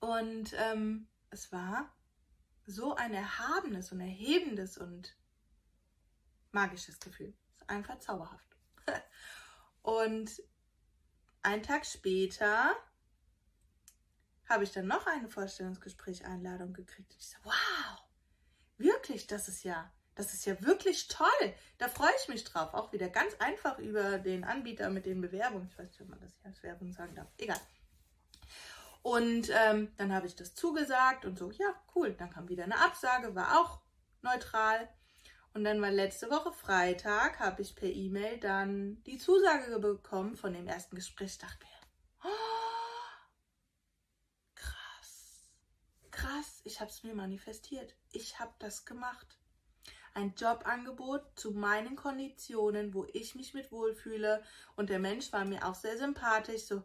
Und 0.00 0.52
ähm, 0.56 1.08
es 1.30 1.50
war 1.52 1.92
so 2.66 2.94
ein 2.94 3.14
erhabenes 3.14 3.92
und 3.92 4.00
erhebendes 4.00 4.78
und 4.78 5.16
magisches 6.52 6.98
Gefühl. 7.00 7.34
Einfach 7.66 7.98
zauberhaft. 7.98 8.56
und 9.82 10.42
einen 11.42 11.62
Tag 11.62 11.86
später 11.86 12.76
habe 14.48 14.64
ich 14.64 14.72
dann 14.72 14.86
noch 14.86 15.06
eine 15.06 15.28
Vorstellungsgespräch-Einladung 15.28 16.72
gekriegt. 16.72 17.12
Und 17.12 17.20
ich 17.20 17.28
so, 17.28 17.36
wow, 17.42 18.04
wirklich, 18.78 19.26
das 19.26 19.48
ist 19.48 19.64
ja, 19.64 19.92
das 20.14 20.32
ist 20.34 20.46
ja 20.46 20.60
wirklich 20.62 21.08
toll. 21.08 21.54
Da 21.78 21.88
freue 21.88 22.12
ich 22.22 22.28
mich 22.28 22.44
drauf. 22.44 22.74
Auch 22.74 22.92
wieder 22.92 23.08
ganz 23.08 23.34
einfach 23.38 23.78
über 23.78 24.18
den 24.18 24.44
Anbieter 24.44 24.90
mit 24.90 25.06
den 25.06 25.20
Bewerbungen. 25.20 25.68
Ich 25.70 25.78
weiß 25.78 25.88
nicht, 25.88 26.00
ob 26.00 26.08
man 26.08 26.20
das 26.20 26.34
hier 26.36 26.46
als 26.46 26.62
Werbung 26.62 26.92
sagen 26.92 27.14
darf. 27.14 27.28
Egal. 27.38 27.60
Und 29.02 29.50
ähm, 29.50 29.92
dann 29.98 30.12
habe 30.12 30.26
ich 30.26 30.34
das 30.34 30.54
zugesagt 30.54 31.24
und 31.24 31.38
so, 31.38 31.50
ja, 31.52 31.74
cool. 31.94 32.14
Dann 32.14 32.30
kam 32.30 32.48
wieder 32.48 32.64
eine 32.64 32.80
Absage, 32.80 33.34
war 33.34 33.60
auch 33.60 33.80
neutral. 34.22 34.88
Und 35.54 35.64
dann 35.64 35.80
war 35.80 35.90
letzte 35.90 36.28
Woche 36.28 36.52
Freitag, 36.52 37.38
habe 37.38 37.62
ich 37.62 37.76
per 37.76 37.88
E-Mail 37.88 38.38
dann 38.38 39.02
die 39.04 39.16
Zusage 39.16 39.78
bekommen 39.78 40.36
von 40.36 40.52
dem 40.52 40.66
ersten 40.66 40.96
Gespräch. 40.96 41.32
Ich 41.32 41.38
dachte 41.38 41.64
mir, 41.64 42.30
oh, 42.30 42.30
krass, 44.54 45.52
krass, 46.26 46.60
ich 46.64 46.80
habe 46.80 46.90
es 46.90 47.02
mir 47.02 47.14
manifestiert. 47.14 47.94
Ich 48.10 48.38
habe 48.38 48.54
das 48.58 48.84
gemacht. 48.84 49.38
Ein 50.14 50.34
Jobangebot 50.34 51.38
zu 51.38 51.52
meinen 51.52 51.94
Konditionen, 51.94 52.94
wo 52.94 53.04
ich 53.12 53.34
mich 53.34 53.54
mit 53.54 53.70
wohlfühle. 53.70 54.42
Und 54.76 54.90
der 54.90 54.98
Mensch 54.98 55.32
war 55.32 55.44
mir 55.44 55.66
auch 55.66 55.74
sehr 55.74 55.98
sympathisch. 55.98 56.62
So, 56.62 56.82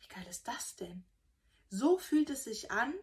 wie 0.00 0.08
geil 0.08 0.26
ist 0.28 0.48
das 0.48 0.76
denn? 0.76 1.04
So 1.70 1.98
fühlt 1.98 2.30
es 2.30 2.44
sich 2.44 2.70
an, 2.70 2.94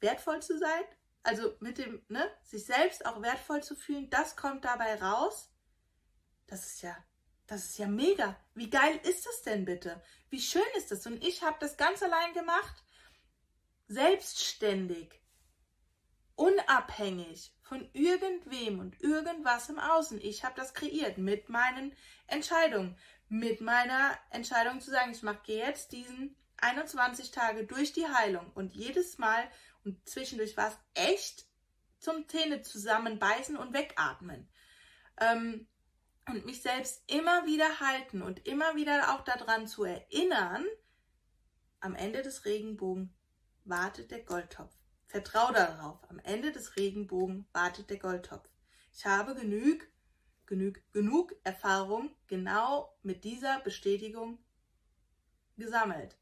wertvoll 0.00 0.42
zu 0.42 0.58
sein. 0.58 0.84
Also 1.22 1.56
mit 1.60 1.78
dem, 1.78 2.04
ne, 2.08 2.28
sich 2.42 2.64
selbst 2.64 3.06
auch 3.06 3.22
wertvoll 3.22 3.62
zu 3.62 3.76
fühlen, 3.76 4.10
das 4.10 4.36
kommt 4.36 4.64
dabei 4.64 5.00
raus. 5.00 5.50
Das 6.46 6.66
ist 6.66 6.82
ja, 6.82 6.96
das 7.46 7.64
ist 7.64 7.78
ja 7.78 7.86
mega. 7.86 8.38
Wie 8.54 8.68
geil 8.68 9.00
ist 9.04 9.24
das 9.24 9.42
denn 9.42 9.64
bitte? 9.64 10.02
Wie 10.30 10.40
schön 10.40 10.62
ist 10.76 10.90
das? 10.90 11.06
Und 11.06 11.24
ich 11.24 11.42
habe 11.42 11.56
das 11.60 11.76
ganz 11.76 12.02
allein 12.02 12.34
gemacht. 12.34 12.84
Selbstständig. 13.92 15.20
Unabhängig 16.34 17.54
von 17.60 17.90
irgendwem 17.92 18.80
und 18.80 18.98
irgendwas 19.02 19.68
im 19.68 19.78
Außen. 19.78 20.18
Ich 20.18 20.44
habe 20.44 20.54
das 20.56 20.72
kreiert 20.72 21.18
mit 21.18 21.50
meinen 21.50 21.94
Entscheidungen. 22.26 22.96
Mit 23.28 23.60
meiner 23.60 24.16
Entscheidung 24.30 24.80
zu 24.80 24.90
sagen, 24.90 25.12
ich 25.12 25.22
mache 25.22 25.52
jetzt 25.52 25.92
diesen 25.92 26.34
21 26.56 27.32
Tage 27.32 27.66
durch 27.66 27.92
die 27.92 28.06
Heilung 28.06 28.50
und 28.54 28.72
jedes 28.72 29.18
Mal 29.18 29.46
und 29.84 30.08
zwischendurch 30.08 30.56
war 30.56 30.68
es 30.68 30.78
echt 30.94 31.44
zum 31.98 32.26
Zähne 32.28 32.62
zusammenbeißen 32.62 33.58
und 33.58 33.74
wegatmen. 33.74 34.48
Ähm, 35.20 35.68
und 36.26 36.46
mich 36.46 36.62
selbst 36.62 37.02
immer 37.12 37.44
wieder 37.44 37.80
halten 37.80 38.22
und 38.22 38.46
immer 38.46 38.74
wieder 38.74 39.14
auch 39.14 39.22
daran 39.22 39.66
zu 39.66 39.84
erinnern, 39.84 40.64
am 41.80 41.94
Ende 41.94 42.22
des 42.22 42.46
Regenbogens 42.46 43.10
wartet 43.64 44.10
der 44.10 44.20
Goldtopf. 44.20 44.72
Vertrau 45.06 45.52
darauf, 45.52 45.98
am 46.08 46.18
Ende 46.20 46.52
des 46.52 46.76
Regenbogens 46.76 47.44
wartet 47.52 47.90
der 47.90 47.98
Goldtopf. 47.98 48.48
Ich 48.92 49.04
habe 49.04 49.34
genug, 49.34 49.86
genug, 50.46 50.80
genug 50.92 51.34
Erfahrung 51.44 52.14
genau 52.26 52.96
mit 53.02 53.24
dieser 53.24 53.60
Bestätigung 53.60 54.38
gesammelt. 55.56 56.16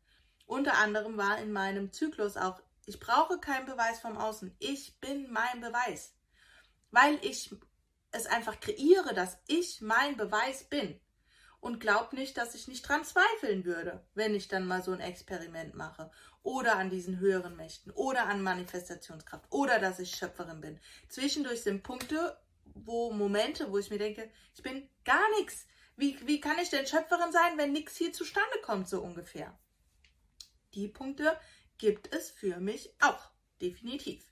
Unter 0.47 0.79
anderem 0.79 1.17
war 1.17 1.39
in 1.39 1.53
meinem 1.53 1.93
Zyklus 1.93 2.37
auch, 2.37 2.61
ich 2.87 2.99
brauche 2.99 3.39
keinen 3.39 3.67
Beweis 3.67 4.01
vom 4.01 4.17
Außen. 4.17 4.55
Ich 4.59 4.99
bin 4.99 5.31
mein 5.31 5.61
Beweis. 5.61 6.17
Weil 6.91 7.19
ich 7.23 7.55
es 8.11 8.27
einfach 8.27 8.59
kreiere, 8.59 9.15
dass 9.15 9.39
ich 9.47 9.81
mein 9.81 10.17
Beweis 10.17 10.65
bin. 10.65 11.01
Und 11.61 11.79
glaub 11.79 12.15
nicht, 12.15 12.39
dass 12.39 12.55
ich 12.55 12.69
nicht 12.69 12.89
dran 12.89 13.05
zweifeln 13.05 13.65
würde, 13.65 14.03
wenn 14.15 14.35
ich 14.35 14.49
dann 14.49 14.67
mal 14.67 14.83
so 14.83 14.93
ein 14.93 15.01
Experiment 15.01 15.75
mache. 15.75 16.11
Oder 16.43 16.77
an 16.77 16.89
diesen 16.89 17.19
höheren 17.19 17.55
Mächten. 17.57 17.93
Oder 17.93 18.27
an 18.27 18.43
Manifestationskraft. 18.43 19.45
Oder 19.51 19.79
dass 19.79 19.99
ich 19.99 20.17
Schöpferin 20.17 20.63
bin. 20.63 20.81
Zwischendurch 21.09 21.63
sind 21.63 21.83
Punkte, 21.83 22.39
wo 22.65 23.13
Momente, 23.13 23.71
wo 23.71 23.79
ich 23.79 23.91
mir 23.91 23.99
denke, 23.99 24.31
ich 24.55 24.63
bin 24.63 24.89
gar 25.05 25.29
nichts. 25.39 25.67
Wie, 25.97 26.19
wie 26.27 26.41
kann 26.41 26.59
ich 26.59 26.71
denn 26.71 26.87
Schöpferin 26.87 27.31
sein, 27.31 27.59
wenn 27.59 27.73
nichts 27.73 27.97
hier 27.97 28.13
zustande 28.13 28.59
kommt, 28.63 28.89
so 28.89 29.03
ungefähr? 29.03 29.59
Die 30.75 30.89
Punkte 30.89 31.39
gibt 31.77 32.15
es 32.15 32.31
für 32.31 32.59
mich 32.59 32.95
auch, 33.01 33.31
definitiv. 33.61 34.31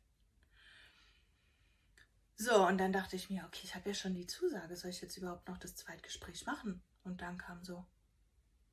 So, 2.36 2.66
und 2.66 2.78
dann 2.78 2.92
dachte 2.92 3.16
ich 3.16 3.28
mir, 3.28 3.44
okay, 3.46 3.62
ich 3.64 3.74
habe 3.74 3.88
ja 3.88 3.94
schon 3.94 4.14
die 4.14 4.26
Zusage, 4.26 4.76
soll 4.76 4.90
ich 4.90 5.02
jetzt 5.02 5.16
überhaupt 5.16 5.48
noch 5.48 5.58
das 5.58 5.74
Zweitgespräch 5.74 6.46
machen? 6.46 6.80
Und 7.04 7.20
dann 7.20 7.38
kam 7.38 7.64
so, 7.64 7.86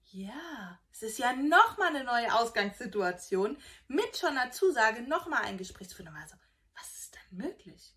ja, 0.08 0.80
es 0.92 1.02
ist 1.02 1.18
ja 1.18 1.34
nochmal 1.34 1.90
eine 1.90 2.04
neue 2.04 2.34
Ausgangssituation 2.34 3.58
mit 3.88 4.18
schon 4.18 4.38
einer 4.38 4.52
Zusage, 4.52 5.02
nochmal 5.02 5.44
ein 5.44 5.58
Gespräch 5.58 5.90
zu 5.90 5.96
führen. 5.96 6.16
Also, 6.16 6.36
was 6.76 6.96
ist 6.96 7.16
dann 7.16 7.38
möglich? 7.38 7.96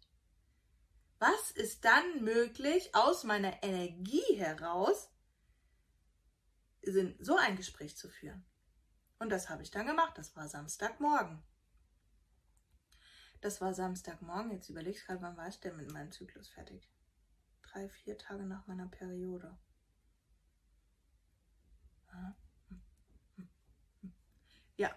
Was 1.18 1.50
ist 1.50 1.84
dann 1.84 2.22
möglich, 2.22 2.94
aus 2.94 3.24
meiner 3.24 3.62
Energie 3.62 4.36
heraus 4.36 5.10
so 7.18 7.36
ein 7.36 7.56
Gespräch 7.56 7.96
zu 7.96 8.08
führen? 8.08 8.44
Und 9.18 9.30
das 9.30 9.48
habe 9.48 9.62
ich 9.62 9.70
dann 9.70 9.86
gemacht. 9.86 10.16
Das 10.16 10.36
war 10.36 10.48
Samstagmorgen. 10.48 11.42
Das 13.40 13.60
war 13.60 13.74
Samstagmorgen. 13.74 14.52
Jetzt 14.52 14.68
überlege 14.68 14.96
ich 14.96 15.04
gerade, 15.04 15.20
wann 15.22 15.36
war 15.36 15.48
ich 15.48 15.60
denn 15.60 15.76
mit 15.76 15.92
meinem 15.92 16.12
Zyklus 16.12 16.48
fertig? 16.48 16.88
Drei, 17.62 17.88
vier 17.88 18.16
Tage 18.16 18.44
nach 18.44 18.66
meiner 18.66 18.86
Periode. 18.86 19.58
Ja, 24.76 24.90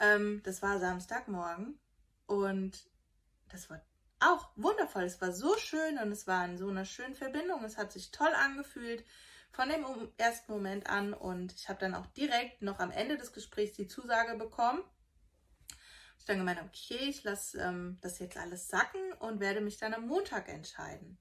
ähm, 0.00 0.42
das 0.44 0.62
war 0.62 0.78
Samstagmorgen 0.78 1.78
und 2.26 2.88
das 3.48 3.70
war 3.70 3.80
auch 4.20 4.50
wundervoll. 4.56 5.04
Es 5.04 5.20
war 5.20 5.32
so 5.32 5.56
schön 5.56 5.98
und 5.98 6.12
es 6.12 6.26
war 6.26 6.44
in 6.44 6.58
so 6.58 6.68
einer 6.68 6.84
schönen 6.84 7.14
Verbindung. 7.14 7.64
Es 7.64 7.78
hat 7.78 7.92
sich 7.92 8.10
toll 8.10 8.32
angefühlt 8.34 9.04
von 9.50 9.68
dem 9.68 9.84
ersten 10.16 10.52
Moment 10.52 10.88
an 10.88 11.12
und 11.12 11.52
ich 11.52 11.68
habe 11.68 11.80
dann 11.80 11.94
auch 11.94 12.06
direkt 12.06 12.62
noch 12.62 12.78
am 12.78 12.90
Ende 12.90 13.16
des 13.16 13.32
Gesprächs 13.32 13.76
die 13.76 13.88
Zusage 13.88 14.36
bekommen. 14.36 14.82
Ich 16.18 16.26
dann 16.26 16.38
gemeint, 16.38 16.60
okay, 16.60 17.08
ich 17.08 17.24
lasse 17.24 17.58
ähm, 17.58 17.98
das 18.02 18.18
jetzt 18.18 18.36
alles 18.36 18.68
sacken 18.68 19.12
und 19.14 19.40
werde 19.40 19.62
mich 19.62 19.78
dann 19.78 19.94
am 19.94 20.06
Montag 20.06 20.48
entscheiden. 20.48 21.18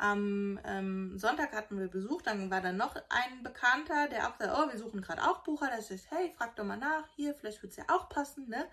Am 0.00 0.58
ähm, 0.64 1.18
Sonntag 1.18 1.52
hatten 1.52 1.78
wir 1.78 1.88
Besuch, 1.88 2.22
dann 2.22 2.50
war 2.50 2.62
da 2.62 2.72
noch 2.72 2.94
ein 3.10 3.42
Bekannter, 3.42 4.08
der 4.08 4.28
auch 4.28 4.38
gesagt, 4.38 4.58
oh, 4.58 4.72
wir 4.72 4.78
suchen 4.78 5.02
gerade 5.02 5.22
auch 5.22 5.42
Bucher. 5.42 5.66
Da 5.66 5.76
ist, 5.76 6.10
hey, 6.10 6.32
frag 6.36 6.56
doch 6.56 6.64
mal 6.64 6.78
nach, 6.78 7.06
hier, 7.16 7.34
vielleicht 7.34 7.62
wird 7.62 7.72
es 7.72 7.76
ja 7.76 7.84
auch 7.88 8.08
passen. 8.08 8.48
Ne? 8.48 8.66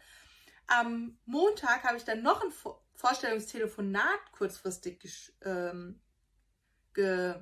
Am 0.67 1.17
Montag 1.25 1.83
habe 1.83 1.97
ich 1.97 2.05
dann 2.05 2.21
noch 2.21 2.41
ein 2.41 2.53
Vorstellungstelefonat 2.95 4.31
kurzfristig 4.31 5.33
ähm, 5.43 5.99
ge 6.93 7.35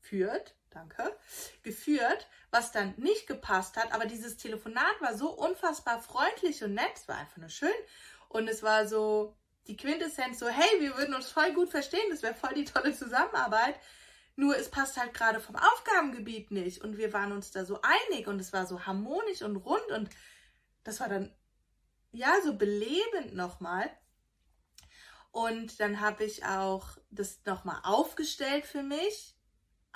geführt, 0.00 0.54
danke, 0.70 1.16
geführt, 1.62 2.28
was 2.50 2.72
dann 2.72 2.94
nicht 2.96 3.26
gepasst 3.26 3.76
hat. 3.76 3.92
Aber 3.92 4.06
dieses 4.06 4.36
Telefonat 4.36 5.00
war 5.00 5.16
so 5.16 5.30
unfassbar 5.30 6.00
freundlich 6.00 6.62
und 6.62 6.74
nett. 6.74 6.92
Es 6.96 7.08
war 7.08 7.16
einfach 7.16 7.38
nur 7.38 7.48
schön. 7.48 7.70
Und 8.28 8.48
es 8.48 8.62
war 8.62 8.86
so 8.86 9.36
die 9.66 9.76
Quintessenz 9.76 10.38
so, 10.38 10.48
hey, 10.48 10.80
wir 10.80 10.96
würden 10.96 11.14
uns 11.14 11.30
voll 11.30 11.52
gut 11.52 11.70
verstehen. 11.70 12.10
Das 12.10 12.22
wäre 12.22 12.34
voll 12.34 12.54
die 12.54 12.64
tolle 12.64 12.94
Zusammenarbeit. 12.94 13.78
Nur 14.36 14.56
es 14.56 14.70
passt 14.70 14.96
halt 14.96 15.14
gerade 15.14 15.40
vom 15.40 15.56
Aufgabengebiet 15.56 16.50
nicht. 16.50 16.82
Und 16.82 16.98
wir 16.98 17.12
waren 17.12 17.32
uns 17.32 17.50
da 17.50 17.64
so 17.64 17.80
einig 17.82 18.26
und 18.26 18.40
es 18.40 18.52
war 18.52 18.66
so 18.66 18.84
harmonisch 18.86 19.42
und 19.42 19.56
rund. 19.56 19.86
Und 19.90 20.10
das 20.82 21.00
war 21.00 21.08
dann, 21.08 21.34
ja, 22.12 22.34
so 22.44 22.56
belebend 22.56 23.34
nochmal. 23.34 23.90
Und 25.30 25.80
dann 25.80 26.00
habe 26.00 26.24
ich 26.24 26.44
auch 26.44 26.96
das 27.10 27.40
nochmal 27.44 27.80
aufgestellt 27.82 28.66
für 28.66 28.82
mich 28.82 29.34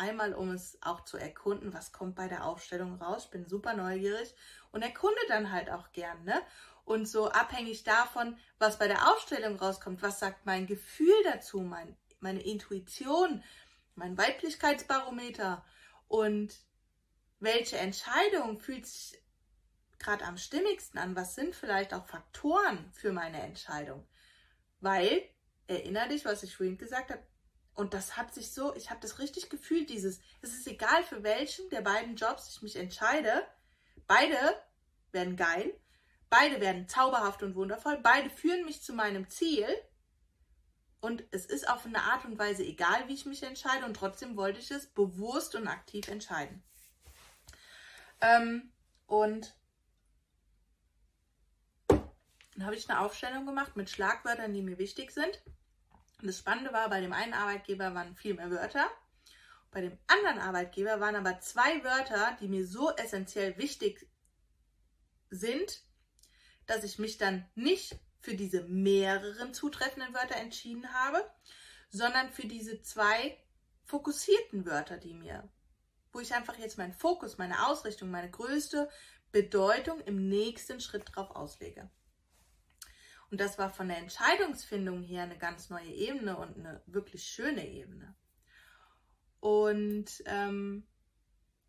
Einmal, 0.01 0.33
um 0.33 0.53
es 0.53 0.79
auch 0.81 1.01
zu 1.01 1.17
erkunden, 1.17 1.75
was 1.75 1.91
kommt 1.91 2.15
bei 2.15 2.29
der 2.29 2.45
Aufstellung 2.45 3.03
raus. 3.03 3.25
Ich 3.25 3.31
bin 3.33 3.45
super 3.45 3.75
neugierig 3.75 4.33
und 4.71 4.83
erkunde 4.83 5.19
dann 5.27 5.51
halt 5.51 5.71
auch 5.71 5.91
gern, 5.91 6.23
ne? 6.23 6.41
Und 6.89 7.05
so 7.07 7.31
abhängig 7.31 7.85
davon, 7.85 8.39
was 8.59 8.79
bei 8.79 8.89
der 8.89 9.13
Aufstellung 9.13 9.57
rauskommt, 9.57 10.01
was 10.01 10.21
sagt 10.21 10.47
mein 10.47 10.67
Gefühl 10.67 11.23
dazu, 11.25 11.61
mein, 11.61 11.95
meine 12.19 12.41
Intuition, 12.41 13.45
mein 13.95 14.17
Weiblichkeitsbarometer 14.17 15.63
und 16.07 16.59
welche 17.41 17.77
Entscheidung 17.77 18.59
fühlt 18.59 18.87
sich 18.87 19.23
gerade 19.99 20.25
am 20.25 20.39
stimmigsten 20.39 20.99
an? 20.99 21.15
Was 21.15 21.35
sind 21.35 21.55
vielleicht 21.55 21.93
auch 21.93 22.07
Faktoren 22.07 22.91
für 22.95 23.13
meine 23.13 23.43
Entscheidung? 23.43 24.09
Weil, 24.81 25.29
erinnere 25.67 26.09
dich, 26.09 26.25
was 26.25 26.43
ich 26.43 26.57
vorhin 26.57 26.79
gesagt 26.79 27.11
habe, 27.11 27.23
und 27.75 27.93
das 27.93 28.17
hat 28.17 28.33
sich 28.33 28.55
so, 28.55 28.75
ich 28.77 28.89
habe 28.89 29.01
das 29.01 29.19
richtig 29.19 29.51
gefühlt, 29.51 29.91
dieses, 29.91 30.21
es 30.41 30.55
ist 30.55 30.67
egal 30.67 31.05
für 31.05 31.23
welchen 31.23 31.69
der 31.69 31.83
beiden 31.83 32.17
Jobs 32.17 32.49
ich 32.49 32.63
mich 32.63 32.77
entscheide, 32.77 33.47
beide 34.07 34.39
werden 35.13 35.37
geil, 35.37 35.79
beide 36.31 36.61
werden 36.61 36.89
zauberhaft 36.89 37.43
und 37.43 37.55
wundervoll, 37.55 37.99
beide 38.03 38.31
führen 38.31 38.65
mich 38.65 38.83
zu 38.83 38.93
meinem 38.93 39.29
Ziel 39.29 39.67
und 41.01 41.25
es 41.31 41.47
ist 41.47 41.69
auf 41.69 41.87
eine 41.87 42.03
Art 42.03 42.25
und 42.25 42.39
Weise 42.39 42.65
egal, 42.65 43.07
wie 43.09 43.15
ich 43.15 43.27
mich 43.27 43.43
entscheide 43.43 43.87
und 43.87 43.95
trotzdem 43.95 44.37
wollte 44.37 44.59
ich 44.59 44.71
es 44.71 44.87
bewusst 44.87 45.55
und 45.55 45.69
aktiv 45.69 46.09
entscheiden. 46.09 46.63
Ähm, 48.21 48.73
und 49.07 49.55
dann 51.89 52.67
habe 52.67 52.75
ich 52.75 52.91
eine 52.91 53.01
Aufstellung 53.01 53.47
gemacht 53.47 53.77
mit 53.77 53.89
Schlagwörtern, 53.89 54.53
die 54.53 54.63
mir 54.63 54.79
wichtig 54.79 55.13
sind. 55.13 55.43
Und 56.21 56.27
das 56.27 56.39
Spannende 56.39 56.73
war, 56.73 56.91
bei 56.91 57.01
dem 57.01 57.13
einen 57.13 57.33
Arbeitgeber 57.33 57.95
waren 57.95 58.17
viel 58.17 58.35
mehr 58.35 58.51
Wörter. 58.51 58.91
Bei 59.71 59.81
dem 59.81 59.97
anderen 60.09 60.41
Arbeitgeber 60.41 60.99
waren 60.99 61.15
aber 61.15 61.39
zwei 61.39 61.85
Wörter, 61.85 62.37
die 62.41 62.49
mir 62.49 62.67
so 62.67 62.91
essentiell 62.97 63.57
wichtig 63.59 64.09
sind, 65.31 65.85
dass 66.69 66.85
ich 66.85 66.99
mich 66.99 67.19
dann 67.19 67.45
nicht 67.57 67.97
für 68.21 68.35
diese 68.35 68.63
mehreren 68.63 69.55
zutreffenden 69.55 70.15
Wörter 70.15 70.37
entschieden 70.37 70.93
habe, 70.93 71.29
sondern 71.89 72.31
für 72.31 72.47
diese 72.47 72.83
zwei 72.83 73.37
fokussierten 73.85 74.67
Wörter, 74.67 74.99
die 74.99 75.15
mir, 75.15 75.49
wo 76.13 76.21
ich 76.21 76.35
einfach 76.35 76.59
jetzt 76.59 76.79
meinen 76.79 76.93
Fokus, 76.93 77.39
meine 77.39 77.67
Ausrichtung, 77.67 78.11
meine 78.11 78.31
größte 78.31 78.89
Bedeutung 79.33 80.01
im 80.03 80.29
nächsten 80.29 80.81
Schritt 80.81 81.05
drauf 81.15 81.31
auslege. 81.31 81.91
Und 83.31 83.41
das 83.41 83.59
war 83.59 83.71
von 83.71 83.89
der 83.89 83.99
Entscheidungsfindung 83.99 85.03
her 85.03 85.23
eine 85.23 85.39
ganz 85.39 85.71
neue 85.71 85.91
Ebene 85.91 86.37
und 86.37 86.57
eine 86.59 86.83
wirklich 86.87 87.25
schöne 87.25 87.67
Ebene. 87.67 88.15
Und 89.41 90.23
ähm, 90.27 90.87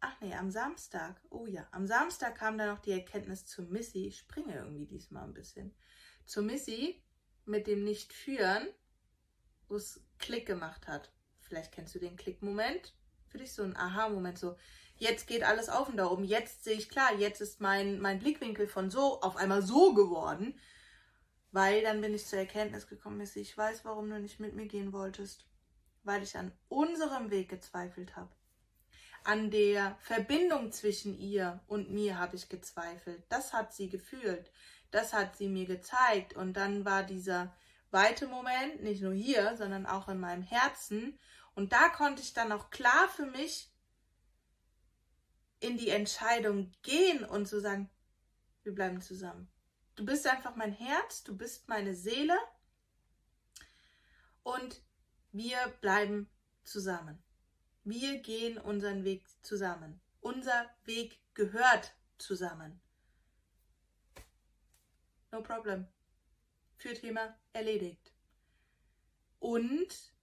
ach 0.02 0.20
nee, 0.22 0.34
am 0.34 0.52
Samstag, 0.52 1.22
oh 1.30 1.46
ja, 1.46 1.68
am 1.72 1.88
Samstag 1.88 2.36
kam 2.36 2.58
dann 2.58 2.70
noch 2.70 2.80
die 2.80 2.92
Erkenntnis 2.92 3.46
zu 3.46 3.64
Missy. 3.64 4.08
Ich 4.08 4.20
springe 4.20 4.56
irgendwie 4.56 4.86
diesmal 4.86 5.24
ein 5.24 5.34
bisschen. 5.34 5.74
Zu 6.26 6.42
Missy 6.42 7.04
mit 7.46 7.68
dem 7.68 7.84
Nicht-Führen, 7.84 8.68
wo 9.68 9.76
es 9.76 10.04
Klick 10.18 10.46
gemacht 10.46 10.88
hat. 10.88 11.12
Vielleicht 11.40 11.72
kennst 11.72 11.96
du 11.96 12.00
den 12.00 12.16
Klick-Moment. 12.16 12.96
Für 13.28 13.38
dich 13.38 13.54
so 13.54 13.64
ein 13.64 13.76
Aha-Moment, 13.76 14.40
so 14.40 14.56
jetzt 14.98 15.28
geht 15.28 15.44
alles 15.44 15.70
auf 15.70 15.90
und 15.90 15.98
da 15.98 16.08
oben, 16.08 16.24
jetzt 16.24 16.64
sehe 16.64 16.76
ich 16.76 16.90
klar, 16.90 17.14
jetzt 17.16 17.42
ist 17.42 17.62
mein, 17.62 18.00
mein 18.00 18.20
Blickwinkel 18.20 18.68
von 18.68 18.90
so 18.90 19.22
auf 19.22 19.36
einmal 19.36 19.62
so 19.62 19.94
geworden 19.94 20.60
weil 21.52 21.82
dann 21.82 22.02
bin 22.02 22.14
ich 22.14 22.28
zur 22.28 22.40
Erkenntnis 22.40 22.88
gekommen, 22.88 23.18
Missy, 23.18 23.40
ich 23.40 23.58
weiß, 23.58 23.84
warum 23.86 24.10
du 24.10 24.20
nicht 24.20 24.40
mit 24.40 24.56
mir 24.56 24.68
gehen 24.68 24.94
wolltest. 24.94 25.48
Weil 26.04 26.24
ich 26.24 26.38
an 26.38 26.52
unserem 26.70 27.32
Weg 27.32 27.50
gezweifelt 27.50 28.16
habe. 28.16 28.32
An 29.30 29.52
der 29.52 29.96
Verbindung 30.00 30.72
zwischen 30.72 31.16
ihr 31.16 31.62
und 31.68 31.92
mir 31.92 32.18
habe 32.18 32.36
ich 32.36 32.50
gezweifelt. 32.50 33.22
Das 33.30 33.54
hat 33.54 33.76
sie 33.76 33.88
gefühlt. 33.88 34.52
Das 34.90 35.14
hat 35.14 35.38
sie 35.38 35.48
mir 35.48 35.68
gezeigt. 35.68 36.34
Und 36.34 36.54
dann 36.54 36.84
war 36.84 37.04
dieser 37.04 37.56
weite 37.92 38.26
Moment, 38.26 38.82
nicht 38.82 39.04
nur 39.04 39.14
hier, 39.14 39.56
sondern 39.56 39.86
auch 39.86 40.10
in 40.10 40.20
meinem 40.20 40.42
Herzen. 40.42 41.20
Und 41.54 41.74
da 41.74 41.90
konnte 41.90 42.24
ich 42.24 42.34
dann 42.34 42.52
auch 42.52 42.72
klar 42.72 43.08
für 43.08 43.28
mich 43.28 43.72
in 45.60 45.78
die 45.78 45.90
Entscheidung 45.90 46.72
gehen 46.82 47.24
und 47.24 47.48
zu 47.48 47.58
so 47.58 47.62
sagen, 47.62 47.88
wir 48.64 48.74
bleiben 48.74 49.00
zusammen. 49.00 49.48
Du 49.94 50.06
bist 50.06 50.26
einfach 50.26 50.56
mein 50.56 50.74
Herz, 50.74 51.24
du 51.24 51.38
bist 51.38 51.68
meine 51.68 51.94
Seele 51.94 52.36
und 54.42 54.82
wir 55.32 55.60
bleiben 55.82 56.28
zusammen. 56.64 57.24
Wir 57.90 58.20
gehen 58.20 58.60
unseren 58.60 59.04
Weg 59.04 59.26
zusammen. 59.42 60.00
Unser 60.22 60.70
Weg 60.86 61.18
gehört 61.34 61.96
zusammen. 62.20 62.80
No 65.32 65.42
problem. 65.42 65.88
Für 66.78 66.94
Thema 66.94 67.36
erledigt. 67.52 68.14
Und 69.40 70.14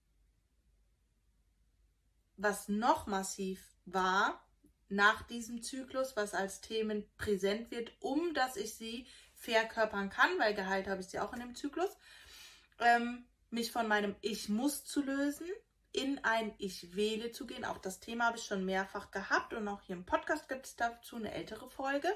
was 2.37 2.69
noch 2.69 3.05
massiv 3.05 3.61
war 3.83 4.47
nach 4.87 5.23
diesem 5.23 5.61
Zyklus, 5.61 6.15
was 6.15 6.33
als 6.33 6.61
Themen 6.61 7.03
präsent 7.17 7.69
wird, 7.69 7.91
um 7.99 8.33
dass 8.33 8.55
ich 8.55 8.75
sie 8.75 9.07
verkörpern 9.33 10.09
kann, 10.09 10.39
weil 10.39 10.53
Gehalt 10.53 10.87
habe 10.87 11.01
ich 11.01 11.07
sie 11.07 11.19
auch 11.19 11.33
in 11.33 11.41
dem 11.41 11.53
Zyklus, 11.53 11.97
ähm, 12.79 13.27
mich 13.49 13.73
von 13.73 13.89
meinem 13.89 14.15
Ich 14.21 14.47
muss 14.47 14.85
zu 14.85 15.03
lösen, 15.03 15.47
in 15.91 16.23
ein 16.23 16.53
Ich 16.57 16.95
wähle 16.95 17.31
zu 17.31 17.47
gehen. 17.47 17.65
Auch 17.65 17.77
das 17.77 17.99
Thema 17.99 18.25
habe 18.25 18.37
ich 18.37 18.45
schon 18.45 18.65
mehrfach 18.65 19.11
gehabt 19.11 19.53
und 19.53 19.67
auch 19.67 19.81
hier 19.81 19.95
im 19.95 20.05
Podcast 20.05 20.47
gibt 20.49 20.65
es 20.65 20.75
dazu 20.75 21.15
eine 21.15 21.33
ältere 21.33 21.69
Folge. 21.69 22.09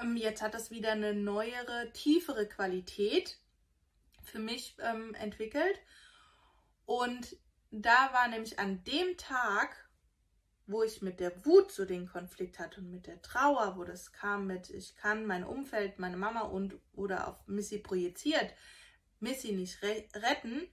Ähm, 0.00 0.16
jetzt 0.16 0.42
hat 0.42 0.54
das 0.54 0.70
wieder 0.70 0.92
eine 0.92 1.14
neuere, 1.14 1.90
tiefere 1.92 2.48
Qualität 2.48 3.38
für 4.22 4.38
mich 4.38 4.76
ähm, 4.80 5.14
entwickelt. 5.14 5.80
Und 6.84 7.36
da 7.70 8.12
war 8.12 8.28
nämlich 8.28 8.58
an 8.58 8.84
dem 8.84 9.16
Tag, 9.16 9.88
wo 10.66 10.82
ich 10.82 11.02
mit 11.02 11.20
der 11.20 11.44
Wut 11.44 11.72
so 11.72 11.84
den 11.84 12.06
Konflikt 12.06 12.58
hatte 12.58 12.80
und 12.80 12.90
mit 12.90 13.06
der 13.06 13.20
Trauer, 13.22 13.76
wo 13.76 13.84
das 13.84 14.12
kam 14.12 14.46
mit, 14.46 14.70
ich 14.70 14.96
kann 14.96 15.26
mein 15.26 15.44
Umfeld, 15.44 15.98
meine 15.98 16.16
Mama 16.16 16.42
und 16.42 16.78
oder 16.92 17.28
auf 17.28 17.36
Missy 17.46 17.78
projiziert, 17.78 18.52
Missy 19.20 19.52
nicht 19.52 19.82
re 19.82 20.04
retten, 20.14 20.68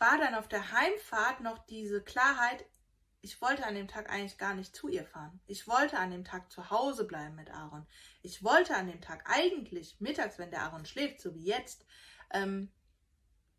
war 0.00 0.18
dann 0.18 0.34
auf 0.34 0.48
der 0.48 0.72
Heimfahrt 0.72 1.40
noch 1.40 1.58
diese 1.66 2.02
Klarheit, 2.02 2.64
ich 3.22 3.40
wollte 3.42 3.66
an 3.66 3.74
dem 3.74 3.86
Tag 3.86 4.10
eigentlich 4.10 4.38
gar 4.38 4.54
nicht 4.54 4.74
zu 4.74 4.88
ihr 4.88 5.04
fahren. 5.04 5.40
Ich 5.46 5.68
wollte 5.68 5.98
an 5.98 6.10
dem 6.10 6.24
Tag 6.24 6.50
zu 6.50 6.70
Hause 6.70 7.04
bleiben 7.04 7.36
mit 7.36 7.50
Aaron. 7.50 7.86
Ich 8.22 8.42
wollte 8.42 8.74
an 8.74 8.86
dem 8.86 9.02
Tag 9.02 9.24
eigentlich 9.26 10.00
mittags, 10.00 10.38
wenn 10.38 10.50
der 10.50 10.62
Aaron 10.62 10.86
schläft, 10.86 11.20
so 11.20 11.34
wie 11.34 11.44
jetzt, 11.44 11.84
ähm, 12.32 12.72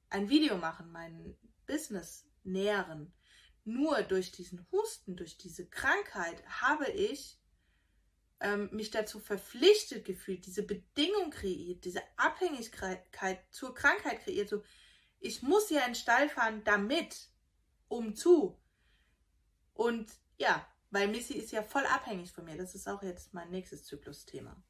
ein 0.09 0.29
Video 0.29 0.57
machen, 0.57 0.91
mein 0.91 1.37
Business 1.67 2.25
nähren 2.43 3.13
nur 3.63 4.01
durch 4.03 4.31
diesen 4.31 4.65
Husten, 4.71 5.15
durch 5.15 5.37
diese 5.37 5.67
Krankheit 5.67 6.43
habe 6.47 6.89
ich 6.89 7.37
ähm, 8.39 8.69
mich 8.71 8.89
dazu 8.89 9.19
verpflichtet 9.19 10.03
gefühlt, 10.03 10.45
diese 10.45 10.63
Bedingung 10.63 11.29
kreiert, 11.29 11.85
diese 11.85 12.01
Abhängigkeit 12.17 13.43
zur 13.51 13.75
Krankheit 13.75 14.23
kreiert. 14.23 14.49
So, 14.49 14.63
ich 15.21 15.43
muss 15.43 15.69
ja 15.69 15.81
in 15.81 15.91
den 15.91 15.95
Stall 15.95 16.27
fahren, 16.29 16.63
damit, 16.63 17.29
um 17.87 18.15
zu. 18.15 18.59
Und 19.73 20.11
ja, 20.37 20.65
weil 20.89 21.07
Missy 21.07 21.35
ist 21.35 21.51
ja 21.51 21.63
voll 21.63 21.85
abhängig 21.85 22.33
von 22.33 22.43
mir. 22.43 22.57
Das 22.57 22.75
ist 22.75 22.89
auch 22.89 23.03
jetzt 23.03 23.33
mein 23.33 23.49
nächstes 23.51 23.85
Zyklusthema. 23.85 24.61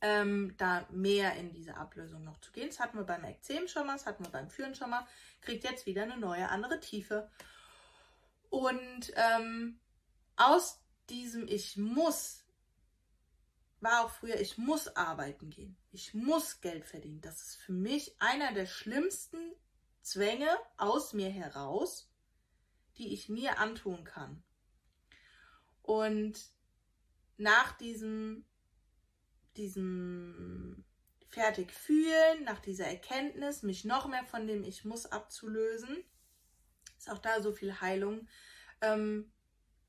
Ähm, 0.00 0.54
da 0.56 0.86
mehr 0.90 1.34
in 1.34 1.52
diese 1.52 1.76
Ablösung 1.76 2.24
noch 2.24 2.40
zu 2.40 2.52
gehen. 2.52 2.68
Das 2.68 2.80
hatten 2.80 2.96
wir 2.96 3.04
beim 3.04 3.24
Ekzem 3.24 3.68
schon 3.68 3.86
mal, 3.86 3.94
das 3.94 4.06
hatten 4.06 4.24
wir 4.24 4.30
beim 4.30 4.48
Führen 4.48 4.74
schon 4.74 4.88
mal. 4.88 5.06
Kriegt 5.42 5.64
jetzt 5.64 5.84
wieder 5.84 6.04
eine 6.04 6.16
neue, 6.16 6.48
andere 6.48 6.80
Tiefe. 6.80 7.30
Und 8.48 9.12
ähm, 9.14 9.78
aus 10.36 10.80
diesem 11.10 11.46
Ich 11.48 11.76
muss 11.76 12.39
war 13.80 14.04
auch 14.04 14.10
früher, 14.10 14.38
ich 14.38 14.58
muss 14.58 14.88
arbeiten 14.96 15.50
gehen. 15.50 15.76
Ich 15.90 16.14
muss 16.14 16.60
Geld 16.60 16.84
verdienen. 16.84 17.20
Das 17.20 17.40
ist 17.42 17.56
für 17.56 17.72
mich 17.72 18.14
einer 18.20 18.52
der 18.52 18.66
schlimmsten 18.66 19.38
Zwänge 20.02 20.48
aus 20.76 21.12
mir 21.12 21.30
heraus, 21.30 22.10
die 22.98 23.12
ich 23.12 23.28
mir 23.28 23.58
antun 23.58 24.04
kann. 24.04 24.42
Und 25.82 26.38
nach 27.36 27.72
diesem, 27.78 28.44
diesem 29.56 30.84
fertig 31.28 31.72
fühlen, 31.72 32.44
nach 32.44 32.60
dieser 32.60 32.86
Erkenntnis, 32.86 33.62
mich 33.62 33.84
noch 33.84 34.06
mehr 34.08 34.24
von 34.24 34.46
dem 34.46 34.64
Ich 34.64 34.84
muss 34.84 35.06
abzulösen, 35.06 36.04
ist 36.98 37.10
auch 37.10 37.18
da 37.18 37.40
so 37.40 37.52
viel 37.52 37.80
Heilung 37.80 38.28
ähm, 38.82 39.32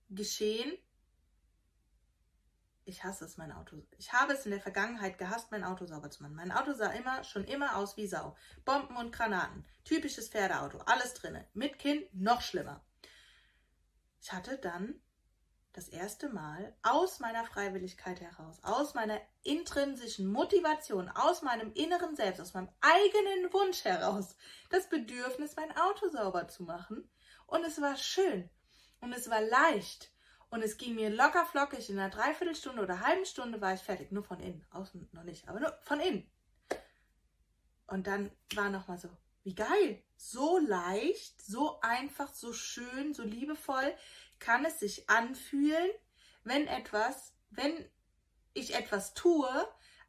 geschehen. 0.09 0.71
Ich 2.91 3.05
hasse 3.05 3.23
es, 3.23 3.37
mein 3.37 3.53
Auto. 3.53 3.77
Ich 3.97 4.11
habe 4.11 4.33
es 4.33 4.43
in 4.43 4.51
der 4.51 4.59
Vergangenheit 4.59 5.17
gehasst, 5.17 5.49
mein 5.49 5.63
Auto 5.63 5.85
sauber 5.85 6.11
zu 6.11 6.23
machen. 6.23 6.35
Mein 6.35 6.51
Auto 6.51 6.73
sah 6.73 6.91
immer, 6.91 7.23
schon 7.23 7.45
immer 7.45 7.77
aus 7.77 7.95
wie 7.95 8.05
Sau. 8.05 8.35
Bomben 8.65 8.97
und 8.97 9.13
Granaten. 9.13 9.65
Typisches 9.85 10.27
Pferdeauto. 10.27 10.79
Alles 10.79 11.13
drinne. 11.13 11.47
Mit 11.53 11.79
Kind 11.79 12.13
noch 12.13 12.41
schlimmer. 12.41 12.83
ich 14.21 14.33
hatte 14.33 14.57
dann 14.57 15.01
das 15.71 15.87
erste 15.87 16.27
Mal 16.27 16.75
aus 16.83 17.21
meiner 17.21 17.45
Freiwilligkeit 17.45 18.19
heraus, 18.19 18.59
aus 18.61 18.93
meiner 18.93 19.21
intrinsischen 19.43 20.27
Motivation, 20.27 21.07
aus 21.07 21.43
meinem 21.43 21.71
inneren 21.71 22.17
Selbst, 22.17 22.41
aus 22.41 22.53
meinem 22.53 22.67
eigenen 22.81 23.53
Wunsch 23.53 23.85
heraus, 23.85 24.35
das 24.69 24.89
Bedürfnis, 24.89 25.55
mein 25.55 25.71
Auto 25.77 26.09
sauber 26.09 26.49
zu 26.49 26.63
machen. 26.63 27.09
Und 27.47 27.63
es 27.63 27.79
war 27.79 27.95
schön 27.95 28.49
und 28.99 29.13
es 29.13 29.29
war 29.29 29.39
leicht 29.39 30.11
und 30.51 30.61
es 30.61 30.77
ging 30.77 30.95
mir 30.95 31.09
locker 31.09 31.45
flockig. 31.45 31.89
In 31.89 31.97
einer 31.97 32.09
Dreiviertelstunde 32.09 32.83
oder 32.83 32.99
halben 32.99 33.25
Stunde 33.25 33.59
war 33.61 33.73
ich 33.73 33.81
fertig. 33.81 34.11
Nur 34.11 34.23
von 34.23 34.39
innen, 34.39 34.63
außen 34.71 35.09
noch 35.13 35.23
nicht, 35.23 35.47
aber 35.47 35.59
nur 35.59 35.73
von 35.81 35.99
innen. 35.99 36.29
Und 37.87 38.05
dann 38.05 38.31
war 38.53 38.69
nochmal 38.69 38.99
so, 38.99 39.09
wie 39.43 39.55
geil, 39.55 40.03
so 40.15 40.59
leicht, 40.59 41.41
so 41.41 41.79
einfach, 41.81 42.33
so 42.33 42.53
schön, 42.53 43.13
so 43.13 43.23
liebevoll 43.23 43.93
kann 44.39 44.65
es 44.65 44.79
sich 44.79 45.09
anfühlen, 45.09 45.89
wenn 46.43 46.67
etwas, 46.67 47.33
wenn 47.49 47.73
ich 48.53 48.75
etwas 48.75 49.13
tue, 49.13 49.49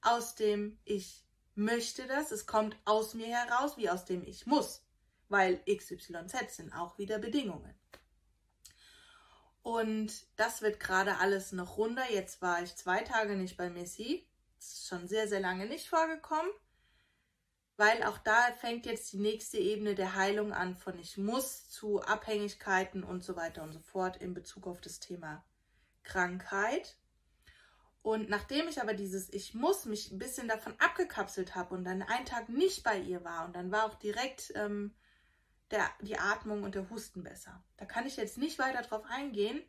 aus 0.01 0.35
dem 0.35 0.79
ich 0.85 1.25
möchte 1.55 2.07
das, 2.07 2.33
es 2.33 2.47
kommt 2.47 2.77
aus 2.85 3.15
mir 3.15 3.29
heraus, 3.29 3.77
wie 3.77 3.91
aus 3.91 4.05
dem 4.05 4.25
ich 4.25 4.47
muss, 4.47 4.85
weil 5.29 5.63
XYZ 5.67 6.57
sind 6.57 6.73
auch 6.73 6.99
wieder 6.99 7.19
Bedingungen. 7.19 7.75
Und 9.63 10.13
das 10.37 10.63
wird 10.63 10.81
gerade 10.81 11.19
alles 11.19 11.53
noch 11.53 11.77
runder. 11.77 12.11
Jetzt 12.11 12.43
war 12.43 12.63
ich 12.63 12.75
zwei 12.75 13.03
Tage 13.03 13.37
nicht 13.37 13.57
bei 13.57 13.71
Messi. 13.71 14.27
Das 14.57 14.73
ist 14.73 14.89
schon 14.89 15.09
sehr, 15.09 15.29
sehr 15.29 15.41
lange 15.41 15.67
nicht 15.67 15.89
vorgekommen 15.89 16.51
weil 17.77 18.03
auch 18.05 18.19
da 18.19 18.53
fängt 18.61 18.87
jetzt 18.87 19.13
die 19.13 19.19
nächste 19.19 19.59
Ebene 19.59 19.97
der 19.97 20.15
Heilung 20.15 20.53
an 20.53 20.77
von 20.77 20.99
ich 20.99 21.17
muss 21.17 21.69
zu 21.69 22.01
Abhängigkeiten 22.01 23.03
und 23.03 23.25
so 23.25 23.35
weiter 23.35 23.63
und 23.63 23.73
so 23.73 23.81
fort 23.81 24.17
in 24.19 24.35
Bezug 24.35 24.67
auf 24.67 24.81
das 24.81 25.01
Thema 25.01 25.45
Krankheit. 26.05 26.97
Und 28.03 28.29
nachdem 28.29 28.69
ich 28.69 28.81
aber 28.81 28.95
dieses 28.95 29.33
Ich 29.33 29.55
muss 29.55 29.85
mich 29.85 30.11
ein 30.11 30.19
bisschen 30.19 30.49
davon 30.49 30.75
abgekapselt 30.79 31.55
habe 31.55 31.75
und 31.75 31.85
dann 31.85 32.03
einen 32.03 32.27
Tag 32.27 32.49
nicht 32.49 32.83
bei 32.83 32.99
ihr 32.99 33.25
war 33.25 33.47
und 33.47 33.57
dann 33.57 33.71
war 33.71 33.85
auch 33.85 33.95
direkt 33.95 34.53
ähm, 34.55 34.95
der, 35.73 35.91
die 36.01 36.19
Atmung 36.19 36.63
und 36.63 36.75
der 36.75 36.89
Husten 36.91 37.23
besser. 37.23 37.65
Da 37.77 37.87
kann 37.87 38.07
ich 38.07 38.17
jetzt 38.17 38.39
nicht 38.39 38.59
weiter 38.59 38.83
drauf 38.83 39.05
eingehen. 39.09 39.63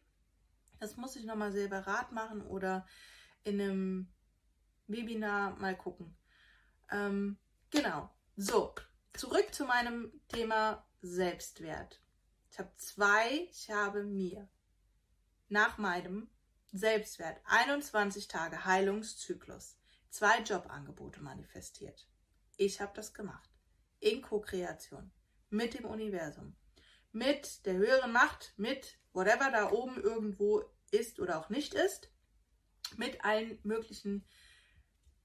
Das 0.80 0.97
muss 0.97 1.16
ich 1.16 1.24
nochmal 1.24 1.51
separat 1.51 2.12
machen 2.12 2.41
oder 2.45 2.86
in 3.43 3.60
einem 3.60 4.14
Webinar 4.88 5.56
mal 5.58 5.76
gucken. 5.76 6.16
Ähm, 6.91 7.38
Genau. 7.74 8.08
So, 8.36 8.76
zurück 9.14 9.51
zu 9.51 9.66
meinem 9.66 10.12
Thema 10.28 10.86
Selbstwert. 11.01 11.99
Ich 12.51 12.60
habe 12.60 12.72
zwei, 12.78 13.47
ich 13.49 13.72
habe 13.72 14.04
mir 14.04 14.47
nach 15.49 15.80
meinem 15.80 16.30
Selbstwert 16.72 17.41
21 17.45 18.28
Tage 18.28 18.64
Heilungszyklus 18.66 19.80
zwei 20.12 20.39
Jobangebote 20.41 21.20
manifestiert. 21.20 22.08
Ich 22.58 22.80
habe 22.80 22.93
das 22.95 23.16
gemacht. 23.16 23.49
In 23.99 24.22
Co-Kreation. 24.22 25.12
Mit 25.54 25.76
dem 25.76 25.86
Universum. 25.86 26.56
Mit 27.12 27.66
der 27.68 27.76
höheren 27.76 28.12
Macht. 28.12 28.54
Mit 28.58 28.97
whatever 29.14 29.51
da 29.51 29.72
oben 29.72 30.01
irgendwo 30.01 30.64
ist 30.89 31.20
oder 31.20 31.39
auch 31.39 31.49
nicht 31.49 31.76
ist. 31.76 32.12
Mit 32.97 33.24
allen 33.24 33.60
möglichen 33.62 34.26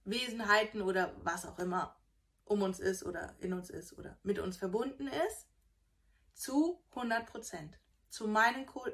Wesenheiten 0.04 0.82
oder 0.82 1.16
was 1.22 1.46
auch 1.46 1.58
immer 1.58 1.98
um 2.44 2.60
uns 2.60 2.78
ist 2.78 3.04
oder 3.04 3.36
in 3.40 3.54
uns 3.54 3.70
ist 3.70 3.96
oder 3.96 4.18
mit 4.22 4.38
uns 4.38 4.58
verbunden 4.58 5.08
ist, 5.08 5.46
zu 6.34 6.82
100 6.90 7.26
Prozent, 7.26 7.78
zu 8.10 8.28
meinen 8.28 8.66
Ko 8.66 8.86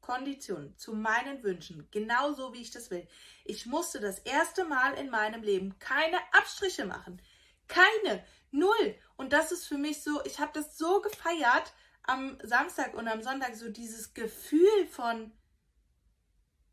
Konditionen, 0.00 0.76
zu 0.76 0.94
meinen 0.94 1.42
Wünschen, 1.42 1.88
genauso 1.90 2.54
wie 2.54 2.62
ich 2.62 2.70
das 2.70 2.90
will. 2.90 3.06
Ich 3.44 3.66
musste 3.66 4.00
das 4.00 4.18
erste 4.20 4.64
Mal 4.64 4.94
in 4.94 5.10
meinem 5.10 5.42
Leben 5.42 5.78
keine 5.78 6.18
Abstriche 6.32 6.86
machen. 6.86 7.20
Keine, 7.66 8.24
null. 8.50 8.94
Und 9.16 9.32
das 9.32 9.52
ist 9.52 9.66
für 9.66 9.78
mich 9.78 10.02
so, 10.02 10.24
ich 10.24 10.40
habe 10.40 10.52
das 10.54 10.76
so 10.78 11.00
gefeiert 11.00 11.72
am 12.02 12.38
Samstag 12.42 12.94
und 12.94 13.08
am 13.08 13.22
Sonntag, 13.22 13.54
so 13.54 13.68
dieses 13.68 14.14
Gefühl 14.14 14.86
von, 14.90 15.32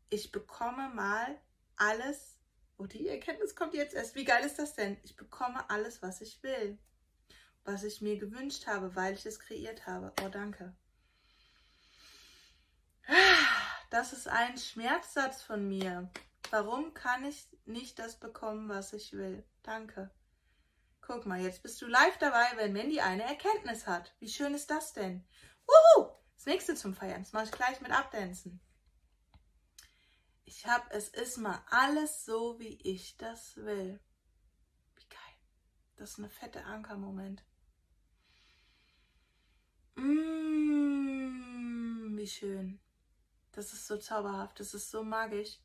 ich 0.08 0.32
bekomme 0.32 0.88
mal 0.88 1.40
alles 1.76 2.36
Oh, 2.78 2.86
die 2.86 3.08
Erkenntnis 3.08 3.56
kommt 3.56 3.74
jetzt 3.74 3.94
erst. 3.94 4.14
Wie 4.14 4.24
geil 4.24 4.44
ist 4.44 4.58
das 4.58 4.74
denn? 4.74 4.98
Ich 5.02 5.16
bekomme 5.16 5.68
alles, 5.70 6.02
was 6.02 6.20
ich 6.20 6.42
will. 6.42 6.78
Was 7.64 7.84
ich 7.84 8.02
mir 8.02 8.18
gewünscht 8.18 8.66
habe, 8.66 8.94
weil 8.94 9.14
ich 9.14 9.24
es 9.24 9.40
kreiert 9.40 9.86
habe. 9.86 10.12
Oh, 10.22 10.28
danke. 10.28 10.74
Das 13.88 14.12
ist 14.12 14.28
ein 14.28 14.58
Schmerzsatz 14.58 15.42
von 15.42 15.68
mir. 15.68 16.10
Warum 16.50 16.92
kann 16.92 17.24
ich 17.24 17.46
nicht 17.64 17.98
das 17.98 18.18
bekommen, 18.18 18.68
was 18.68 18.92
ich 18.92 19.12
will? 19.12 19.44
Danke. 19.62 20.10
Guck 21.06 21.24
mal, 21.24 21.40
jetzt 21.40 21.62
bist 21.62 21.80
du 21.80 21.86
live 21.86 22.18
dabei, 22.18 22.48
wenn 22.56 22.72
Mandy 22.72 23.00
eine 23.00 23.22
Erkenntnis 23.22 23.86
hat. 23.86 24.12
Wie 24.18 24.28
schön 24.28 24.54
ist 24.54 24.70
das 24.70 24.92
denn? 24.92 25.24
Wuhu! 25.64 26.10
Das 26.34 26.46
nächste 26.46 26.74
zum 26.74 26.94
Feiern. 26.94 27.22
Das 27.22 27.32
mache 27.32 27.44
ich 27.44 27.52
gleich 27.52 27.80
mit 27.80 27.92
Abdancen. 27.92 28.60
Ich 30.44 30.66
habe, 30.66 30.90
es 30.90 31.08
ist 31.10 31.36
mal 31.36 31.62
alles 31.70 32.24
so, 32.24 32.58
wie 32.58 32.74
ich 32.82 33.16
das 33.18 33.56
will. 33.56 34.00
Wie 34.96 35.06
geil. 35.08 35.36
Das 35.94 36.10
ist 36.10 36.18
eine 36.18 36.28
fette 36.28 36.64
Ankermoment. 36.64 37.44
Mmh, 39.94 41.36
wie 42.16 42.26
schön. 42.26 42.80
Das 43.52 43.72
ist 43.72 43.86
so 43.86 43.96
zauberhaft, 43.96 44.58
das 44.58 44.74
ist 44.74 44.90
so 44.90 45.04
magisch. 45.04 45.60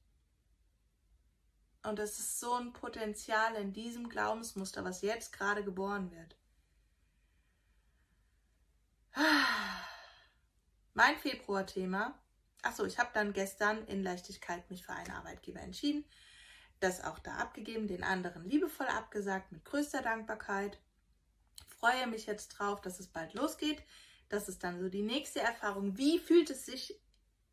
Und 1.83 1.97
das 1.97 2.19
ist 2.19 2.39
so 2.39 2.53
ein 2.53 2.73
Potenzial 2.73 3.55
in 3.55 3.73
diesem 3.73 4.09
Glaubensmuster, 4.09 4.83
was 4.83 5.01
jetzt 5.01 5.33
gerade 5.33 5.63
geboren 5.63 6.11
wird. 6.11 6.35
Mein 10.93 11.17
Februar-Thema 11.17 12.21
Achso, 12.63 12.85
ich 12.85 12.99
habe 12.99 13.09
dann 13.13 13.33
gestern 13.33 13.85
in 13.87 14.03
Leichtigkeit 14.03 14.69
mich 14.69 14.85
für 14.85 14.93
einen 14.93 15.11
Arbeitgeber 15.11 15.61
entschieden. 15.61 16.05
Das 16.79 17.03
auch 17.03 17.19
da 17.19 17.35
abgegeben, 17.37 17.87
den 17.87 18.03
anderen 18.03 18.47
liebevoll 18.49 18.87
abgesagt, 18.87 19.51
mit 19.51 19.65
größter 19.65 20.01
Dankbarkeit. 20.01 20.79
Freue 21.67 22.07
mich 22.07 22.25
jetzt 22.27 22.49
drauf, 22.49 22.81
dass 22.81 22.99
es 22.99 23.07
bald 23.07 23.33
losgeht. 23.33 23.83
Das 24.29 24.47
ist 24.47 24.63
dann 24.63 24.79
so 24.79 24.89
die 24.89 25.01
nächste 25.01 25.41
Erfahrung. 25.41 25.97
Wie 25.97 26.19
fühlt 26.19 26.49
es 26.49 26.65
sich 26.65 26.99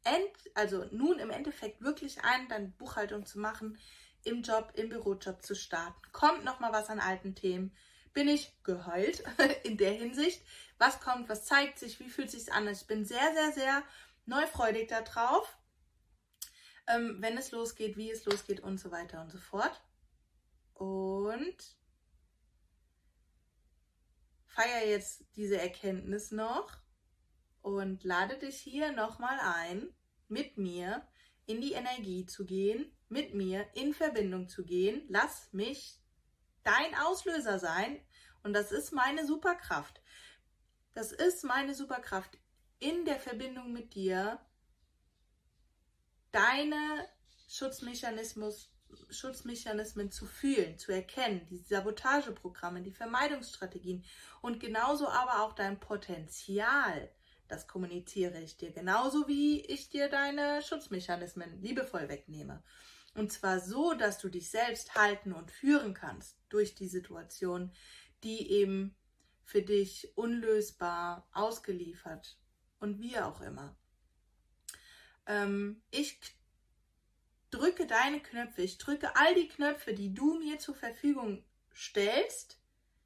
end, 0.04 0.30
also 0.54 0.84
nun 0.90 1.18
im 1.18 1.30
Endeffekt 1.30 1.82
wirklich 1.82 2.22
ein, 2.22 2.48
dann 2.48 2.72
Buchhaltung 2.72 3.24
zu 3.24 3.38
machen, 3.38 3.78
im 4.24 4.42
Job, 4.42 4.72
im 4.74 4.88
Bürojob 4.88 5.42
zu 5.42 5.54
starten? 5.54 6.00
Kommt 6.12 6.44
noch 6.44 6.60
mal 6.60 6.72
was 6.72 6.88
an 6.88 7.00
alten 7.00 7.34
Themen? 7.34 7.74
Bin 8.12 8.28
ich 8.28 8.56
geheilt 8.62 9.22
in 9.64 9.76
der 9.76 9.92
Hinsicht? 9.92 10.42
Was 10.78 11.00
kommt, 11.00 11.28
was 11.28 11.44
zeigt 11.44 11.78
sich, 11.78 12.00
wie 12.00 12.08
fühlt 12.08 12.28
es 12.28 12.44
sich 12.44 12.52
an? 12.52 12.68
Ich 12.68 12.86
bin 12.86 13.04
sehr, 13.04 13.32
sehr, 13.34 13.52
sehr 13.52 13.82
neufreudig 14.26 14.88
darauf, 14.88 15.58
ähm, 16.86 17.18
wenn 17.20 17.36
es 17.36 17.50
losgeht, 17.50 17.96
wie 17.96 18.10
es 18.10 18.24
losgeht 18.24 18.60
und 18.60 18.78
so 18.78 18.90
weiter 18.90 19.20
und 19.20 19.30
so 19.30 19.38
fort. 19.38 19.82
Und 20.74 21.78
feier 24.46 24.86
jetzt 24.86 25.24
diese 25.36 25.60
Erkenntnis 25.60 26.30
noch 26.30 26.78
und 27.62 28.04
lade 28.04 28.38
dich 28.38 28.56
hier 28.56 28.92
nochmal 28.92 29.38
ein, 29.40 29.94
mit 30.28 30.58
mir 30.58 31.06
in 31.46 31.60
die 31.60 31.72
Energie 31.72 32.26
zu 32.26 32.44
gehen, 32.44 32.92
mit 33.08 33.34
mir 33.34 33.66
in 33.74 33.94
Verbindung 33.94 34.48
zu 34.48 34.64
gehen. 34.64 35.02
Lass 35.08 35.52
mich 35.52 35.98
dein 36.64 36.94
Auslöser 36.94 37.58
sein 37.58 38.00
und 38.42 38.52
das 38.52 38.72
ist 38.72 38.92
meine 38.92 39.26
Superkraft. 39.26 40.00
Das 40.94 41.12
ist 41.12 41.44
meine 41.44 41.74
Superkraft 41.74 42.38
in 42.78 43.04
der 43.04 43.18
Verbindung 43.18 43.72
mit 43.72 43.94
dir 43.94 44.40
deine 46.32 47.08
Schutzmechanismus, 47.48 48.72
Schutzmechanismen 49.10 50.10
zu 50.10 50.26
fühlen, 50.26 50.78
zu 50.78 50.92
erkennen, 50.92 51.46
die 51.50 51.58
Sabotageprogramme, 51.58 52.82
die 52.82 52.92
Vermeidungsstrategien 52.92 54.04
und 54.40 54.60
genauso 54.60 55.08
aber 55.08 55.42
auch 55.42 55.54
dein 55.54 55.80
Potenzial. 55.80 57.10
Das 57.48 57.66
kommuniziere 57.66 58.40
ich 58.40 58.58
dir 58.58 58.72
genauso 58.72 59.26
wie 59.26 59.60
ich 59.64 59.88
dir 59.88 60.08
deine 60.08 60.60
Schutzmechanismen 60.62 61.62
liebevoll 61.62 62.08
wegnehme. 62.08 62.62
Und 63.14 63.32
zwar 63.32 63.60
so, 63.60 63.94
dass 63.94 64.18
du 64.18 64.28
dich 64.28 64.50
selbst 64.50 64.94
halten 64.94 65.32
und 65.32 65.50
führen 65.50 65.94
kannst 65.94 66.38
durch 66.48 66.74
die 66.74 66.88
Situation, 66.88 67.72
die 68.22 68.50
eben 68.50 68.96
für 69.44 69.62
dich 69.62 70.12
unlösbar 70.16 71.28
ausgeliefert 71.32 72.38
und 72.80 73.00
wie 73.00 73.18
auch 73.18 73.40
immer. 73.40 73.76
Ähm, 75.26 75.82
ich 75.90 76.20
drücke 77.50 77.86
deine 77.86 78.20
Knöpfe, 78.20 78.62
ich 78.62 78.78
drücke 78.78 79.16
all 79.16 79.34
die 79.34 79.48
Knöpfe, 79.48 79.94
die 79.94 80.12
du 80.12 80.38
mir 80.38 80.58
zur 80.58 80.74
Verfügung 80.74 81.44
stellst, 81.74 82.60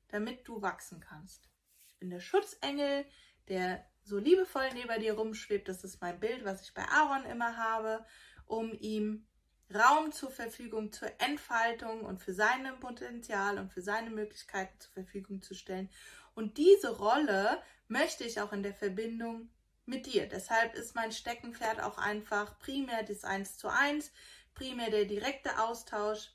damit 0.09 0.47
du 0.49 0.63
wachsen 0.63 1.01
kannst. 1.01 1.49
Ich 1.89 1.99
bin 1.99 2.11
der 2.11 2.21
Schutzengel, 2.21 3.07
der 3.49 3.87
so 4.03 4.19
liebevoll 4.19 4.69
neben 4.75 5.01
dir 5.01 5.15
rumschwebt. 5.15 5.69
Das 5.69 5.85
ist 5.85 6.01
mein 6.01 6.19
Bild, 6.19 6.45
was 6.45 6.63
ich 6.63 6.75
bei 6.75 6.85
Aaron 6.89 7.25
immer 7.25 7.57
habe, 7.57 8.05
um 8.47 8.73
ihm 8.73 9.27
Raum 9.75 10.13
zur 10.13 10.31
Verfügung, 10.31 10.93
zur 10.93 11.09
Entfaltung 11.21 12.03
und 12.03 12.19
für 12.19 12.35
sein 12.35 12.69
Potenzial 12.81 13.59
und 13.59 13.73
für 13.73 13.83
seine 13.83 14.11
Möglichkeiten 14.11 14.79
zur 14.79 14.93
Verfügung 14.93 15.43
zu 15.43 15.55
stellen. 15.55 15.91
Und 16.35 16.59
diese 16.59 16.97
Rolle 16.97 17.63
möchte 17.89 18.25
ich 18.25 18.41
auch 18.41 18.53
in 18.53 18.63
der 18.63 18.75
Verbindung 18.75 19.51
mit 19.85 20.07
dir. 20.07 20.29
Deshalb 20.29 20.75
ist 20.75 20.95
mein 20.95 21.13
Steckenpferd 21.13 21.81
auch 21.81 21.99
einfach 21.99 22.59
primär 22.59 23.03
das 23.03 23.25
Eins 23.25 23.59
zu 23.59 23.69
eins, 23.69 24.13
primär 24.55 24.91
der 24.91 25.05
direkte 25.05 25.59
Austausch. 25.59 26.31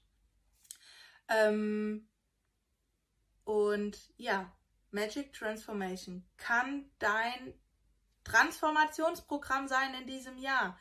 Ähm, 1.30 2.08
und 3.44 3.98
ja, 4.18 4.52
Magic 4.92 5.34
Transformation 5.34 6.26
kann 6.38 6.90
dein 7.00 7.54
Transformationsprogramm 8.24 9.68
sein 9.68 9.94
in 9.96 10.08
diesem 10.08 10.38
Jahr. 10.38 10.78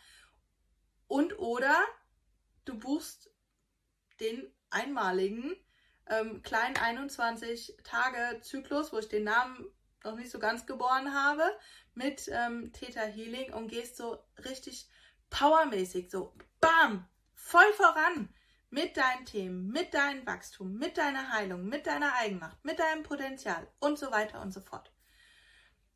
Und 1.07 1.39
oder 1.39 1.85
du 2.67 2.79
buchst 2.79 3.31
den 4.21 4.53
einmaligen 4.71 5.57
ähm, 6.09 6.43
kleinen 6.43 6.77
21 6.77 7.77
Tage 7.85 8.41
Zyklus, 8.43 8.93
wo 8.93 8.99
ich 8.99 9.09
den 9.09 9.25
Namen 9.25 9.67
noch 10.05 10.17
nicht 10.17 10.31
so 10.31 10.39
ganz 10.39 10.67
geboren 10.67 11.15
habe, 11.15 11.45
mit 11.95 12.29
ähm, 12.31 12.73
Theta 12.73 13.03
Healing 13.03 13.53
und 13.53 13.69
gehst 13.69 13.97
so 13.97 14.23
richtig 14.45 14.89
powermäßig, 15.31 16.11
so 16.11 16.35
bam, 16.61 17.09
voll 17.35 17.73
voran 17.73 18.33
mit 18.71 18.97
deinen 18.97 19.25
Themen, 19.25 19.69
mit 19.69 19.95
deinem 19.95 20.27
Wachstum, 20.27 20.77
mit 20.77 20.99
deiner 20.99 21.33
Heilung, 21.33 21.67
mit 21.67 21.87
deiner 21.87 22.15
Eigenmacht, 22.15 22.65
mit 22.65 22.79
deinem 22.79 23.03
Potenzial 23.03 23.67
und 23.81 23.99
so 23.99 24.11
weiter 24.11 24.41
und 24.41 24.53
so 24.53 24.61
fort. 24.61 24.93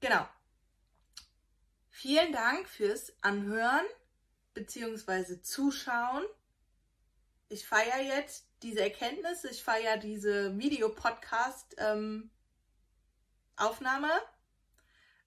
Genau. 0.01 0.27
Vielen 1.91 2.33
Dank 2.33 2.69
fürs 2.69 3.13
Anhören 3.23 3.85
bzw. 4.55 5.43
Zuschauen. 5.43 6.25
Ich 7.51 7.67
feiere 7.67 8.01
jetzt 8.01 8.47
diese 8.63 8.81
Erkenntnis, 8.81 9.43
ich 9.43 9.65
feiere 9.65 9.97
diese 9.97 10.57
Videopodcast-Aufnahme. 10.57 12.31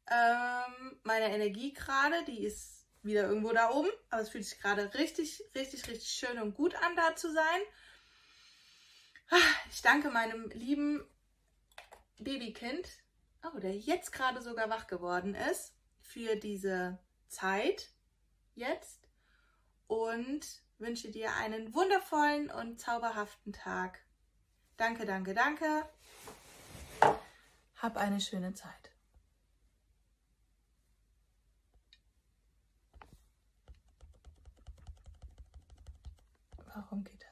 Ähm, 0.09 0.99
meine 1.03 1.34
Energie 1.34 1.74
gerade, 1.74 2.24
die 2.24 2.45
ist 2.45 2.88
wieder 3.01 3.28
irgendwo 3.28 3.51
da 3.51 3.71
oben, 3.71 3.89
aber 4.09 4.21
es 4.21 4.30
fühlt 4.30 4.45
sich 4.45 4.57
gerade 4.57 4.93
richtig, 4.93 5.43
richtig, 5.53 5.86
richtig 5.89 6.09
schön 6.09 6.39
und 6.39 6.55
gut 6.55 6.76
an, 6.76 6.95
da 6.95 7.13
zu 7.17 7.30
sein. 7.30 7.61
Ich 9.69 9.82
danke 9.82 10.09
meinem 10.09 10.49
lieben 10.51 11.05
Babykind, 12.19 12.88
oh, 13.43 13.59
der 13.59 13.76
jetzt 13.76 14.13
gerade 14.13 14.41
sogar 14.41 14.69
wach 14.69 14.88
geworden 14.88 15.36
ist, 15.36 15.74
für 15.99 16.38
diese 16.38 16.99
Zeit 17.28 17.91
jetzt 18.55 19.09
und 19.88 20.62
wünsche 20.84 21.09
dir 21.09 21.34
einen 21.36 21.73
wundervollen 21.73 22.51
und 22.51 22.79
zauberhaften 22.79 23.53
Tag. 23.53 23.99
Danke, 24.77 25.05
danke, 25.05 25.34
danke. 25.34 25.89
Hab 27.81 27.97
eine 27.97 28.19
schöne 28.19 28.53
Zeit. 28.53 28.91
Warum 36.75 37.03
geht? 37.03 37.22